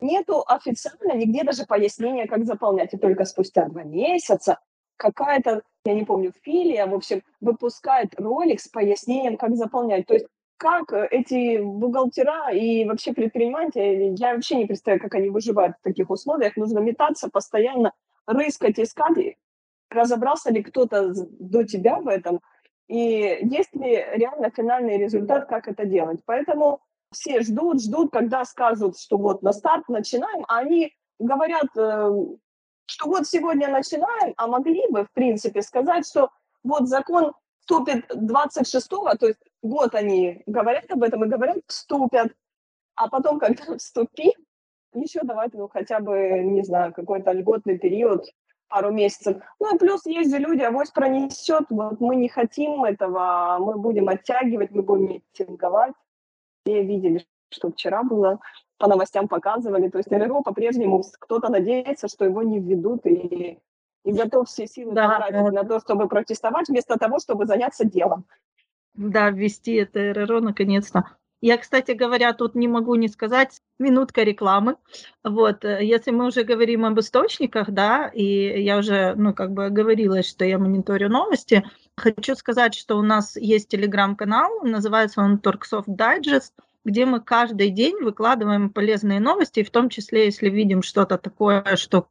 нету 0.00 0.44
официально 0.46 1.12
нигде 1.12 1.44
даже 1.44 1.66
пояснения, 1.66 2.26
как 2.26 2.44
заполнять. 2.44 2.94
И 2.94 2.98
только 2.98 3.24
спустя 3.24 3.66
два 3.66 3.82
месяца 3.82 4.58
какая-то, 4.96 5.62
я 5.84 5.94
не 5.94 6.04
помню, 6.04 6.32
филия, 6.42 6.86
в 6.86 6.94
общем, 6.94 7.22
выпускает 7.40 8.18
ролик 8.18 8.60
с 8.60 8.68
пояснением, 8.68 9.36
как 9.36 9.56
заполнять. 9.56 10.06
То 10.06 10.14
есть 10.14 10.26
как 10.58 10.92
эти 10.92 11.58
бухгалтера 11.58 12.50
и 12.50 12.84
вообще 12.86 13.12
предприниматели, 13.12 14.14
я 14.18 14.34
вообще 14.34 14.56
не 14.56 14.66
представляю, 14.66 15.02
как 15.02 15.14
они 15.14 15.28
выживают 15.28 15.76
в 15.78 15.82
таких 15.82 16.08
условиях. 16.10 16.56
Нужно 16.56 16.78
метаться 16.78 17.28
постоянно, 17.28 17.92
рыскать, 18.26 18.80
искать. 18.80 19.36
Разобрался 19.90 20.50
ли 20.50 20.62
кто-то 20.62 21.12
до 21.14 21.64
тебя 21.64 22.00
в 22.00 22.08
этом? 22.08 22.40
И 22.88 23.38
есть 23.42 23.74
ли 23.74 24.04
реально 24.14 24.50
финальный 24.50 24.96
результат, 24.96 25.48
как 25.48 25.68
это 25.68 25.84
делать? 25.84 26.20
Поэтому 26.24 26.80
все 27.16 27.40
ждут, 27.40 27.82
ждут, 27.82 28.12
когда 28.12 28.44
скажут, 28.44 28.98
что 28.98 29.16
вот 29.16 29.42
на 29.42 29.52
старт 29.52 29.88
начинаем, 29.88 30.44
а 30.48 30.58
они 30.58 30.92
говорят, 31.18 31.66
э, 31.76 32.10
что 32.86 33.06
вот 33.06 33.26
сегодня 33.26 33.68
начинаем, 33.68 34.34
а 34.36 34.46
могли 34.46 34.88
бы, 34.90 35.04
в 35.04 35.12
принципе, 35.12 35.62
сказать, 35.62 36.06
что 36.06 36.30
вот 36.62 36.88
закон 36.88 37.32
вступит 37.60 38.10
26-го, 38.12 39.14
то 39.16 39.26
есть 39.26 39.40
год 39.62 39.94
они 39.94 40.42
говорят 40.46 40.90
об 40.90 41.02
этом 41.02 41.24
и 41.24 41.28
говорят, 41.28 41.58
вступят, 41.66 42.32
а 42.94 43.08
потом, 43.08 43.38
когда 43.38 43.62
вступит, 43.78 44.34
еще 44.94 45.20
давать, 45.22 45.52
ну, 45.54 45.68
хотя 45.68 46.00
бы, 46.00 46.40
не 46.42 46.62
знаю, 46.62 46.92
какой-то 46.92 47.32
льготный 47.32 47.78
период, 47.78 48.26
пару 48.68 48.92
месяцев. 48.92 49.36
Ну 49.60 49.74
и 49.74 49.78
плюс 49.78 50.04
есть 50.06 50.30
же 50.30 50.38
люди, 50.38 50.62
авось 50.62 50.90
пронесет, 50.90 51.66
вот 51.70 52.00
мы 52.00 52.16
не 52.16 52.28
хотим 52.28 52.84
этого, 52.84 53.58
мы 53.60 53.78
будем 53.78 54.08
оттягивать, 54.08 54.70
мы 54.70 54.82
будем 54.82 55.08
митинговать. 55.08 55.94
Все 56.66 56.82
видели, 56.82 57.24
что 57.50 57.70
вчера 57.70 58.02
было, 58.02 58.40
по 58.76 58.88
новостям 58.88 59.28
показывали, 59.28 59.88
то 59.88 59.98
есть 59.98 60.10
РРО 60.10 60.42
по-прежнему 60.42 61.02
кто-то 61.20 61.48
надеется, 61.48 62.08
что 62.08 62.24
его 62.24 62.42
не 62.42 62.58
введут 62.58 63.06
и, 63.06 63.60
и 64.04 64.12
готов 64.12 64.48
все 64.48 64.66
силы 64.66 64.92
да, 64.92 65.08
потратить 65.08 65.54
да. 65.54 65.62
на 65.62 65.64
то, 65.64 65.78
чтобы 65.78 66.08
протестовать, 66.08 66.68
вместо 66.68 66.98
того, 66.98 67.20
чтобы 67.20 67.46
заняться 67.46 67.84
делом. 67.84 68.24
Да, 68.94 69.30
ввести 69.30 69.74
это 69.74 70.12
РРО 70.12 70.40
наконец-то. 70.40 71.04
Я, 71.40 71.56
кстати 71.58 71.92
говоря, 71.92 72.32
тут 72.32 72.56
не 72.56 72.66
могу 72.66 72.96
не 72.96 73.06
сказать, 73.08 73.60
минутка 73.78 74.22
рекламы. 74.22 74.76
Вот, 75.22 75.64
э, 75.64 75.84
если 75.84 76.10
мы 76.10 76.26
уже 76.26 76.42
говорим 76.42 76.84
об 76.84 76.98
источниках, 76.98 77.70
да, 77.70 78.08
и 78.08 78.60
я 78.62 78.78
уже, 78.78 79.14
ну, 79.14 79.34
как 79.34 79.52
бы 79.52 79.68
говорила, 79.68 80.22
что 80.24 80.44
я 80.44 80.58
мониторю 80.58 81.10
новости, 81.10 81.62
хочу 81.96 82.34
сказать, 82.34 82.74
что 82.74 82.98
у 82.98 83.02
нас 83.02 83.36
есть 83.36 83.68
телеграм-канал, 83.68 84.62
называется 84.62 85.20
он 85.20 85.38
Торксофт 85.38 85.88
Digest, 85.88 86.52
где 86.84 87.04
мы 87.04 87.20
каждый 87.20 87.70
день 87.70 87.96
выкладываем 88.02 88.70
полезные 88.70 89.18
новости, 89.18 89.64
в 89.64 89.70
том 89.70 89.88
числе, 89.88 90.26
если 90.26 90.48
видим 90.48 90.82
что-то 90.82 91.18
такое, 91.18 91.76
что 91.76 92.08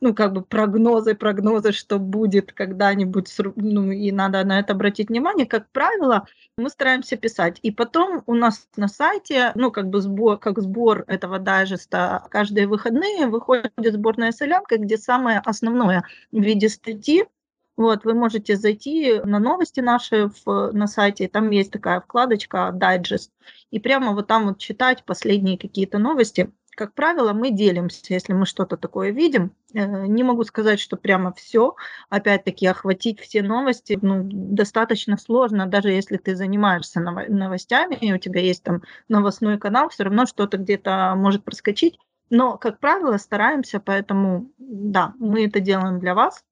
ну, 0.00 0.14
как 0.14 0.32
бы 0.32 0.42
прогнозы, 0.42 1.14
прогнозы, 1.14 1.70
что 1.70 2.00
будет 2.00 2.52
когда-нибудь, 2.52 3.32
ну, 3.54 3.92
и 3.92 4.10
надо 4.10 4.42
на 4.44 4.58
это 4.58 4.72
обратить 4.72 5.10
внимание, 5.10 5.46
как 5.46 5.70
правило, 5.70 6.26
мы 6.58 6.70
стараемся 6.70 7.16
писать. 7.16 7.60
И 7.62 7.70
потом 7.70 8.24
у 8.26 8.34
нас 8.34 8.68
на 8.76 8.88
сайте, 8.88 9.52
ну, 9.54 9.70
как 9.70 9.88
бы 9.88 10.00
сбор, 10.00 10.38
как 10.38 10.58
сбор 10.58 11.04
этого 11.06 11.38
дайджеста, 11.38 12.26
каждые 12.30 12.66
выходные 12.66 13.28
выходит 13.28 13.72
сборная 13.78 14.32
солянка, 14.32 14.76
где 14.76 14.96
самое 14.96 15.40
основное 15.44 16.02
в 16.32 16.40
виде 16.40 16.68
статьи, 16.68 17.24
вот, 17.76 18.04
вы 18.04 18.14
можете 18.14 18.56
зайти 18.56 19.20
на 19.24 19.38
новости 19.38 19.80
наши 19.80 20.30
в, 20.44 20.72
на 20.72 20.86
сайте, 20.86 21.28
там 21.28 21.50
есть 21.50 21.72
такая 21.72 22.00
вкладочка 22.00 22.70
«Дайджест», 22.72 23.32
и 23.70 23.78
прямо 23.78 24.12
вот 24.12 24.26
там 24.26 24.46
вот 24.46 24.58
читать 24.58 25.04
последние 25.04 25.58
какие-то 25.58 25.98
новости– 25.98 26.50
как 26.74 26.94
правило, 26.94 27.32
мы 27.32 27.50
делимся, 27.50 28.00
если 28.08 28.32
мы 28.32 28.46
что-то 28.46 28.76
такое 28.76 29.10
видим. 29.10 29.54
Э, 29.74 30.06
не 30.06 30.22
могу 30.22 30.42
сказать, 30.44 30.80
что 30.80 30.96
прямо 30.96 31.32
все. 31.34 31.76
Опять-таки, 32.08 32.66
охватить 32.66 33.20
все 33.20 33.42
новости 33.42 33.98
ну, 34.00 34.22
достаточно 34.24 35.18
сложно, 35.18 35.66
даже 35.66 35.90
если 35.90 36.16
ты 36.16 36.34
занимаешься 36.34 37.00
новостями, 37.00 37.96
и 37.96 38.12
у 38.12 38.18
тебя 38.18 38.40
есть 38.40 38.62
там 38.62 38.82
новостной 39.08 39.58
канал, 39.58 39.90
все 39.90 40.04
равно 40.04 40.24
что-то 40.24 40.56
где-то 40.56 41.14
может 41.16 41.44
проскочить. 41.44 41.98
Но, 42.30 42.56
как 42.56 42.80
правило, 42.80 43.18
стараемся, 43.18 43.78
поэтому, 43.78 44.50
да, 44.56 45.12
мы 45.18 45.44
это 45.46 45.60
делаем 45.60 46.00
для 46.00 46.14
вас, 46.14 46.42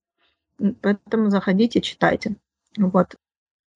поэтому 0.82 1.30
заходите, 1.30 1.80
читайте. 1.80 2.36
Вот. 2.76 3.16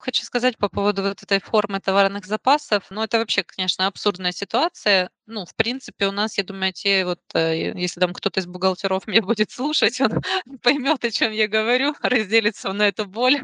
Хочу 0.04 0.22
сказать 0.22 0.58
по 0.58 0.68
поводу 0.68 1.02
вот 1.02 1.22
этой 1.22 1.40
формы 1.40 1.80
товарных 1.80 2.26
запасов. 2.26 2.84
Ну, 2.90 3.02
это 3.02 3.18
вообще, 3.18 3.42
конечно, 3.42 3.86
абсурдная 3.86 4.32
ситуация 4.32 5.08
ну, 5.26 5.46
в 5.46 5.54
принципе, 5.56 6.06
у 6.06 6.12
нас, 6.12 6.36
я 6.38 6.44
думаю, 6.44 6.72
те 6.72 7.04
вот, 7.04 7.20
э, 7.34 7.72
если 7.76 8.00
там 8.00 8.12
кто-то 8.12 8.40
из 8.40 8.46
бухгалтеров 8.46 9.06
меня 9.06 9.22
будет 9.22 9.50
слушать, 9.50 10.00
он 10.00 10.10
поймет, 10.62 11.04
о 11.04 11.10
чем 11.10 11.32
я 11.32 11.48
говорю, 11.48 11.94
разделится 12.02 12.72
на 12.72 12.88
эту 12.88 13.06
боль. 13.06 13.40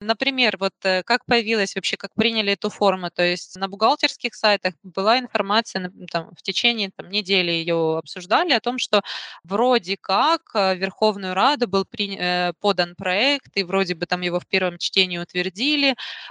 Например, 0.00 0.56
вот 0.58 0.72
э, 0.82 1.02
как 1.04 1.24
появилась 1.26 1.74
вообще, 1.74 1.96
как 1.96 2.12
приняли 2.14 2.52
эту 2.52 2.70
форму, 2.70 3.10
то 3.10 3.22
есть 3.22 3.56
на 3.56 3.68
бухгалтерских 3.68 4.34
сайтах 4.34 4.74
была 4.82 5.18
информация, 5.18 5.92
там, 6.10 6.30
в 6.36 6.42
течение 6.42 6.90
там, 6.96 7.08
недели 7.08 7.50
ее 7.50 7.98
обсуждали 7.98 8.52
о 8.52 8.60
том, 8.60 8.78
что 8.78 9.02
вроде 9.44 9.96
как 10.00 10.42
э, 10.54 10.74
в 10.74 10.78
Верховную 10.78 11.34
Раду 11.34 11.68
был 11.68 11.84
при, 11.84 12.52
подан 12.60 12.94
проект, 12.96 13.56
и 13.56 13.62
вроде 13.62 13.94
бы 13.94 14.06
там 14.06 14.20
его 14.22 14.40
в 14.40 14.46
первом 14.46 14.78
чтении 14.78 15.18
утвердили, 15.18 15.75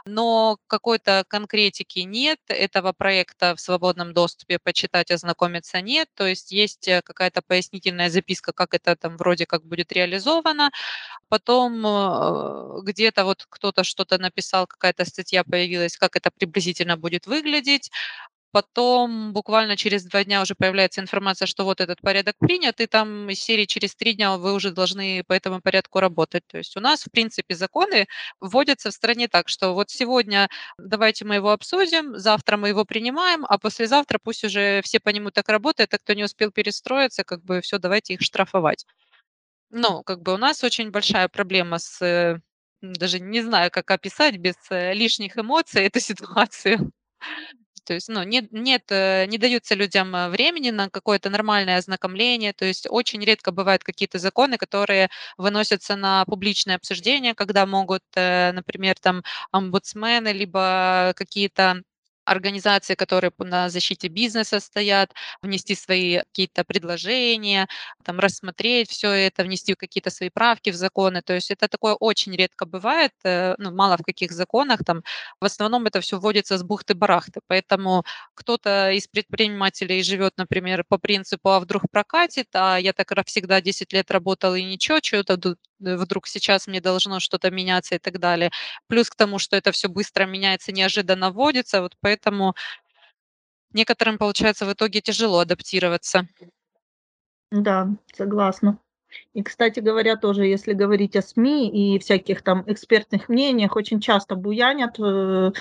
но 0.06 0.58
какой-то 0.68 1.24
конкретики 1.28 2.00
нет, 2.00 2.39
этого 2.48 2.93
проекта 2.93 3.56
в 3.56 3.60
свободном 3.62 4.14
доступе 4.14 4.60
почитать, 4.60 5.12
ознакомиться 5.12 5.82
нет. 5.82 6.08
То 6.16 6.28
есть 6.28 6.52
есть 6.52 6.88
э, 6.88 7.02
какая-то 7.04 7.41
пояснительная 7.41 8.10
записка, 8.10 8.52
как 8.54 8.74
это 8.74 8.96
там 8.96 9.18
вроде 9.18 9.46
как 9.46 9.64
будет 9.66 9.91
реализовано. 9.91 10.72
Потом 11.30 11.86
э, 11.86 12.82
где-то 12.84 13.26
вот 13.26 13.46
кто-то 13.50 13.84
что-то 13.84 14.18
написал, 14.18 14.68
какая-то 14.68 15.06
статья 15.06 15.43
появилась, 15.43 15.98
как 15.98 16.16
это 16.16 16.32
приблизительно 16.32 16.98
будет 16.98 17.28
выглядеть. 17.28 17.91
Потом 18.56 19.34
буквально 19.34 19.76
через 19.76 20.06
два 20.06 20.24
дня 20.24 20.41
уже 20.41 20.56
появляется 20.56 21.01
информация, 21.01 21.45
что 21.45 21.66
вот 21.66 21.82
этот 21.82 21.99
порядок 21.99 22.38
принят, 22.39 22.80
и 22.80 22.88
там 22.88 23.30
из 23.30 23.39
серии 23.41 23.66
через 23.66 23.93
три 23.97 24.14
дня 24.14 24.38
вы 24.38 24.53
уже 24.53 24.72
должны 24.72 25.26
по 25.28 25.34
этому 25.34 25.60
порядку 25.60 25.99
работать. 25.99 26.43
То 26.47 26.58
есть 26.60 26.78
у 26.78 26.80
нас, 26.80 27.03
в 27.03 27.12
принципе, 27.12 27.53
законы 27.53 28.08
вводятся 28.39 28.91
в 28.91 28.93
стране 28.93 29.28
так, 29.28 29.49
что 29.49 29.74
вот 29.74 29.89
сегодня 29.89 30.47
давайте 30.78 31.26
мы 31.26 31.36
его 31.36 31.51
обсудим, 31.51 32.18
завтра 32.18 32.56
мы 32.56 32.70
его 32.70 32.86
принимаем, 32.86 33.43
а 33.45 33.58
послезавтра 33.58 34.20
пусть 34.24 34.45
уже 34.45 34.82
все 34.84 35.01
по 35.01 35.10
нему 35.10 35.32
так 35.32 35.49
работают, 35.49 35.93
а 35.93 35.97
кто 35.97 36.14
не 36.14 36.24
успел 36.24 36.49
перестроиться, 36.49 37.26
как 37.26 37.43
бы 37.43 37.60
все, 37.60 37.78
давайте 37.78 38.14
их 38.14 38.22
штрафовать. 38.22 38.86
Ну, 39.70 40.01
как 40.03 40.22
бы 40.22 40.34
у 40.34 40.38
нас 40.38 40.64
очень 40.64 40.91
большая 40.91 41.28
проблема 41.28 41.78
с 41.78 42.39
даже 42.82 43.20
не 43.20 43.41
знаю, 43.41 43.70
как 43.70 43.91
описать 43.91 44.38
без 44.38 44.56
э, 44.70 44.93
лишних 44.93 45.38
эмоций 45.38 45.84
эту 45.84 45.99
ситуацию. 45.99 46.93
То 47.86 47.93
есть, 47.93 48.09
ну, 48.09 48.23
нет, 48.23 48.51
нет, 48.51 48.83
э, 48.91 49.25
не 49.27 49.38
даются 49.38 49.75
людям 49.75 50.15
э, 50.15 50.29
времени 50.29 50.71
на 50.71 50.89
какое-то 50.89 51.29
нормальное 51.29 51.77
ознакомление. 51.77 52.53
То 52.53 52.65
есть 52.65 52.88
очень 52.89 53.21
редко 53.23 53.51
бывают 53.51 53.83
какие-то 53.83 54.19
законы, 54.19 54.57
которые 54.57 55.09
выносятся 55.38 55.95
на 55.95 56.25
публичное 56.25 56.75
обсуждение, 56.75 57.36
когда 57.36 57.65
могут, 57.65 58.03
э, 58.15 58.51
например, 58.53 58.95
там 58.99 59.23
омбудсмены, 59.51 60.29
либо 60.29 61.13
какие-то 61.15 61.81
организации, 62.26 62.95
которые 62.95 63.32
на 63.39 63.69
защите 63.69 64.07
бизнеса 64.07 64.59
стоят, 64.59 65.13
внести 65.41 65.76
свои 65.76 66.19
какие-то 66.19 66.63
предложения, 66.63 67.67
там, 68.03 68.19
рассмотреть 68.19 68.89
все 68.89 69.11
это, 69.11 69.43
внести 69.43 69.73
какие-то 69.76 70.09
свои 70.09 70.30
правки 70.30 70.69
в 70.71 70.76
законы. 70.76 71.21
То 71.21 71.34
есть 71.34 71.51
это 71.51 71.67
такое 71.67 71.93
очень 71.95 72.36
редко 72.36 72.65
бывает, 72.65 73.11
э, 73.23 73.55
ну, 73.57 73.71
мало 73.73 73.97
в 73.97 74.03
каких 74.03 74.32
законах, 74.32 74.84
там, 74.86 75.03
в 75.39 75.45
основном 75.45 75.86
это 75.86 76.01
все 76.01 76.19
вводится 76.19 76.57
с 76.57 76.63
бухты-барахты. 76.63 77.41
Поэтому 77.47 78.03
кто-то 78.34 78.91
из 78.91 79.07
предпринимателей 79.07 80.03
живет, 80.03 80.34
например, 80.38 80.84
по 80.88 80.97
принципу, 80.97 81.49
а 81.49 81.59
вдруг 81.59 81.84
прокатит, 81.91 82.47
а 82.53 82.78
я 82.78 82.93
так 82.93 83.11
всегда 83.26 83.61
10 83.61 83.93
лет 83.93 84.11
работал 84.11 84.55
и 84.55 84.63
ничего, 84.63 84.99
что-то 85.01 85.38
вдруг 85.86 86.27
сейчас 86.27 86.67
мне 86.67 86.81
должно 86.81 87.19
что-то 87.19 87.51
меняться 87.51 87.95
и 87.95 87.99
так 87.99 88.19
далее. 88.19 88.51
Плюс 88.88 89.09
к 89.09 89.15
тому, 89.15 89.39
что 89.39 89.55
это 89.55 89.71
все 89.71 89.88
быстро 89.88 90.25
меняется, 90.25 90.71
неожиданно 90.71 91.31
вводится, 91.31 91.81
вот 91.81 91.95
поэтому 92.01 92.55
некоторым, 93.73 94.17
получается, 94.17 94.65
в 94.65 94.73
итоге 94.73 95.01
тяжело 95.01 95.39
адаптироваться. 95.39 96.27
Да, 97.51 97.89
согласна. 98.13 98.79
И, 99.33 99.43
кстати 99.43 99.79
говоря, 99.79 100.17
тоже, 100.17 100.45
если 100.45 100.73
говорить 100.73 101.15
о 101.15 101.21
СМИ 101.21 101.95
и 101.95 101.99
всяких 101.99 102.41
там 102.41 102.63
экспертных 102.67 103.29
мнениях, 103.29 103.75
очень 103.75 104.01
часто 104.01 104.36
буянят, 104.36 104.99
э, 104.99 105.51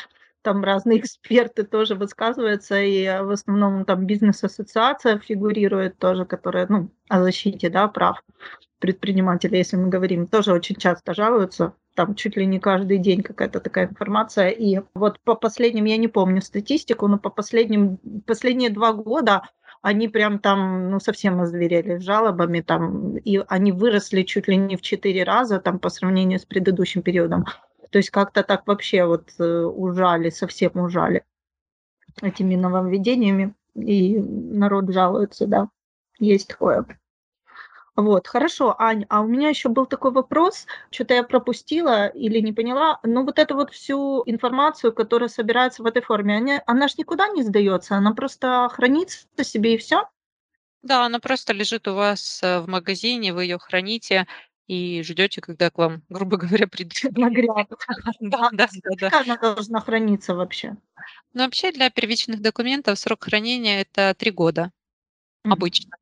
там 0.42 0.64
разные 0.64 0.98
эксперты 1.00 1.64
тоже 1.64 1.94
высказываются, 1.94 2.80
и 2.80 3.04
в 3.22 3.30
основном 3.30 3.84
там 3.84 4.06
бизнес-ассоциация 4.06 5.18
фигурирует 5.18 5.98
тоже, 5.98 6.24
которая, 6.24 6.66
ну, 6.68 6.90
о 7.08 7.22
защите, 7.22 7.68
да, 7.68 7.88
прав 7.88 8.22
предпринимателей, 8.84 9.56
если 9.56 9.78
мы 9.78 9.88
говорим, 9.88 10.26
тоже 10.26 10.52
очень 10.52 10.76
часто 10.76 11.14
жалуются. 11.14 11.72
Там 11.94 12.14
чуть 12.14 12.36
ли 12.36 12.44
не 12.44 12.60
каждый 12.60 12.98
день 12.98 13.22
какая-то 13.22 13.60
такая 13.60 13.86
информация. 13.86 14.50
И 14.50 14.82
вот 14.94 15.18
по 15.24 15.34
последним, 15.34 15.86
я 15.86 15.96
не 15.96 16.08
помню 16.08 16.42
статистику, 16.42 17.08
но 17.08 17.18
по 17.18 17.30
последним, 17.30 17.96
последние 18.26 18.68
два 18.68 18.92
года 18.92 19.48
они 19.80 20.08
прям 20.08 20.38
там, 20.38 20.90
ну, 20.90 21.00
совсем 21.00 21.40
озверели 21.40 21.96
жалобами, 21.96 22.60
там, 22.60 23.16
и 23.16 23.42
они 23.48 23.72
выросли 23.72 24.22
чуть 24.22 24.48
ли 24.48 24.56
не 24.56 24.76
в 24.76 24.82
четыре 24.82 25.24
раза, 25.24 25.60
там, 25.60 25.78
по 25.78 25.88
сравнению 25.88 26.38
с 26.38 26.44
предыдущим 26.44 27.00
периодом. 27.00 27.46
То 27.90 27.96
есть 27.98 28.10
как-то 28.10 28.42
так 28.42 28.66
вообще 28.66 29.06
вот 29.06 29.30
э, 29.38 29.64
ужали, 29.64 30.28
совсем 30.28 30.72
ужали. 30.74 31.24
этими 32.20 32.54
нововведениями, 32.54 33.54
и 33.74 34.18
народ 34.18 34.92
жалуется, 34.92 35.46
да, 35.46 35.68
есть 36.18 36.48
такое. 36.48 36.84
Вот, 37.96 38.26
хорошо, 38.26 38.74
Ань, 38.80 39.06
а 39.08 39.20
у 39.20 39.26
меня 39.28 39.50
еще 39.50 39.68
был 39.68 39.86
такой 39.86 40.10
вопрос, 40.10 40.66
что-то 40.90 41.14
я 41.14 41.22
пропустила 41.22 42.08
или 42.08 42.40
не 42.40 42.52
поняла, 42.52 42.98
но 43.04 43.22
вот 43.22 43.38
эту 43.38 43.54
вот 43.54 43.72
всю 43.72 44.24
информацию, 44.26 44.92
которая 44.92 45.28
собирается 45.28 45.82
в 45.84 45.86
этой 45.86 46.02
форме, 46.02 46.38
она, 46.38 46.62
она 46.66 46.88
же 46.88 46.94
никуда 46.98 47.28
не 47.28 47.44
сдается, 47.44 47.94
она 47.94 48.12
просто 48.12 48.68
хранится 48.72 49.26
себе 49.42 49.74
и 49.74 49.78
все? 49.78 50.08
Да, 50.82 51.06
она 51.06 51.20
просто 51.20 51.52
лежит 51.52 51.86
у 51.86 51.94
вас 51.94 52.42
э, 52.42 52.58
в 52.60 52.68
магазине, 52.68 53.32
вы 53.32 53.44
ее 53.44 53.58
храните 53.58 54.26
и 54.66 55.02
ждете, 55.02 55.40
когда 55.40 55.70
к 55.70 55.78
вам, 55.78 56.02
грубо 56.08 56.36
говоря, 56.36 56.66
придет. 56.66 57.12
Нагрянут. 57.16 57.70
Да, 58.20 58.50
да, 58.52 58.68
да, 58.82 58.90
да. 58.98 59.10
Как 59.10 59.26
она 59.26 59.36
должна 59.36 59.80
храниться 59.80 60.34
вообще? 60.34 60.76
Но 61.32 61.44
вообще 61.44 61.70
для 61.70 61.90
первичных 61.90 62.40
документов 62.40 62.98
срок 62.98 63.24
хранения 63.24 63.82
это 63.82 64.14
три 64.18 64.32
года 64.32 64.72
обычно. 65.44 65.96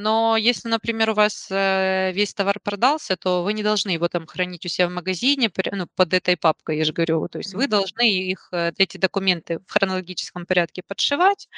Но 0.00 0.36
если, 0.36 0.68
например, 0.68 1.10
у 1.10 1.14
вас 1.14 1.48
э, 1.50 2.12
весь 2.12 2.32
товар 2.32 2.60
продался, 2.60 3.16
то 3.16 3.42
вы 3.42 3.52
не 3.52 3.64
должны 3.64 3.90
его 3.90 4.06
там 4.06 4.28
хранить 4.28 4.64
у 4.64 4.68
себя 4.68 4.86
в 4.86 4.92
магазине 4.92 5.50
ну, 5.72 5.88
под 5.96 6.14
этой 6.14 6.36
папкой, 6.36 6.78
я 6.78 6.84
же 6.84 6.92
говорю. 6.92 7.26
То 7.26 7.38
есть 7.38 7.52
вы 7.52 7.66
должны 7.66 8.08
их, 8.08 8.48
э, 8.52 8.70
эти 8.78 8.96
документы 8.96 9.58
в 9.66 9.72
хронологическом 9.72 10.46
порядке 10.46 10.84
подшивать, 10.86 11.48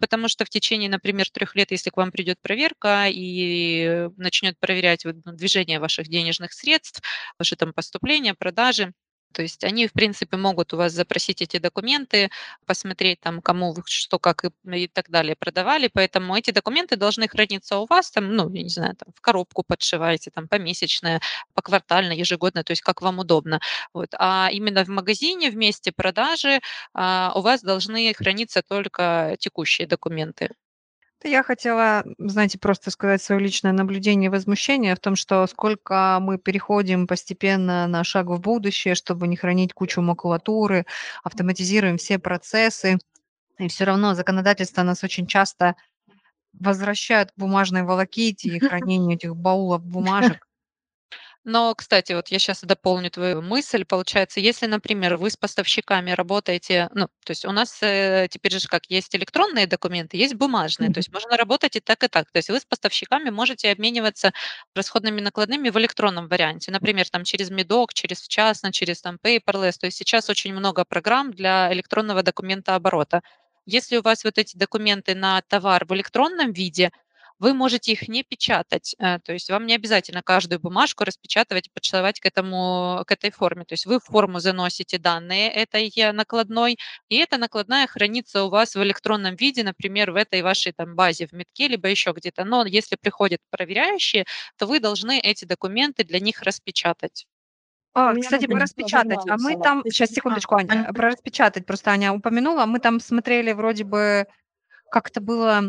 потому 0.00 0.28
что 0.28 0.46
в 0.46 0.48
течение, 0.48 0.88
например, 0.88 1.28
трех 1.28 1.54
лет, 1.54 1.70
если 1.70 1.90
к 1.90 1.98
вам 1.98 2.12
придет 2.12 2.40
проверка 2.40 3.08
и 3.10 4.08
начнет 4.16 4.58
проверять 4.58 5.04
ну, 5.04 5.32
движение 5.32 5.78
ваших 5.78 6.08
денежных 6.08 6.54
средств, 6.54 7.02
ваши 7.38 7.56
там 7.56 7.74
поступления, 7.74 8.32
продажи, 8.32 8.94
то 9.32 9.42
есть 9.42 9.64
они, 9.64 9.86
в 9.88 9.92
принципе, 9.92 10.36
могут 10.36 10.72
у 10.74 10.76
вас 10.76 10.92
запросить 10.92 11.42
эти 11.42 11.58
документы, 11.58 12.30
посмотреть 12.66 13.20
там, 13.20 13.40
кому 13.42 13.72
вы 13.72 13.82
что, 13.86 14.18
как 14.18 14.44
и, 14.44 14.50
и 14.84 14.88
так 14.88 15.10
далее 15.10 15.36
продавали. 15.36 15.88
Поэтому 15.92 16.36
эти 16.36 16.50
документы 16.50 16.96
должны 16.96 17.28
храниться 17.28 17.78
у 17.78 17.86
вас, 17.86 18.10
там, 18.10 18.34
ну, 18.36 18.50
я 18.52 18.62
не 18.62 18.68
знаю, 18.68 18.94
там, 18.96 19.12
в 19.16 19.20
коробку 19.20 19.62
подшиваете, 19.64 20.30
там, 20.30 20.48
помесячно, 20.48 21.20
поквартально, 21.54 22.12
ежегодно, 22.12 22.64
то 22.64 22.72
есть 22.72 22.82
как 22.82 23.02
вам 23.02 23.18
удобно. 23.18 23.60
Вот. 23.94 24.10
А 24.18 24.48
именно 24.52 24.84
в 24.84 24.88
магазине 24.88 25.50
в 25.50 25.56
месте 25.56 25.92
продажи 25.92 26.60
а, 26.94 27.32
у 27.34 27.40
вас 27.40 27.62
должны 27.62 28.12
храниться 28.14 28.62
только 28.62 29.36
текущие 29.38 29.86
документы. 29.86 30.50
Я 31.24 31.42
хотела, 31.42 32.04
знаете, 32.18 32.58
просто 32.58 32.90
сказать 32.90 33.22
свое 33.22 33.40
личное 33.40 33.72
наблюдение 33.72 34.26
и 34.26 34.30
возмущение 34.30 34.94
в 34.94 35.00
том, 35.00 35.16
что 35.16 35.46
сколько 35.46 36.18
мы 36.20 36.38
переходим 36.38 37.06
постепенно 37.06 37.86
на 37.86 38.04
шаг 38.04 38.26
в 38.26 38.40
будущее, 38.40 38.94
чтобы 38.94 39.28
не 39.28 39.36
хранить 39.36 39.72
кучу 39.72 40.00
макулатуры, 40.00 40.86
автоматизируем 41.22 41.96
все 41.96 42.18
процессы, 42.18 42.98
и 43.58 43.68
все 43.68 43.84
равно 43.84 44.14
законодательство 44.14 44.82
нас 44.82 45.04
очень 45.04 45.26
часто 45.26 45.76
возвращает 46.52 47.32
к 47.32 47.36
бумажной 47.36 47.82
волоките 47.82 48.48
и 48.48 48.58
хранению 48.60 49.16
этих 49.16 49.36
баулов 49.36 49.84
бумажек. 49.84 50.46
Но, 51.44 51.74
кстати, 51.74 52.12
вот 52.12 52.28
я 52.28 52.38
сейчас 52.38 52.62
дополню 52.62 53.10
твою 53.10 53.42
мысль. 53.42 53.84
Получается, 53.84 54.38
если, 54.38 54.66
например, 54.66 55.16
вы 55.16 55.28
с 55.28 55.36
поставщиками 55.36 56.12
работаете, 56.12 56.88
ну, 56.94 57.08
то 57.24 57.30
есть 57.32 57.44
у 57.44 57.50
нас 57.50 57.78
э, 57.82 58.28
теперь 58.30 58.52
же 58.60 58.68
как 58.68 58.86
есть 58.86 59.14
электронные 59.16 59.66
документы, 59.66 60.16
есть 60.16 60.34
бумажные, 60.34 60.90
то 60.92 60.98
есть 60.98 61.12
можно 61.12 61.36
работать 61.36 61.74
и 61.74 61.80
так, 61.80 62.04
и 62.04 62.08
так. 62.08 62.30
То 62.30 62.36
есть 62.38 62.48
вы 62.48 62.60
с 62.60 62.64
поставщиками 62.64 63.30
можете 63.30 63.72
обмениваться 63.72 64.32
расходными 64.76 65.20
накладными 65.20 65.70
в 65.70 65.78
электронном 65.78 66.28
варианте, 66.28 66.70
например, 66.70 67.08
там 67.10 67.24
через 67.24 67.50
Медок, 67.50 67.92
через 67.92 68.20
Вчасно, 68.22 68.72
через 68.72 69.00
там 69.00 69.18
Paperless. 69.20 69.78
То 69.80 69.86
есть 69.86 69.96
сейчас 69.98 70.30
очень 70.30 70.54
много 70.54 70.84
программ 70.84 71.32
для 71.32 71.72
электронного 71.72 72.22
документа 72.22 72.76
оборота. 72.76 73.20
Если 73.66 73.96
у 73.96 74.02
вас 74.02 74.22
вот 74.24 74.38
эти 74.38 74.56
документы 74.56 75.14
на 75.16 75.40
товар 75.42 75.84
в 75.86 75.94
электронном 75.94 76.52
виде, 76.52 76.90
вы 77.42 77.54
можете 77.54 77.92
их 77.92 78.08
не 78.08 78.22
печатать. 78.22 78.94
э, 79.00 79.18
То 79.18 79.32
есть 79.32 79.50
вам 79.50 79.66
не 79.66 79.74
обязательно 79.74 80.22
каждую 80.22 80.60
бумажку 80.60 81.04
распечатывать 81.04 81.66
и 81.66 81.70
подшивать 81.74 82.20
к, 82.20 82.26
этому, 82.26 83.02
к 83.06 83.10
этой 83.10 83.32
форме. 83.32 83.64
То 83.64 83.72
есть 83.74 83.84
вы 83.86 83.98
в 83.98 84.04
форму 84.04 84.38
заносите 84.38 84.98
данные 84.98 85.50
этой 85.50 85.90
э, 85.96 86.12
накладной, 86.12 86.78
и 87.08 87.16
эта 87.16 87.38
накладная 87.38 87.86
хранится 87.88 88.44
у 88.44 88.48
вас 88.50 88.76
в 88.76 88.82
электронном 88.82 89.34
виде, 89.34 89.64
например, 89.64 90.12
в 90.12 90.16
этой 90.16 90.42
вашей 90.42 90.72
там 90.72 90.94
базе 90.94 91.26
в 91.26 91.32
метке, 91.32 91.66
либо 91.68 91.88
еще 91.88 92.12
где-то. 92.12 92.44
Но 92.44 92.64
если 92.64 92.96
приходят 92.96 93.40
проверяющие, 93.50 94.24
то 94.56 94.66
вы 94.66 94.78
должны 94.78 95.18
эти 95.18 95.44
документы 95.44 96.04
для 96.04 96.20
них 96.20 96.42
распечатать. 96.42 97.26
А, 97.94 98.12
меня 98.12 98.22
кстати, 98.22 98.46
про 98.46 98.60
распечатать. 98.60 99.20
А 99.28 99.36
мы 99.36 99.56
там, 99.60 99.82
сейчас 99.84 100.10
секундочку, 100.10 100.54
Аня, 100.54 100.90
про 100.94 101.08
распечатать 101.10 101.66
просто 101.66 101.90
Аня 101.90 102.12
упомянула. 102.12 102.64
Мы 102.66 102.78
там 102.78 103.00
смотрели 103.00 103.52
вроде 103.52 103.84
бы, 103.84 104.26
как-то 104.92 105.20
было, 105.22 105.62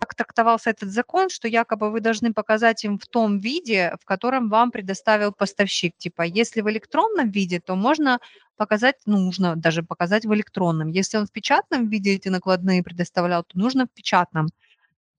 так 0.00 0.14
трактовался 0.16 0.70
этот 0.70 0.90
закон, 0.90 1.30
что 1.30 1.48
якобы 1.48 1.90
вы 1.92 2.00
должны 2.00 2.34
показать 2.34 2.84
им 2.84 2.98
в 2.98 3.06
том 3.06 3.38
виде, 3.40 3.94
в 4.02 4.04
котором 4.04 4.50
вам 4.50 4.72
предоставил 4.72 5.32
поставщик. 5.32 5.96
Типа, 5.96 6.22
если 6.22 6.60
в 6.60 6.68
электронном 6.70 7.30
виде, 7.30 7.60
то 7.60 7.76
можно 7.76 8.18
показать, 8.56 8.96
ну, 9.06 9.18
нужно 9.18 9.56
даже 9.56 9.82
показать 9.84 10.26
в 10.26 10.34
электронном. 10.34 10.88
Если 10.90 11.16
он 11.18 11.26
в 11.26 11.32
печатном 11.32 11.88
виде 11.88 12.12
эти 12.14 12.28
накладные 12.28 12.82
предоставлял, 12.82 13.44
то 13.44 13.58
нужно 13.58 13.86
в 13.86 13.90
печатном. 13.94 14.48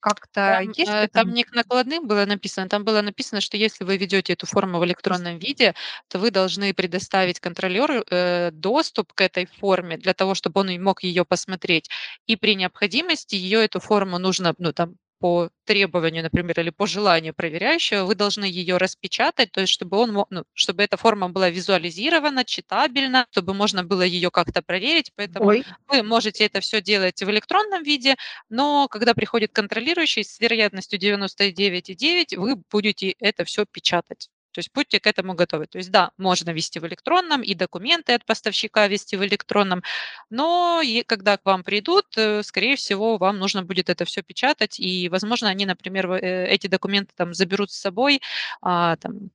Как-то 0.06 0.41
Там, 0.45 0.74
есть 0.74 0.95
э, 1.01 1.08
там 1.12 1.34
не 1.34 1.43
к 1.43 1.51
накладным 1.53 2.08
было 2.08 2.26
написано, 2.26 2.70
там 2.70 2.84
было 2.84 3.01
написано, 3.01 3.41
что 3.41 3.58
если 3.58 3.84
вы 3.84 3.97
ведете 3.97 4.34
эту 4.34 4.45
форму 4.45 4.78
в 4.80 4.86
электронном 4.86 5.39
виде, 5.39 5.74
то 6.08 6.20
вы 6.20 6.30
должны 6.32 6.74
предоставить 6.76 7.39
контролеру 7.39 8.03
э, 8.12 8.51
доступ 8.51 9.14
к 9.14 9.22
этой 9.22 9.47
форме 9.47 9.97
для 9.97 10.14
того, 10.14 10.36
чтобы 10.36 10.62
он 10.62 10.84
мог 10.84 11.01
ее 11.03 11.26
посмотреть. 11.26 11.89
И 12.28 12.36
при 12.36 12.56
необходимости 12.56 13.36
ее, 13.36 13.64
эту 13.66 13.80
форму 13.80 14.20
нужно, 14.20 14.53
ну, 14.60 14.72
там, 14.74 14.95
по 15.26 15.49
требованию, 15.65 16.21
например, 16.21 16.59
или 16.59 16.69
по 16.69 16.86
желанию 16.86 17.34
проверяющего, 17.34 18.03
вы 18.05 18.13
должны 18.13 18.45
ее 18.45 18.78
распечатать, 18.78 19.51
то 19.51 19.61
есть 19.61 19.73
чтобы, 19.73 19.97
он 19.97 20.13
мог, 20.13 20.28
ну, 20.30 20.43
чтобы 20.53 20.84
эта 20.84 20.97
форма 20.97 21.30
была 21.30 21.49
визуализирована, 21.49 22.45
читабельна, 22.45 23.26
чтобы 23.32 23.55
можно 23.55 23.84
было 23.84 24.03
ее 24.03 24.30
как-то 24.30 24.61
проверить. 24.61 25.11
Поэтому 25.15 25.47
Ой, 25.47 25.65
вы 25.88 26.03
можете 26.03 26.45
это 26.45 26.59
все 26.59 26.80
делать 26.80 27.23
в 27.23 27.30
электронном 27.32 27.82
виде, 27.82 28.17
но 28.49 28.88
когда 28.88 29.15
приходит 29.15 29.51
контролирующий, 29.51 30.23
с 30.23 30.39
вероятностью 30.39 30.99
99,9 30.99 32.38
вы 32.38 32.57
будете 32.69 33.15
это 33.19 33.45
все 33.45 33.65
печатать. 33.65 34.30
То 34.56 34.60
есть 34.60 34.72
будьте 34.74 35.01
к 35.01 35.08
этому 35.08 35.34
готовы. 35.34 35.68
То 35.68 35.78
есть 35.80 35.91
да, 35.91 36.12
можно 36.18 36.51
вести 36.51 36.80
в 36.80 36.88
электронном, 36.88 37.41
и 37.43 37.53
документы 37.56 38.14
от 38.14 38.26
поставщика 38.26 38.88
вести 38.88 39.18
в 39.18 39.26
электронном, 39.26 39.84
но 40.30 40.82
и 40.82 41.03
когда 41.03 41.36
к 41.38 41.43
вам 41.45 41.64
придут, 41.66 42.06
э, 42.18 42.41
скорее 42.41 42.78
всего, 42.78 43.18
вам 43.18 43.38
нужно 43.38 43.64
будет 43.64 43.89
это 43.89 44.06
все 44.06 44.24
печатать, 44.24 44.80
и, 44.80 45.10
возможно, 45.10 45.49
они, 45.49 45.66
например, 45.66 46.10
э, 46.14 46.47
эти 46.47 46.68
документы 46.68 47.12
там 47.18 47.34
заберут 47.34 47.70
с 47.72 47.78
собой, 47.78 48.22
а, 48.62 48.95
там, 48.95 49.30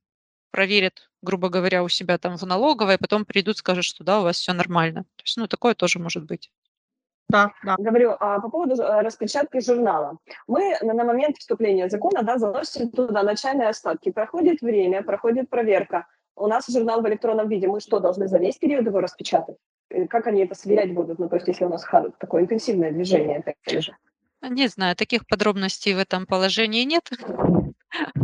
проверят, 0.51 1.09
грубо 1.21 1.49
говоря, 1.49 1.83
у 1.83 1.89
себя 1.89 2.17
там 2.17 2.37
в 2.37 2.43
налоговой, 2.47 2.97
потом 2.97 3.25
придут, 3.25 3.57
скажут, 3.57 3.85
что 3.85 4.03
да, 4.03 4.21
у 4.21 4.23
вас 4.23 4.37
все 4.37 4.53
нормально. 4.53 5.03
То 5.17 5.23
есть, 5.25 5.37
ну, 5.37 5.47
такое 5.47 5.75
тоже 5.75 5.99
может 5.99 6.25
быть. 6.25 6.51
Да, 7.29 7.51
да. 7.63 7.75
Говорю 7.77 8.15
а, 8.19 8.39
по 8.39 8.49
поводу 8.49 8.81
э, 8.81 9.01
распечатки 9.01 9.61
журнала. 9.61 10.17
Мы 10.47 10.75
на, 10.81 10.93
на 10.93 11.03
момент 11.03 11.37
вступления 11.37 11.89
закона 11.89 12.23
да, 12.23 12.37
заносим 12.37 12.91
туда 12.91 13.23
начальные 13.23 13.69
остатки. 13.69 14.11
Проходит 14.11 14.61
время, 14.61 15.01
проходит 15.01 15.49
проверка. 15.49 16.07
У 16.35 16.47
нас 16.47 16.67
журнал 16.67 17.01
в 17.01 17.07
электронном 17.07 17.47
виде. 17.47 17.67
Мы 17.67 17.79
что, 17.79 17.99
должны 17.99 18.27
за 18.27 18.37
весь 18.37 18.57
период 18.57 18.85
его 18.85 18.99
распечатать? 18.99 19.55
Э, 19.89 20.07
Как 20.07 20.27
они 20.27 20.41
это 20.43 20.55
сверять 20.55 20.93
будут? 20.93 21.19
Ну, 21.19 21.29
то 21.29 21.35
есть, 21.35 21.47
если 21.47 21.65
у 21.65 21.69
нас 21.69 21.85
такое 22.17 22.41
интенсивное 22.41 22.91
движение, 22.91 23.37
опять 23.37 23.83
же. 23.83 23.95
Не 24.41 24.67
знаю, 24.67 24.95
таких 24.95 25.27
подробностей 25.27 25.93
в 25.93 25.99
этом 25.99 26.25
положении 26.25 26.83
нет. 26.83 27.09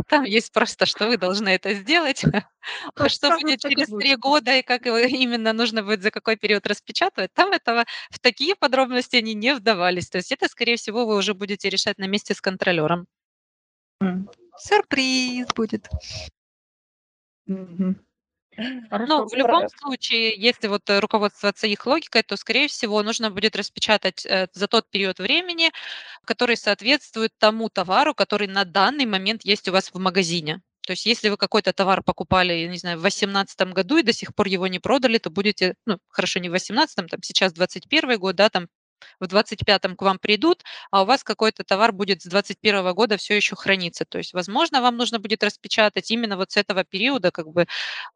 Там 0.08 0.24
есть 0.24 0.52
просто, 0.52 0.86
что 0.86 1.08
вы 1.08 1.16
должны 1.16 1.48
это 1.48 1.74
сделать. 1.74 2.24
А 2.96 3.08
что 3.08 3.30
будет 3.38 3.60
через 3.60 3.88
три 3.88 4.16
года 4.16 4.56
и 4.56 4.62
как 4.62 4.86
его 4.86 4.98
именно 4.98 5.52
нужно 5.52 5.82
будет 5.82 6.02
за 6.02 6.10
какой 6.10 6.36
период 6.36 6.66
распечатывать, 6.66 7.32
там 7.32 7.52
этого 7.52 7.84
в 8.10 8.18
такие 8.18 8.54
подробности 8.54 9.16
они 9.16 9.34
не 9.34 9.54
вдавались. 9.54 10.08
То 10.08 10.18
есть 10.18 10.32
это, 10.32 10.48
скорее 10.48 10.76
всего, 10.76 11.06
вы 11.06 11.16
уже 11.16 11.34
будете 11.34 11.68
решать 11.68 11.98
на 11.98 12.06
месте 12.06 12.34
с 12.34 12.40
контролером. 12.40 13.06
Сюрприз 14.58 15.46
будет. 15.54 15.88
мгм. 17.46 18.07
Но 18.58 18.88
Хорошо, 18.90 19.26
в 19.28 19.34
любом 19.34 19.60
про- 19.60 19.68
случае, 19.68 20.34
если 20.36 20.66
вот 20.68 20.88
э, 20.90 20.98
руководствоваться 21.00 21.66
их 21.66 21.86
логикой, 21.86 22.22
то, 22.22 22.36
скорее 22.36 22.68
всего, 22.68 23.02
нужно 23.02 23.30
будет 23.30 23.56
распечатать 23.56 24.26
э, 24.26 24.48
за 24.52 24.66
тот 24.68 24.90
период 24.90 25.18
времени, 25.20 25.70
который 26.24 26.56
соответствует 26.56 27.32
тому 27.38 27.68
товару, 27.70 28.14
который 28.14 28.48
на 28.48 28.64
данный 28.64 29.06
момент 29.06 29.44
есть 29.44 29.68
у 29.68 29.72
вас 29.72 29.90
в 29.92 29.98
магазине. 29.98 30.60
То 30.86 30.92
есть 30.92 31.04
если 31.06 31.28
вы 31.28 31.36
какой-то 31.36 31.72
товар 31.74 32.02
покупали, 32.02 32.52
я 32.54 32.68
не 32.68 32.78
знаю, 32.78 32.96
в 32.98 33.02
2018 33.02 33.72
году 33.74 33.98
и 33.98 34.02
до 34.02 34.12
сих 34.14 34.34
пор 34.34 34.48
его 34.48 34.66
не 34.68 34.78
продали, 34.78 35.18
то 35.18 35.30
будете, 35.30 35.74
ну, 35.86 35.98
хорошо, 36.08 36.40
не 36.40 36.48
в 36.48 36.52
2018, 36.52 36.96
там 37.10 37.22
сейчас 37.22 37.52
21 37.52 38.18
год, 38.18 38.36
да, 38.36 38.48
там 38.48 38.68
в 39.20 39.26
25-м 39.26 39.96
к 39.96 40.02
вам 40.02 40.18
придут, 40.18 40.64
а 40.90 41.02
у 41.02 41.06
вас 41.06 41.24
какой-то 41.24 41.64
товар 41.64 41.92
будет 41.92 42.22
с 42.22 42.26
21 42.26 42.92
года 42.94 43.16
все 43.16 43.36
еще 43.36 43.56
храниться. 43.56 44.04
То 44.04 44.18
есть, 44.18 44.32
возможно, 44.34 44.80
вам 44.82 44.96
нужно 44.96 45.18
будет 45.18 45.42
распечатать 45.44 46.10
именно 46.10 46.36
вот 46.36 46.52
с 46.52 46.56
этого 46.56 46.84
периода, 46.84 47.30
как 47.30 47.48
бы, 47.48 47.66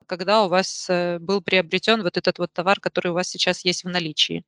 когда 0.06 0.44
у 0.44 0.48
вас 0.48 0.86
э, 0.90 1.18
был 1.18 1.42
приобретен 1.42 2.02
вот 2.02 2.16
этот 2.16 2.38
вот 2.38 2.52
товар, 2.52 2.80
который 2.80 3.08
у 3.12 3.14
вас 3.14 3.28
сейчас 3.28 3.64
есть 3.64 3.84
в 3.84 3.88
наличии. 3.88 4.44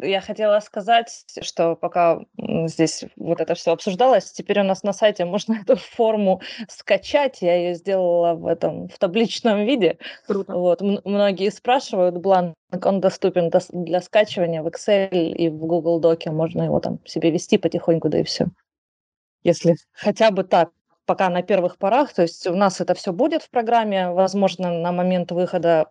Я 0.00 0.20
хотела 0.20 0.60
сказать, 0.60 1.24
что 1.40 1.76
пока 1.76 2.20
здесь 2.36 3.04
вот 3.16 3.40
это 3.40 3.54
все 3.54 3.72
обсуждалось, 3.72 4.32
теперь 4.32 4.60
у 4.60 4.64
нас 4.64 4.82
на 4.82 4.92
сайте 4.92 5.24
можно 5.24 5.54
эту 5.62 5.76
форму 5.76 6.40
скачать. 6.68 7.42
Я 7.42 7.56
ее 7.56 7.74
сделала 7.74 8.34
в 8.34 8.46
этом 8.46 8.88
в 8.88 8.98
табличном 8.98 9.64
виде. 9.64 9.98
Круто. 10.26 10.54
Вот 10.54 10.80
многие 10.80 11.50
спрашивают, 11.50 12.16
бланк 12.16 12.54
он 12.84 13.00
доступен 13.00 13.50
для 13.72 14.00
скачивания 14.00 14.62
в 14.62 14.66
Excel 14.66 15.10
и 15.10 15.48
в 15.48 15.58
Google 15.58 16.00
Доке. 16.00 16.30
Можно 16.30 16.62
его 16.62 16.80
там 16.80 16.98
себе 17.06 17.30
вести 17.30 17.56
потихоньку, 17.56 18.08
да 18.08 18.20
и 18.20 18.24
все. 18.24 18.48
Если 19.42 19.76
хотя 19.92 20.30
бы 20.30 20.44
так, 20.44 20.70
пока 21.06 21.30
на 21.30 21.42
первых 21.42 21.78
порах, 21.78 22.12
то 22.12 22.22
есть 22.22 22.46
у 22.46 22.54
нас 22.54 22.80
это 22.80 22.94
все 22.94 23.12
будет 23.12 23.42
в 23.42 23.50
программе, 23.50 24.10
возможно, 24.10 24.70
на 24.70 24.92
момент 24.92 25.30
выхода 25.30 25.86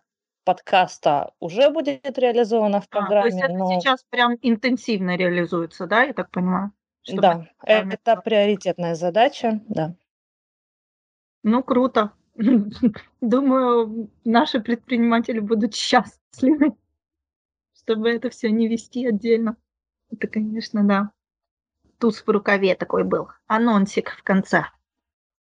подкаста 0.48 1.34
уже 1.40 1.68
будет 1.68 2.18
реализовано 2.18 2.80
в 2.80 2.86
А, 2.88 3.06
то 3.06 3.26
есть 3.26 3.38
программе, 3.38 3.42
это 3.42 3.52
но 3.52 3.78
сейчас 3.78 4.02
прям 4.08 4.32
интенсивно 4.40 5.14
реализуется, 5.14 5.86
да, 5.86 6.04
я 6.04 6.14
так 6.14 6.30
понимаю? 6.30 6.72
Да, 7.06 7.40
в 7.40 7.56
программе 7.58 7.94
это 7.94 8.16
приоритетная 8.16 8.94
задача, 8.94 9.60
да. 9.68 9.94
Ну, 11.42 11.62
круто. 11.62 12.12
Думаю, 13.20 14.10
наши 14.24 14.60
предприниматели 14.60 15.38
будут 15.38 15.74
счастливы, 15.74 16.74
чтобы 17.74 18.08
это 18.08 18.30
все 18.30 18.50
не 18.50 18.68
вести 18.68 19.06
отдельно. 19.06 19.58
Это, 20.10 20.28
конечно, 20.28 20.82
да. 20.82 21.10
Туз 21.98 22.22
в 22.26 22.30
рукаве 22.30 22.74
такой 22.74 23.04
был. 23.04 23.28
Анонсик 23.48 24.12
в 24.12 24.22
конце. 24.22 24.64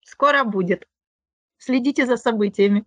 Скоро 0.03 0.43
будет. 0.43 0.85
Следите 1.59 2.05
за 2.05 2.17
событиями. 2.17 2.85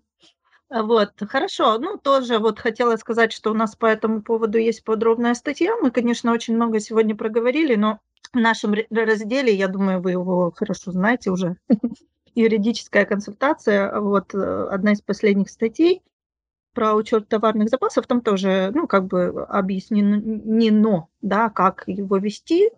А, 0.71 0.83
Вот, 0.83 1.13
хорошо. 1.29 1.79
Ну, 1.79 1.97
тоже 1.99 2.39
вот 2.39 2.61
хотела 2.61 2.97
сказать, 2.97 3.33
что 3.33 3.51
у 3.51 3.55
нас 3.55 3.75
по 3.77 3.87
этому 3.87 4.23
поводу 4.23 4.59
есть 4.59 4.85
подробная 4.85 5.35
статья. 5.35 5.77
Мы, 5.77 5.91
конечно, 5.91 6.33
очень 6.33 6.55
много 6.55 6.81
сегодня 6.81 7.17
проговорили, 7.17 7.75
но 7.75 8.01
в 8.33 8.37
нашем 8.39 8.75
разделе, 8.91 9.53
я 9.55 9.69
думаю, 9.69 10.01
вы 10.01 10.13
его 10.13 10.53
хорошо 10.55 10.93
знаете 10.93 11.31
уже, 11.31 11.57
юридическая 12.35 13.05
консультация, 13.05 14.01
вот 14.01 14.35
э, 14.35 14.39
одна 14.71 14.93
из 14.93 15.01
последних 15.03 15.51
статей 15.51 16.03
про 16.75 16.95
учет 16.95 17.29
товарных 17.29 17.71
запасов, 17.71 18.07
там 18.07 18.23
тоже, 18.23 18.73
ну, 18.75 18.87
как 18.89 19.07
бы 19.07 19.45
объяснено, 19.49 21.09
да, 21.23 21.51
как 21.51 21.85
его 21.89 22.19
вести, 22.19 22.71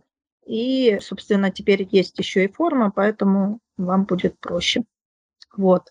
и, 0.47 0.99
собственно, 1.01 1.51
теперь 1.51 1.89
есть 1.91 2.19
еще 2.19 2.45
и 2.45 2.53
форма, 2.53 2.91
поэтому 2.91 3.61
вам 3.77 4.05
будет 4.05 4.39
проще. 4.41 4.85
Вот. 5.57 5.91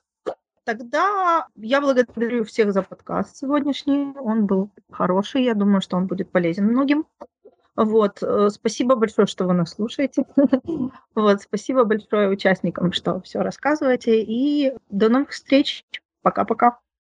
Тогда 0.78 1.48
я 1.58 1.82
благодарю 1.82 2.46
всех 2.46 2.72
за 2.72 2.82
подкаст 2.82 3.36
сегодняшний. 3.36 4.14
Он 4.18 4.46
был 4.46 4.70
хороший. 4.90 5.44
Я 5.44 5.54
думаю, 5.54 5.82
что 5.82 5.98
он 5.98 6.08
будет 6.08 6.32
полезен 6.32 6.66
многим. 6.68 7.06
Вот. 7.76 8.24
э, 8.24 8.48
Спасибо 8.50 8.96
большое, 8.96 9.28
что 9.28 9.46
вы 9.46 9.54
нас 9.54 9.72
слушаете. 9.72 10.26
Вот. 11.14 11.42
Спасибо 11.42 11.84
большое 11.84 12.30
участникам, 12.30 12.94
что 12.94 13.20
все 13.20 13.42
рассказываете. 13.42 14.22
И 14.22 14.74
до 14.90 15.10
новых 15.10 15.32
встреч. 15.32 15.84
Пока-пока. 16.22 16.80